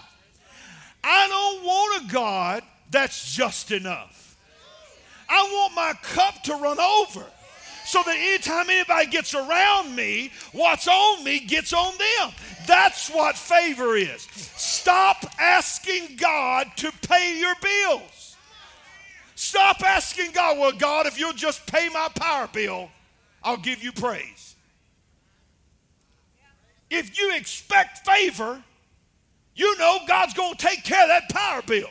I 1.03 1.27
don't 1.27 1.65
want 1.65 2.03
a 2.03 2.13
God 2.13 2.63
that's 2.91 3.33
just 3.33 3.71
enough. 3.71 4.37
I 5.27 5.41
want 5.41 5.73
my 5.73 5.93
cup 6.03 6.43
to 6.43 6.53
run 6.53 6.79
over 6.79 7.25
so 7.85 8.01
that 8.05 8.15
anytime 8.15 8.69
anybody 8.69 9.07
gets 9.07 9.33
around 9.33 9.95
me, 9.95 10.31
what's 10.51 10.87
on 10.87 11.23
me 11.23 11.39
gets 11.39 11.73
on 11.73 11.93
them. 11.97 12.31
That's 12.67 13.09
what 13.09 13.35
favor 13.35 13.95
is. 13.95 14.21
Stop 14.55 15.25
asking 15.39 16.15
God 16.17 16.67
to 16.77 16.91
pay 17.07 17.39
your 17.39 17.55
bills. 17.61 18.22
Stop 19.43 19.83
asking 19.83 20.31
God, 20.31 20.57
well, 20.57 20.71
God, 20.71 21.05
if 21.05 21.19
you'll 21.19 21.33
just 21.33 21.67
pay 21.67 21.89
my 21.89 22.07
power 22.15 22.47
bill, 22.53 22.89
I'll 23.43 23.57
give 23.57 23.83
you 23.83 23.91
praise. 23.91 24.55
If 26.89 27.19
you 27.19 27.35
expect 27.35 28.05
favor, 28.05 28.63
you 29.53 29.77
know 29.77 29.99
God's 30.07 30.33
going 30.33 30.55
to 30.55 30.57
take 30.57 30.85
care 30.85 31.03
of 31.03 31.09
that 31.09 31.27
power 31.29 31.61
bill. 31.61 31.89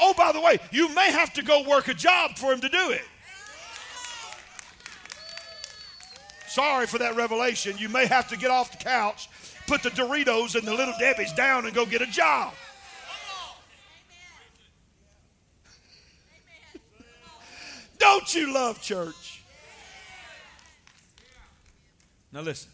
Oh, 0.00 0.14
by 0.16 0.30
the 0.30 0.40
way, 0.40 0.60
you 0.70 0.88
may 0.94 1.10
have 1.10 1.32
to 1.32 1.42
go 1.42 1.68
work 1.68 1.88
a 1.88 1.94
job 1.94 2.36
for 2.36 2.52
Him 2.52 2.60
to 2.60 2.68
do 2.68 2.90
it. 2.90 3.04
Sorry 6.46 6.86
for 6.86 6.98
that 6.98 7.16
revelation. 7.16 7.76
You 7.78 7.88
may 7.88 8.06
have 8.06 8.28
to 8.28 8.36
get 8.36 8.52
off 8.52 8.70
the 8.70 8.84
couch, 8.84 9.28
put 9.66 9.82
the 9.82 9.90
Doritos 9.90 10.54
and 10.54 10.64
the 10.64 10.72
little 10.72 10.94
Debbie's 11.00 11.32
down, 11.32 11.66
and 11.66 11.74
go 11.74 11.84
get 11.84 12.00
a 12.00 12.06
job. 12.06 12.54
Don't 17.98 18.34
you 18.34 18.52
love 18.52 18.80
church? 18.82 19.42
Now 22.32 22.40
listen. 22.42 22.70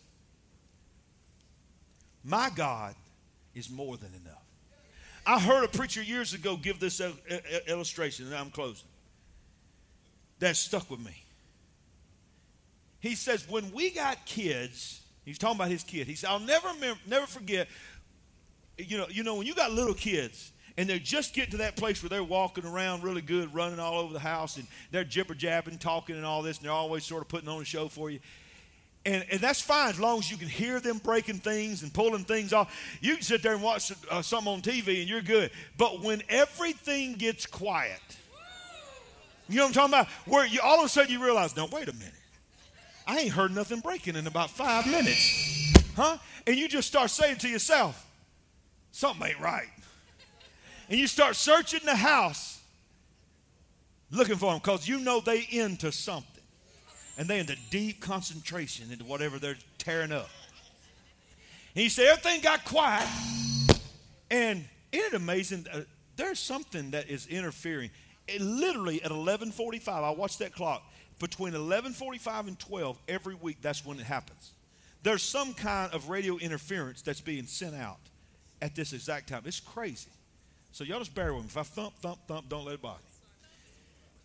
My 2.24 2.50
God 2.54 2.94
is 3.54 3.68
more 3.70 3.96
than 3.96 4.10
enough. 4.14 4.42
I 5.26 5.38
heard 5.38 5.64
a 5.64 5.68
preacher 5.68 6.02
years 6.02 6.34
ago 6.34 6.56
give 6.56 6.80
this 6.80 7.00
illustration, 7.66 8.26
and 8.26 8.34
I'm 8.34 8.50
closing. 8.50 8.88
That 10.40 10.56
stuck 10.56 10.90
with 10.90 11.00
me. 11.00 11.24
He 12.98 13.14
says, 13.14 13.48
when 13.48 13.72
we 13.72 13.90
got 13.90 14.24
kids, 14.26 15.00
he's 15.24 15.38
talking 15.38 15.56
about 15.56 15.70
his 15.70 15.82
kid. 15.82 16.06
He 16.06 16.14
said, 16.14 16.30
I'll 16.30 16.40
never 16.40 16.68
never 17.06 17.26
forget, 17.26 17.68
you 18.78 18.98
know, 18.98 19.06
you 19.08 19.22
know, 19.22 19.36
when 19.36 19.46
you 19.46 19.54
got 19.54 19.72
little 19.72 19.94
kids 19.94 20.52
and 20.76 20.88
they're 20.88 20.98
just 20.98 21.34
getting 21.34 21.52
to 21.52 21.56
that 21.58 21.76
place 21.76 22.02
where 22.02 22.10
they're 22.10 22.24
walking 22.24 22.64
around 22.64 23.02
really 23.02 23.22
good, 23.22 23.54
running 23.54 23.78
all 23.78 23.98
over 23.98 24.12
the 24.12 24.18
house, 24.18 24.56
and 24.56 24.66
they're 24.90 25.04
jibber 25.04 25.34
jabbing, 25.34 25.78
talking, 25.78 26.16
and 26.16 26.24
all 26.24 26.42
this, 26.42 26.58
and 26.58 26.66
they're 26.66 26.72
always 26.72 27.04
sort 27.04 27.22
of 27.22 27.28
putting 27.28 27.48
on 27.48 27.60
a 27.60 27.64
show 27.64 27.88
for 27.88 28.10
you. 28.10 28.20
And, 29.04 29.24
and 29.30 29.40
that's 29.40 29.60
fine 29.60 29.90
as 29.90 29.98
long 29.98 30.20
as 30.20 30.30
you 30.30 30.36
can 30.36 30.48
hear 30.48 30.78
them 30.78 30.98
breaking 30.98 31.38
things 31.38 31.82
and 31.82 31.92
pulling 31.92 32.24
things 32.24 32.52
off. 32.52 32.72
You 33.00 33.14
can 33.14 33.22
sit 33.22 33.42
there 33.42 33.52
and 33.52 33.62
watch 33.62 33.92
uh, 34.10 34.22
something 34.22 34.52
on 34.52 34.62
TV 34.62 35.00
and 35.00 35.08
you're 35.08 35.22
good. 35.22 35.50
But 35.76 36.02
when 36.02 36.22
everything 36.28 37.14
gets 37.14 37.44
quiet, 37.44 38.00
you 39.48 39.56
know 39.56 39.64
what 39.64 39.68
I'm 39.68 39.90
talking 39.90 39.94
about? 39.94 40.08
Where 40.26 40.46
you, 40.46 40.60
all 40.62 40.78
of 40.78 40.86
a 40.86 40.88
sudden 40.88 41.10
you 41.10 41.22
realize, 41.22 41.56
no, 41.56 41.66
wait 41.66 41.88
a 41.88 41.92
minute. 41.92 42.14
I 43.04 43.18
ain't 43.18 43.32
heard 43.32 43.52
nothing 43.52 43.80
breaking 43.80 44.14
in 44.14 44.28
about 44.28 44.50
five 44.50 44.86
minutes. 44.86 45.72
Huh? 45.96 46.18
And 46.46 46.56
you 46.56 46.68
just 46.68 46.86
start 46.86 47.10
saying 47.10 47.38
to 47.38 47.48
yourself, 47.48 48.08
something 48.92 49.26
ain't 49.26 49.40
right. 49.40 49.66
And 50.92 51.00
you 51.00 51.06
start 51.06 51.36
searching 51.36 51.80
the 51.86 51.96
house 51.96 52.60
looking 54.10 54.36
for 54.36 54.52
them 54.52 54.60
because 54.62 54.86
you 54.86 55.00
know 55.00 55.22
they 55.22 55.48
into 55.50 55.90
something. 55.90 56.44
And 57.16 57.26
they 57.26 57.38
into 57.38 57.56
deep 57.70 58.02
concentration 58.02 58.92
into 58.92 59.06
whatever 59.06 59.38
they're 59.38 59.56
tearing 59.78 60.12
up. 60.12 60.28
And 61.74 61.82
you 61.82 61.88
say, 61.88 62.08
everything 62.08 62.42
got 62.42 62.66
quiet. 62.66 63.08
And 64.30 64.66
isn't 64.92 65.14
it 65.14 65.16
amazing? 65.16 65.66
Uh, 65.72 65.80
there's 66.16 66.38
something 66.38 66.90
that 66.90 67.08
is 67.08 67.26
interfering. 67.26 67.88
It, 68.28 68.42
literally 68.42 69.02
at 69.02 69.10
11:45, 69.10 69.88
I 69.88 70.10
watched 70.10 70.40
that 70.40 70.54
clock 70.54 70.82
between 71.18 71.54
11:45 71.54 72.48
and 72.48 72.58
12 72.58 72.98
every 73.08 73.36
week 73.36 73.62
that's 73.62 73.82
when 73.82 73.98
it 73.98 74.04
happens 74.04 74.52
there's 75.02 75.22
some 75.22 75.54
kind 75.54 75.92
of 75.94 76.10
radio 76.10 76.36
interference 76.36 77.00
that's 77.00 77.20
being 77.20 77.46
sent 77.46 77.74
out 77.74 77.98
at 78.60 78.74
this 78.74 78.92
exact 78.92 79.28
time 79.28 79.42
it's 79.46 79.60
crazy 79.60 80.10
so 80.72 80.84
y'all 80.84 80.98
just 80.98 81.14
bear 81.14 81.32
with 81.32 81.44
me. 81.44 81.48
If 81.48 81.56
i 81.56 81.62
thump 81.62 81.94
thump 82.00 82.18
thump 82.26 82.48
don't 82.48 82.64
let 82.64 82.74
it 82.74 82.82
bother 82.82 82.98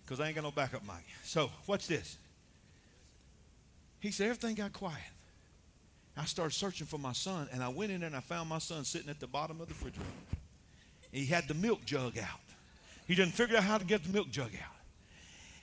because 0.03 0.19
i 0.19 0.27
ain't 0.27 0.35
got 0.35 0.43
no 0.43 0.51
backup 0.51 0.83
mic. 0.83 1.05
So 1.23 1.51
what's 1.65 1.87
this. 1.87 2.17
He 3.99 4.11
said 4.11 4.25
everything 4.25 4.55
got 4.55 4.73
quiet. 4.73 4.97
I 6.15 6.25
started 6.25 6.53
searching 6.53 6.87
for 6.87 6.97
my 6.97 7.13
son 7.13 7.47
and 7.51 7.63
i 7.63 7.67
went 7.69 7.91
in 7.91 7.99
there 7.99 8.07
and 8.07 8.15
i 8.15 8.21
found 8.21 8.49
my 8.49 8.59
son 8.59 8.83
sitting 8.83 9.09
at 9.09 9.19
the 9.19 9.27
bottom 9.27 9.61
of 9.61 9.67
the 9.67 9.73
refrigerator. 9.73 10.09
He 11.11 11.25
had 11.25 11.47
the 11.47 11.53
milk 11.53 11.85
jug 11.85 12.17
out. 12.17 12.39
He 13.07 13.15
didn't 13.15 13.33
figure 13.33 13.57
out 13.57 13.63
how 13.63 13.77
to 13.77 13.85
get 13.85 14.03
the 14.03 14.11
milk 14.11 14.29
jug 14.29 14.51
out. 14.61 14.75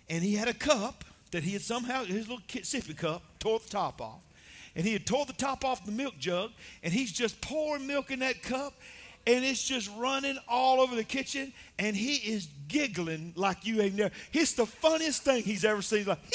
And 0.08 0.22
he 0.22 0.34
had 0.34 0.48
a 0.48 0.54
cup 0.54 1.04
that 1.30 1.42
he 1.42 1.52
had 1.52 1.62
somehow, 1.62 2.04
his 2.04 2.28
little 2.28 2.44
sippy 2.48 2.96
cup, 2.96 3.22
tore 3.38 3.58
the 3.58 3.68
top 3.68 4.00
off. 4.00 4.20
And 4.76 4.84
he 4.84 4.92
had 4.92 5.06
tore 5.06 5.26
the 5.26 5.32
top 5.32 5.64
off 5.64 5.84
the 5.84 5.92
milk 5.92 6.14
jug, 6.18 6.50
and 6.82 6.92
he's 6.92 7.12
just 7.12 7.40
pouring 7.40 7.86
milk 7.86 8.10
in 8.10 8.18
that 8.20 8.42
cup, 8.42 8.74
and 9.26 9.44
it's 9.44 9.66
just 9.66 9.90
running 9.96 10.38
all 10.48 10.80
over 10.80 10.94
the 10.94 11.04
kitchen, 11.04 11.52
and 11.78 11.96
he 11.96 12.14
is 12.32 12.48
giggling 12.68 13.32
like 13.36 13.66
you 13.66 13.80
ain't 13.80 13.94
never. 13.94 14.12
It's 14.32 14.52
the 14.54 14.66
funniest 14.66 15.22
thing 15.22 15.42
he's 15.42 15.64
ever 15.64 15.82
seen. 15.82 16.04
Like, 16.04 16.18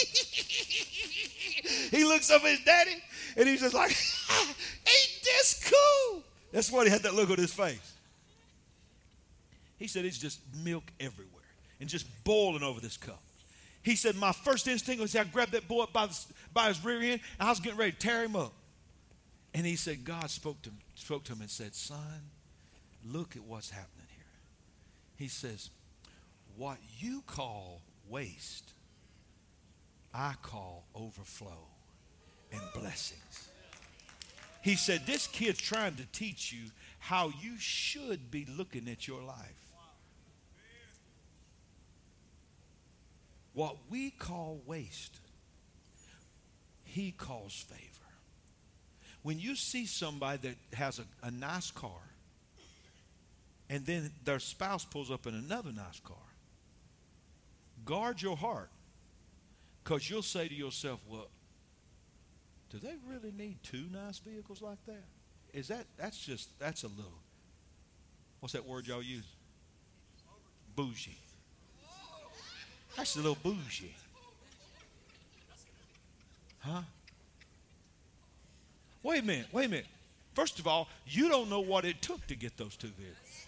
he 1.91 2.03
looks 2.05 2.31
up 2.31 2.43
at 2.43 2.49
his 2.49 2.63
daddy, 2.63 2.95
and 3.37 3.47
he's 3.47 3.61
just 3.61 3.75
like, 3.75 3.91
ain't 3.91 5.19
this 5.23 5.71
cool? 5.71 6.23
That's 6.51 6.71
why 6.71 6.85
he 6.85 6.89
had 6.89 7.03
that 7.03 7.13
look 7.13 7.29
on 7.29 7.37
his 7.37 7.53
face. 7.53 7.93
He 9.77 9.87
said 9.87 10.05
it's 10.05 10.17
just 10.17 10.41
milk 10.63 10.83
everywhere 10.99 11.29
and 11.79 11.87
just 11.87 12.05
boiling 12.23 12.63
over 12.63 12.81
this 12.81 12.97
cup. 12.97 13.21
He 13.81 13.95
said, 13.95 14.15
My 14.15 14.33
first 14.33 14.67
instinct 14.67 15.01
was 15.01 15.15
I 15.15 15.23
grabbed 15.23 15.53
that 15.53 15.67
boy 15.67 15.85
by, 15.93 16.07
the, 16.07 16.17
by 16.53 16.67
his 16.67 16.83
rear 16.83 16.99
end 16.99 17.21
and 17.39 17.47
I 17.47 17.49
was 17.49 17.59
getting 17.59 17.77
ready 17.77 17.93
to 17.93 17.97
tear 17.97 18.23
him 18.23 18.35
up. 18.35 18.53
And 19.53 19.65
he 19.65 19.75
said, 19.75 20.03
God 20.03 20.29
spoke 20.29 20.61
to, 20.63 20.69
spoke 20.95 21.23
to 21.25 21.33
him 21.33 21.41
and 21.41 21.49
said, 21.49 21.73
Son, 21.73 21.97
look 23.05 23.35
at 23.35 23.43
what's 23.43 23.69
happening 23.69 24.07
here. 24.15 24.25
He 25.15 25.27
says, 25.27 25.69
What 26.55 26.77
you 26.97 27.23
call 27.25 27.81
waste, 28.07 28.73
I 30.13 30.33
call 30.41 30.85
overflow 30.95 31.67
and 32.51 32.61
blessings. 32.73 33.49
He 34.61 34.75
said, 34.75 35.05
This 35.05 35.27
kid's 35.27 35.59
trying 35.59 35.95
to 35.95 36.05
teach 36.11 36.51
you 36.51 36.69
how 36.99 37.31
you 37.41 37.57
should 37.57 38.29
be 38.29 38.45
looking 38.57 38.89
at 38.89 39.07
your 39.07 39.21
life. 39.21 39.69
What 43.53 43.77
we 43.89 44.11
call 44.11 44.61
waste, 44.65 45.19
he 46.83 47.11
calls 47.11 47.53
favor. 47.53 47.83
When 49.21 49.39
you 49.39 49.55
see 49.55 49.85
somebody 49.85 50.37
that 50.49 50.77
has 50.77 50.99
a, 50.99 51.03
a 51.23 51.31
nice 51.31 51.71
car, 51.71 51.99
and 53.69 53.85
then 53.85 54.11
their 54.25 54.39
spouse 54.39 54.83
pulls 54.83 55.11
up 55.11 55.27
in 55.27 55.35
another 55.35 55.71
nice 55.71 55.99
car, 55.99 56.17
guard 57.85 58.21
your 58.21 58.35
heart. 58.35 58.69
Because 59.83 60.09
you'll 60.09 60.21
say 60.21 60.47
to 60.47 60.53
yourself, 60.53 60.99
well, 61.09 61.29
do 62.69 62.77
they 62.77 62.93
really 63.07 63.33
need 63.35 63.57
two 63.63 63.85
nice 63.91 64.19
vehicles 64.19 64.61
like 64.61 64.83
that? 64.85 65.03
Is 65.53 65.67
that, 65.69 65.85
that's 65.97 66.17
just, 66.17 66.57
that's 66.59 66.83
a 66.83 66.87
little, 66.87 67.19
what's 68.39 68.53
that 68.53 68.67
word 68.67 68.87
y'all 68.87 69.01
use? 69.01 69.25
Bougie. 70.75 71.17
That's 72.95 73.15
a 73.15 73.19
little 73.19 73.37
bougie. 73.41 73.95
Huh? 76.59 76.81
Wait 79.01 79.23
a 79.23 79.25
minute, 79.25 79.47
wait 79.51 79.65
a 79.65 79.69
minute. 79.69 79.87
First 80.33 80.59
of 80.59 80.67
all, 80.67 80.87
you 81.07 81.29
don't 81.29 81.49
know 81.49 81.61
what 81.61 81.85
it 81.85 82.01
took 82.01 82.25
to 82.27 82.35
get 82.35 82.57
those 82.57 82.75
two 82.75 82.89
vehicles. 82.89 83.47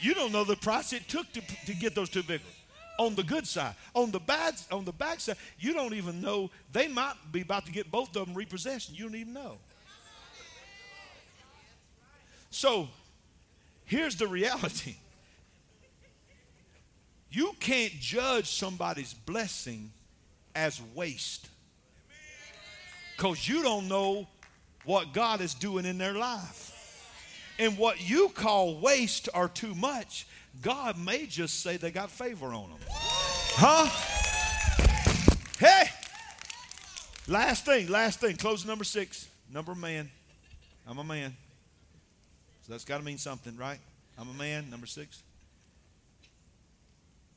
You 0.00 0.14
don't 0.14 0.32
know 0.32 0.44
the 0.44 0.56
price 0.56 0.92
it 0.92 1.08
took 1.08 1.30
to, 1.32 1.40
to 1.66 1.74
get 1.74 1.94
those 1.94 2.08
two 2.08 2.22
vehicles. 2.22 2.52
On 2.98 3.14
the 3.14 3.22
good 3.22 3.46
side. 3.46 3.74
On 3.94 4.10
the 4.10 4.18
bad 4.18 4.54
on 4.72 4.84
the 4.84 4.92
back 4.92 5.20
side, 5.20 5.36
you 5.58 5.72
don't 5.72 5.94
even 5.94 6.20
know 6.20 6.50
they 6.72 6.88
might 6.88 7.14
be 7.30 7.42
about 7.42 7.66
to 7.66 7.72
get 7.72 7.90
both 7.90 8.16
of 8.16 8.26
them 8.26 8.34
repossessed. 8.34 8.96
You 8.96 9.04
don't 9.06 9.14
even 9.14 9.32
know. 9.32 9.58
So 12.50 12.88
here's 13.84 14.16
the 14.16 14.26
reality. 14.26 14.96
You 17.30 17.54
can't 17.60 17.92
judge 18.00 18.46
somebody's 18.46 19.12
blessing 19.12 19.90
as 20.54 20.80
waste. 20.94 21.46
Because 23.14 23.46
you 23.46 23.62
don't 23.62 23.86
know 23.86 24.26
what 24.84 25.12
God 25.12 25.42
is 25.42 25.52
doing 25.52 25.84
in 25.84 25.98
their 25.98 26.14
life. 26.14 26.77
And 27.58 27.76
what 27.76 28.00
you 28.08 28.28
call 28.28 28.78
waste 28.78 29.28
or 29.34 29.48
too 29.48 29.74
much, 29.74 30.26
God 30.62 30.98
may 30.98 31.26
just 31.26 31.60
say 31.60 31.76
they 31.76 31.90
got 31.90 32.10
favor 32.10 32.46
on 32.46 32.70
them. 32.70 32.78
Huh? 32.88 33.86
Hey! 35.58 35.90
Last 37.26 37.64
thing, 37.64 37.88
last 37.88 38.20
thing. 38.20 38.36
Close 38.36 38.64
number 38.64 38.84
six. 38.84 39.28
Number 39.52 39.74
man. 39.74 40.10
I'm 40.86 40.98
a 40.98 41.04
man. 41.04 41.36
So 42.62 42.72
that's 42.72 42.84
got 42.84 42.98
to 42.98 43.04
mean 43.04 43.18
something, 43.18 43.56
right? 43.56 43.78
I'm 44.18 44.28
a 44.28 44.34
man. 44.34 44.70
Number 44.70 44.86
six. 44.86 45.22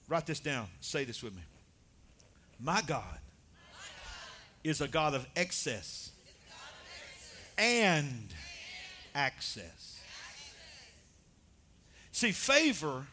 Write 0.08 0.26
this 0.26 0.40
down. 0.40 0.68
Say 0.82 1.04
this 1.04 1.24
with 1.24 1.34
me. 1.36 1.42
My 2.60 2.82
God 2.86 3.18
is 4.64 4.82
a 4.82 4.88
God 4.88 5.16
of 5.16 5.26
excess 5.36 6.12
and 7.58 8.28
access. 9.16 10.01
See, 12.12 12.32
favor 12.32 13.06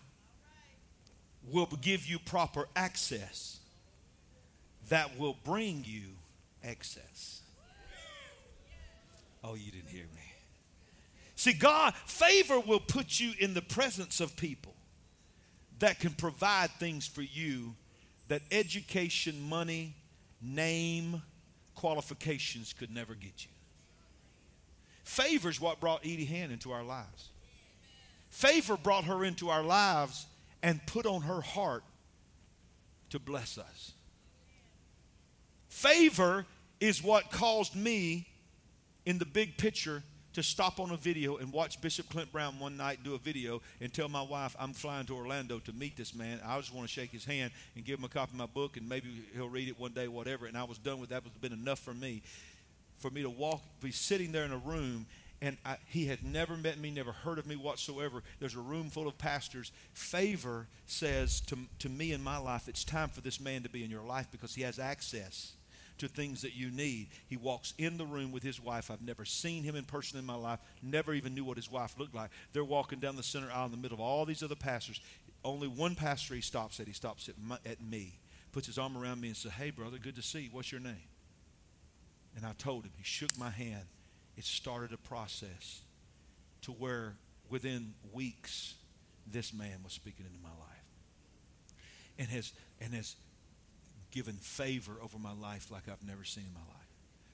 will 1.51 1.69
give 1.81 2.07
you 2.07 2.19
proper 2.19 2.69
access 2.75 3.59
that 4.89 5.19
will 5.19 5.37
bring 5.45 5.85
you 5.87 6.09
excess. 6.63 7.43
Oh, 9.45 9.55
you 9.55 9.71
didn't 9.71 9.89
hear 9.89 10.05
me. 10.15 10.33
See, 11.37 11.53
God, 11.53 11.95
favor 12.07 12.59
will 12.59 12.81
put 12.81 13.21
you 13.21 13.33
in 13.39 13.55
the 13.55 13.63
presence 13.63 14.21
of 14.21 14.37
people 14.37 14.75
that 15.79 16.01
can 16.01 16.11
provide 16.11 16.71
things 16.73 17.07
for 17.07 17.23
you 17.23 17.75
that 18.27 18.43
education, 18.51 19.41
money, 19.49 19.95
name, 20.43 21.23
qualifications 21.77 22.73
could 22.73 22.91
never 22.91 23.15
get 23.15 23.45
you. 23.45 23.51
Favor 25.05 25.49
is 25.49 25.61
what 25.61 25.81
brought 25.81 26.01
Edie 26.01 26.25
Hand 26.25 26.53
into 26.53 26.73
our 26.73 26.83
lives. 26.83 27.31
Favor 28.39 28.77
brought 28.77 29.03
her 29.03 29.25
into 29.25 29.51
our 29.51 29.65
lives 29.65 30.25
and 30.63 30.81
put 30.87 31.07
on 31.07 31.23
her 31.23 31.41
heart 31.41 31.83
to 33.11 33.19
bless 33.19 33.59
us. 33.59 33.95
Favor 35.69 36.47
is 36.79 37.03
what 37.03 37.33
caused 37.33 37.75
me 37.75 38.29
in 39.05 39.19
the 39.19 39.25
big 39.25 39.57
picture 39.57 40.05
to 40.35 40.45
stop 40.45 40.79
on 40.79 40.93
a 40.93 40.97
video 40.97 41.39
and 41.39 41.53
watch 41.53 41.81
Bishop 41.81 42.09
Clint 42.11 42.31
Brown 42.31 42.61
one 42.61 42.77
night 42.77 43.01
do 43.03 43.17
a 43.17 43.19
video 43.19 43.61
and 43.81 43.93
tell 43.93 44.09
my 44.09 44.23
wife 44.23 44.55
I'm 44.57 44.73
flying 44.73 45.07
to 45.07 45.17
Orlando 45.17 45.59
to 45.59 45.73
meet 45.73 45.97
this 45.97 46.15
man. 46.15 46.39
I 46.47 46.61
just 46.61 46.73
want 46.73 46.87
to 46.87 46.95
shake 46.95 47.11
his 47.11 47.25
hand 47.25 47.51
and 47.75 47.85
give 47.85 47.99
him 47.99 48.05
a 48.05 48.09
copy 48.09 48.31
of 48.35 48.39
my 48.39 48.47
book 48.47 48.77
and 48.77 48.89
maybe 48.89 49.09
he'll 49.35 49.49
read 49.49 49.67
it 49.67 49.81
one 49.81 49.95
day, 49.95 50.07
whatever. 50.07 50.47
And 50.47 50.57
I 50.57 50.63
was 50.63 50.79
done 50.79 51.01
with 51.01 51.11
that. 51.11 51.25
It 51.27 51.41
been 51.41 51.53
enough 51.53 51.81
for 51.81 51.93
me, 51.93 52.23
for 52.99 53.11
me 53.11 53.23
to 53.23 53.31
walk, 53.31 53.63
be 53.83 53.91
sitting 53.91 54.31
there 54.31 54.45
in 54.45 54.53
a 54.53 54.59
room 54.59 55.07
and 55.41 55.57
I, 55.65 55.77
he 55.87 56.07
had 56.07 56.25
never 56.25 56.57
met 56.57 56.79
me, 56.79 56.91
never 56.91 57.13
heard 57.13 57.39
of 57.39 57.47
me 57.47 57.55
whatsoever. 57.55 58.23
There's 58.41 58.57
a 58.57 58.61
room 58.61 58.91
full 58.91 59.07
of 59.07 59.19
pastors. 59.19 59.71
Favor 59.93 60.67
says 60.87 61.41
to, 61.43 61.59
to 61.79 61.89
me 61.89 62.13
in 62.13 62.23
my 62.23 62.39
life, 62.39 62.69
it's 62.69 62.83
time 62.83 63.09
for 63.09 63.21
this 63.21 63.41
man 63.41 63.63
to 63.63 63.69
be 63.69 63.85
in 63.85 63.91
your 63.91 64.03
life 64.03 64.27
because 64.33 64.55
he 64.55 64.63
has 64.63 64.79
access 64.79 65.53
to 65.99 66.09
things 66.09 66.43
that 66.43 66.55
you 66.55 66.71
need. 66.71 67.09
He 67.29 67.37
walks 67.37 67.75
in 67.79 67.99
the 67.99 68.07
room 68.07 68.33
with 68.33 68.43
his 68.43 68.61
wife. 68.61 68.91
I've 68.91 69.03
never 69.03 69.25
seen 69.25 69.63
him 69.63 69.77
in 69.77 69.85
person 69.85 70.19
in 70.19 70.25
my 70.25 70.35
life, 70.35 70.61
never 70.83 71.15
even 71.15 71.35
knew 71.35 71.45
what 71.45 71.57
his 71.57 71.71
wife 71.71 71.95
looked 71.99 72.15
like. 72.15 72.31
They're 72.53 72.65
walking 72.65 72.99
down 72.99 73.17
the 73.17 73.23
center 73.23 73.51
aisle 73.53 73.67
in 73.67 73.71
the 73.71 73.77
middle 73.77 73.97
of 73.97 74.01
all 74.01 74.25
these 74.25 74.43
other 74.43 74.57
pastors. 74.57 75.01
Only 75.45 75.69
one 75.69 75.95
pastor 75.95 76.35
he 76.35 76.41
stops 76.41 76.81
at. 76.81 76.89
He 76.89 76.93
stops 76.93 77.29
at, 77.29 77.37
my, 77.41 77.59
at 77.65 77.81
me, 77.81 78.19
puts 78.51 78.67
his 78.67 78.79
arm 78.79 78.97
around 78.97 79.21
me 79.21 79.29
and 79.29 79.37
says, 79.37 79.53
Hey, 79.53 79.71
brother, 79.71 79.99
good 79.99 80.17
to 80.17 80.23
see 80.23 80.41
you. 80.41 80.51
What's 80.51 80.73
your 80.73 80.81
name? 80.81 80.97
And 82.37 82.45
I 82.45 82.53
told 82.59 82.85
him. 82.85 82.93
He 82.97 83.05
shook 83.05 83.37
my 83.39 83.51
hand. 83.51 83.87
It 84.39 84.45
started 84.45 84.93
a 84.93 84.97
process 84.97 85.81
to 86.63 86.71
where 86.71 87.15
within 87.51 87.93
weeks, 88.13 88.75
this 89.27 89.53
man 89.53 89.81
was 89.83 89.93
speaking 89.93 90.25
into 90.25 90.39
my 90.41 90.49
life 90.49 90.85
and 92.21 92.29
has, 92.29 92.53
and 92.81 92.95
has 92.95 93.17
given 94.13 94.35
favor 94.35 94.93
over 95.03 95.19
my 95.19 95.33
life 95.33 95.73
like 95.73 95.89
I've 95.89 96.07
never 96.07 96.23
seen 96.23 96.45
in 96.47 96.55
my 96.55 96.61
life. 96.61 96.87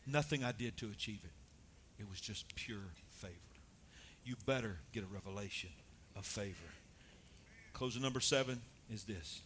Nothing 0.07 0.45
I 0.45 0.53
did 0.53 0.79
to 0.79 0.87
achieve 0.87 1.21
it. 1.25 2.03
It 2.03 2.09
was 2.09 2.23
just 2.23 2.55
pure 2.55 2.79
favor. 3.11 3.35
You 4.25 4.37
better 4.47 4.79
get 4.95 5.05
a 5.05 5.07
revelation 5.07 5.71
of 6.17 6.25
favor. 6.25 6.57
Closing 7.75 8.01
number 8.01 8.21
seven 8.21 8.63
is 8.91 9.05
this 9.05 9.43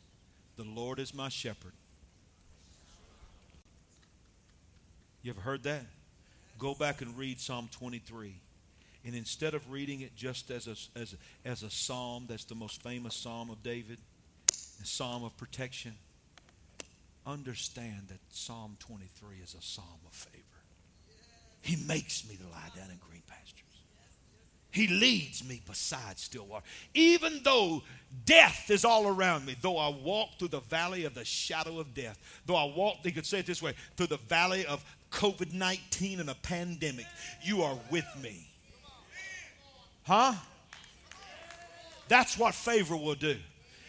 The 0.57 0.65
Lord 0.65 1.01
is 1.01 1.13
my 1.13 1.29
shepherd. 1.29 1.73
You 5.23 5.33
ever 5.33 5.41
heard 5.41 5.65
that? 5.65 5.87
Go 6.59 6.75
back 6.75 7.03
and 7.03 7.17
read 7.17 7.41
Psalm 7.41 7.69
23. 7.73 8.35
And 9.05 9.15
instead 9.15 9.55
of 9.55 9.71
reading 9.71 10.01
it 10.01 10.17
just 10.17 10.51
as 10.51 10.67
a, 10.67 10.99
as 10.99 11.15
a, 11.15 11.49
as 11.49 11.63
a 11.63 11.71
psalm, 11.71 12.27
that's 12.29 12.45
the 12.45 12.55
most 12.55 12.83
famous 12.83 13.15
psalm 13.15 13.49
of 13.49 13.63
David, 13.63 13.99
a 14.83 14.87
psalm 14.87 15.25
of 15.25 15.37
protection, 15.37 15.95
understand 17.27 18.09
that 18.09 18.19
Psalm 18.31 18.77
23 18.81 19.37
is 19.43 19.55
a 19.55 19.63
psalm 19.63 20.01
of 20.07 20.13
favor. 20.13 20.45
He 21.61 21.77
makes 21.87 22.29
me 22.29 22.37
to 22.37 22.45
lie 22.49 22.71
down 22.75 22.91
in 22.91 22.99
green 23.09 23.23
pastures. 23.27 23.63
He 24.71 24.87
leads 24.87 25.47
me 25.49 25.63
beside 25.67 26.19
still 26.19 26.47
water. 26.47 26.65
Even 26.95 27.41
though 27.43 27.83
death 28.25 28.71
is 28.71 28.85
all 28.85 29.09
around 29.09 29.47
me, 29.47 29.57
though 29.61 29.79
I 29.79 29.89
walk 29.89 30.39
through 30.39 30.49
the 30.49 30.61
valley 30.61 31.05
of 31.05 31.15
the 31.15 31.25
shadow 31.25 31.81
of 31.81 31.95
death, 31.95 32.19
though 32.47 32.57
I 32.57 32.65
walk, 32.65 33.03
they 33.03 33.11
could 33.11 33.27
say 33.27 33.39
it 33.39 33.47
this 33.47 33.63
way, 33.63 33.75
through 33.97 34.09
the 34.09 34.19
valley 34.19 34.67
of 34.67 34.85
COVID 35.11 35.53
19 35.53 36.21
and 36.21 36.31
a 36.31 36.35
pandemic, 36.35 37.07
you 37.43 37.63
are 37.63 37.77
with 37.91 38.07
me. 38.23 38.47
Huh? 40.05 40.35
That's 42.09 42.39
what 42.39 42.55
favor 42.55 42.97
will 42.97 43.15
do. 43.15 43.37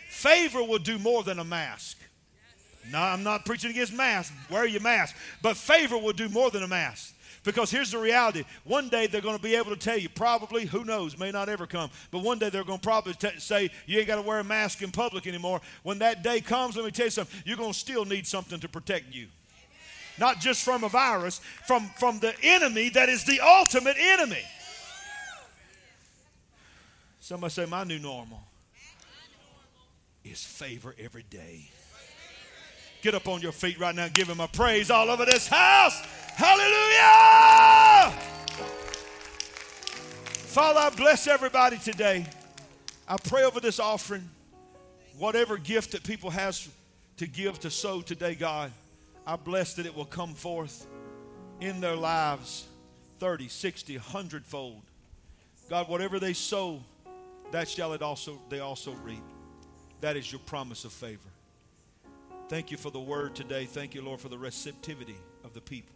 Favor 0.10 0.64
will 0.64 0.80
do 0.80 1.00
more 1.00 1.24
than 1.24 1.40
a 1.40 1.44
mask. 1.44 1.98
No, 2.92 3.00
I'm 3.00 3.24
not 3.24 3.46
preaching 3.46 3.72
against 3.72 3.94
masks. 3.94 4.36
Wear 4.50 4.66
your 4.66 4.82
mask. 4.82 5.16
But 5.42 5.56
favor 5.56 5.98
will 5.98 6.14
do 6.14 6.28
more 6.28 6.50
than 6.50 6.64
a 6.64 6.68
mask. 6.68 7.14
Because 7.44 7.72
here's 7.72 7.92
the 7.92 7.98
reality. 7.98 8.44
One 8.66 8.90
day 8.90 9.08
they're 9.08 9.22
going 9.22 9.38
to 9.38 9.42
be 9.42 9.56
able 9.56 9.72
to 9.72 9.80
tell 9.80 9.98
you, 9.98 10.10
probably, 10.10 10.66
who 10.66 10.84
knows, 10.84 11.18
may 11.18 11.32
not 11.32 11.48
ever 11.48 11.66
come, 11.66 11.90
but 12.12 12.20
one 12.20 12.38
day 12.38 12.50
they're 12.50 12.66
going 12.66 12.80
to 12.80 12.84
probably 12.84 13.14
t- 13.14 13.40
say, 13.40 13.70
you 13.86 13.98
ain't 14.00 14.08
got 14.08 14.18
to 14.18 14.22
wear 14.22 14.40
a 14.40 14.44
mask 14.44 14.82
in 14.82 14.92
public 14.92 15.26
anymore. 15.26 15.62
When 15.84 16.00
that 16.00 16.22
day 16.22 16.42
comes, 16.42 16.76
let 16.76 16.84
me 16.84 16.92
tell 16.92 17.06
you 17.06 17.12
something, 17.12 17.42
you're 17.46 17.58
going 17.58 17.72
to 17.72 17.78
still 17.78 18.04
need 18.04 18.28
something 18.28 18.60
to 18.60 18.68
protect 18.68 19.14
you. 19.14 19.28
Not 20.20 20.40
just 20.40 20.64
from 20.64 20.84
a 20.84 20.90
virus, 20.90 21.40
from, 21.66 21.88
from 21.98 22.20
the 22.20 22.34
enemy 22.44 22.90
that 22.90 23.10
is 23.10 23.24
the 23.24 23.40
ultimate 23.40 23.96
enemy. 23.98 24.44
Somebody 27.20 27.52
say, 27.52 27.66
My 27.66 27.84
new 27.84 28.00
normal 28.00 28.42
is 30.24 30.44
favor 30.44 30.96
every 31.00 31.24
day. 31.24 31.70
Get 33.02 33.16
up 33.16 33.28
on 33.28 33.42
your 33.42 33.54
feet 33.54 33.80
right 33.80 33.96
now. 33.96 34.06
and 34.06 34.14
Give 34.14 34.28
him 34.28 34.40
a 34.40 34.48
praise 34.48 34.92
all 34.92 35.10
over 35.10 35.26
this 35.26 35.48
house. 35.48 36.02
Hallelujah. 36.36 38.12
Father, 40.50 40.80
I 40.80 40.90
bless 40.90 41.28
everybody 41.28 41.78
today. 41.78 42.26
I 43.08 43.18
pray 43.18 43.44
over 43.44 43.60
this 43.60 43.80
offering. 43.80 44.28
Whatever 45.18 45.58
gift 45.58 45.92
that 45.92 46.04
people 46.04 46.30
has 46.30 46.68
to 47.18 47.28
give 47.28 47.60
to 47.60 47.70
sow 47.70 48.02
today, 48.02 48.36
God, 48.36 48.72
I 49.30 49.36
bless 49.36 49.76
that 49.76 49.86
it 49.86 49.96
will 49.96 50.06
come 50.06 50.34
forth 50.34 50.88
in 51.62 51.82
their 51.82 51.96
lives 51.96 52.66
30, 53.20 53.48
60, 53.48 53.98
100 53.98 54.44
fold. 54.44 54.82
God, 55.70 55.88
whatever 55.88 56.20
they 56.20 56.34
sow, 56.34 56.82
that 57.52 57.70
shall 57.70 57.94
it 57.94 58.02
also 58.02 58.42
they 58.50 58.60
also 58.60 58.94
reap. 59.04 59.22
That 60.02 60.18
is 60.18 60.32
your 60.32 60.42
promise 60.48 60.84
of 60.84 60.92
favor. 60.92 61.30
Thank 62.48 62.72
you 62.72 62.78
for 62.78 62.90
the 62.90 63.00
word 63.00 63.36
today. 63.36 63.66
Thank 63.66 63.94
you, 63.94 64.02
Lord, 64.02 64.20
for 64.20 64.30
the 64.30 64.38
receptivity 64.40 65.18
of 65.44 65.54
the 65.54 65.62
people 65.62 65.94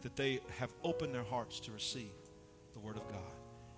that 0.00 0.16
they 0.16 0.40
have 0.58 0.72
opened 0.82 1.14
their 1.14 1.22
hearts 1.22 1.60
to 1.60 1.70
receive 1.70 2.10
the 2.72 2.80
word 2.80 2.96
of 2.96 3.06
God. 3.06 3.31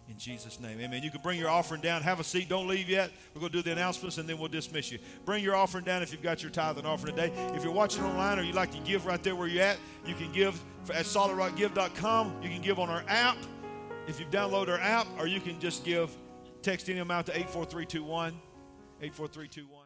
In 0.08 0.18
Jesus' 0.18 0.60
name. 0.60 0.78
Amen. 0.80 1.02
You 1.02 1.10
can 1.10 1.22
bring 1.22 1.38
your 1.38 1.48
offering 1.48 1.80
down. 1.80 2.02
Have 2.02 2.20
a 2.20 2.24
seat. 2.24 2.48
Don't 2.48 2.68
leave 2.68 2.90
yet. 2.90 3.10
We're 3.34 3.40
going 3.40 3.52
to 3.52 3.58
do 3.58 3.62
the 3.62 3.72
announcements 3.72 4.18
and 4.18 4.28
then 4.28 4.38
we'll 4.38 4.48
dismiss 4.48 4.92
you. 4.92 4.98
Bring 5.24 5.42
your 5.42 5.56
offering 5.56 5.84
down 5.84 6.02
if 6.02 6.12
you've 6.12 6.22
got 6.22 6.42
your 6.42 6.50
tithe 6.50 6.76
and 6.76 6.86
offering 6.86 7.16
today. 7.16 7.32
If 7.54 7.64
you're 7.64 7.72
watching 7.72 8.04
online 8.04 8.38
or 8.38 8.42
you'd 8.42 8.54
like 8.54 8.70
to 8.72 8.80
give 8.80 9.06
right 9.06 9.22
there 9.22 9.34
where 9.34 9.48
you're 9.48 9.62
at, 9.62 9.78
you 10.04 10.14
can 10.14 10.30
give 10.32 10.60
at 10.90 11.06
solidrockgive.com. 11.06 12.42
You 12.42 12.50
can 12.50 12.60
give 12.60 12.78
on 12.78 12.90
our 12.90 13.02
app 13.08 13.38
if 14.06 14.20
you've 14.20 14.30
downloaded 14.30 14.68
our 14.68 14.80
app, 14.80 15.06
or 15.18 15.26
you 15.26 15.40
can 15.40 15.58
just 15.58 15.84
give, 15.84 16.10
text 16.62 16.88
any 16.88 16.98
amount 16.98 17.26
to 17.26 17.32
84321. 17.32 18.34
84321. 19.00 19.83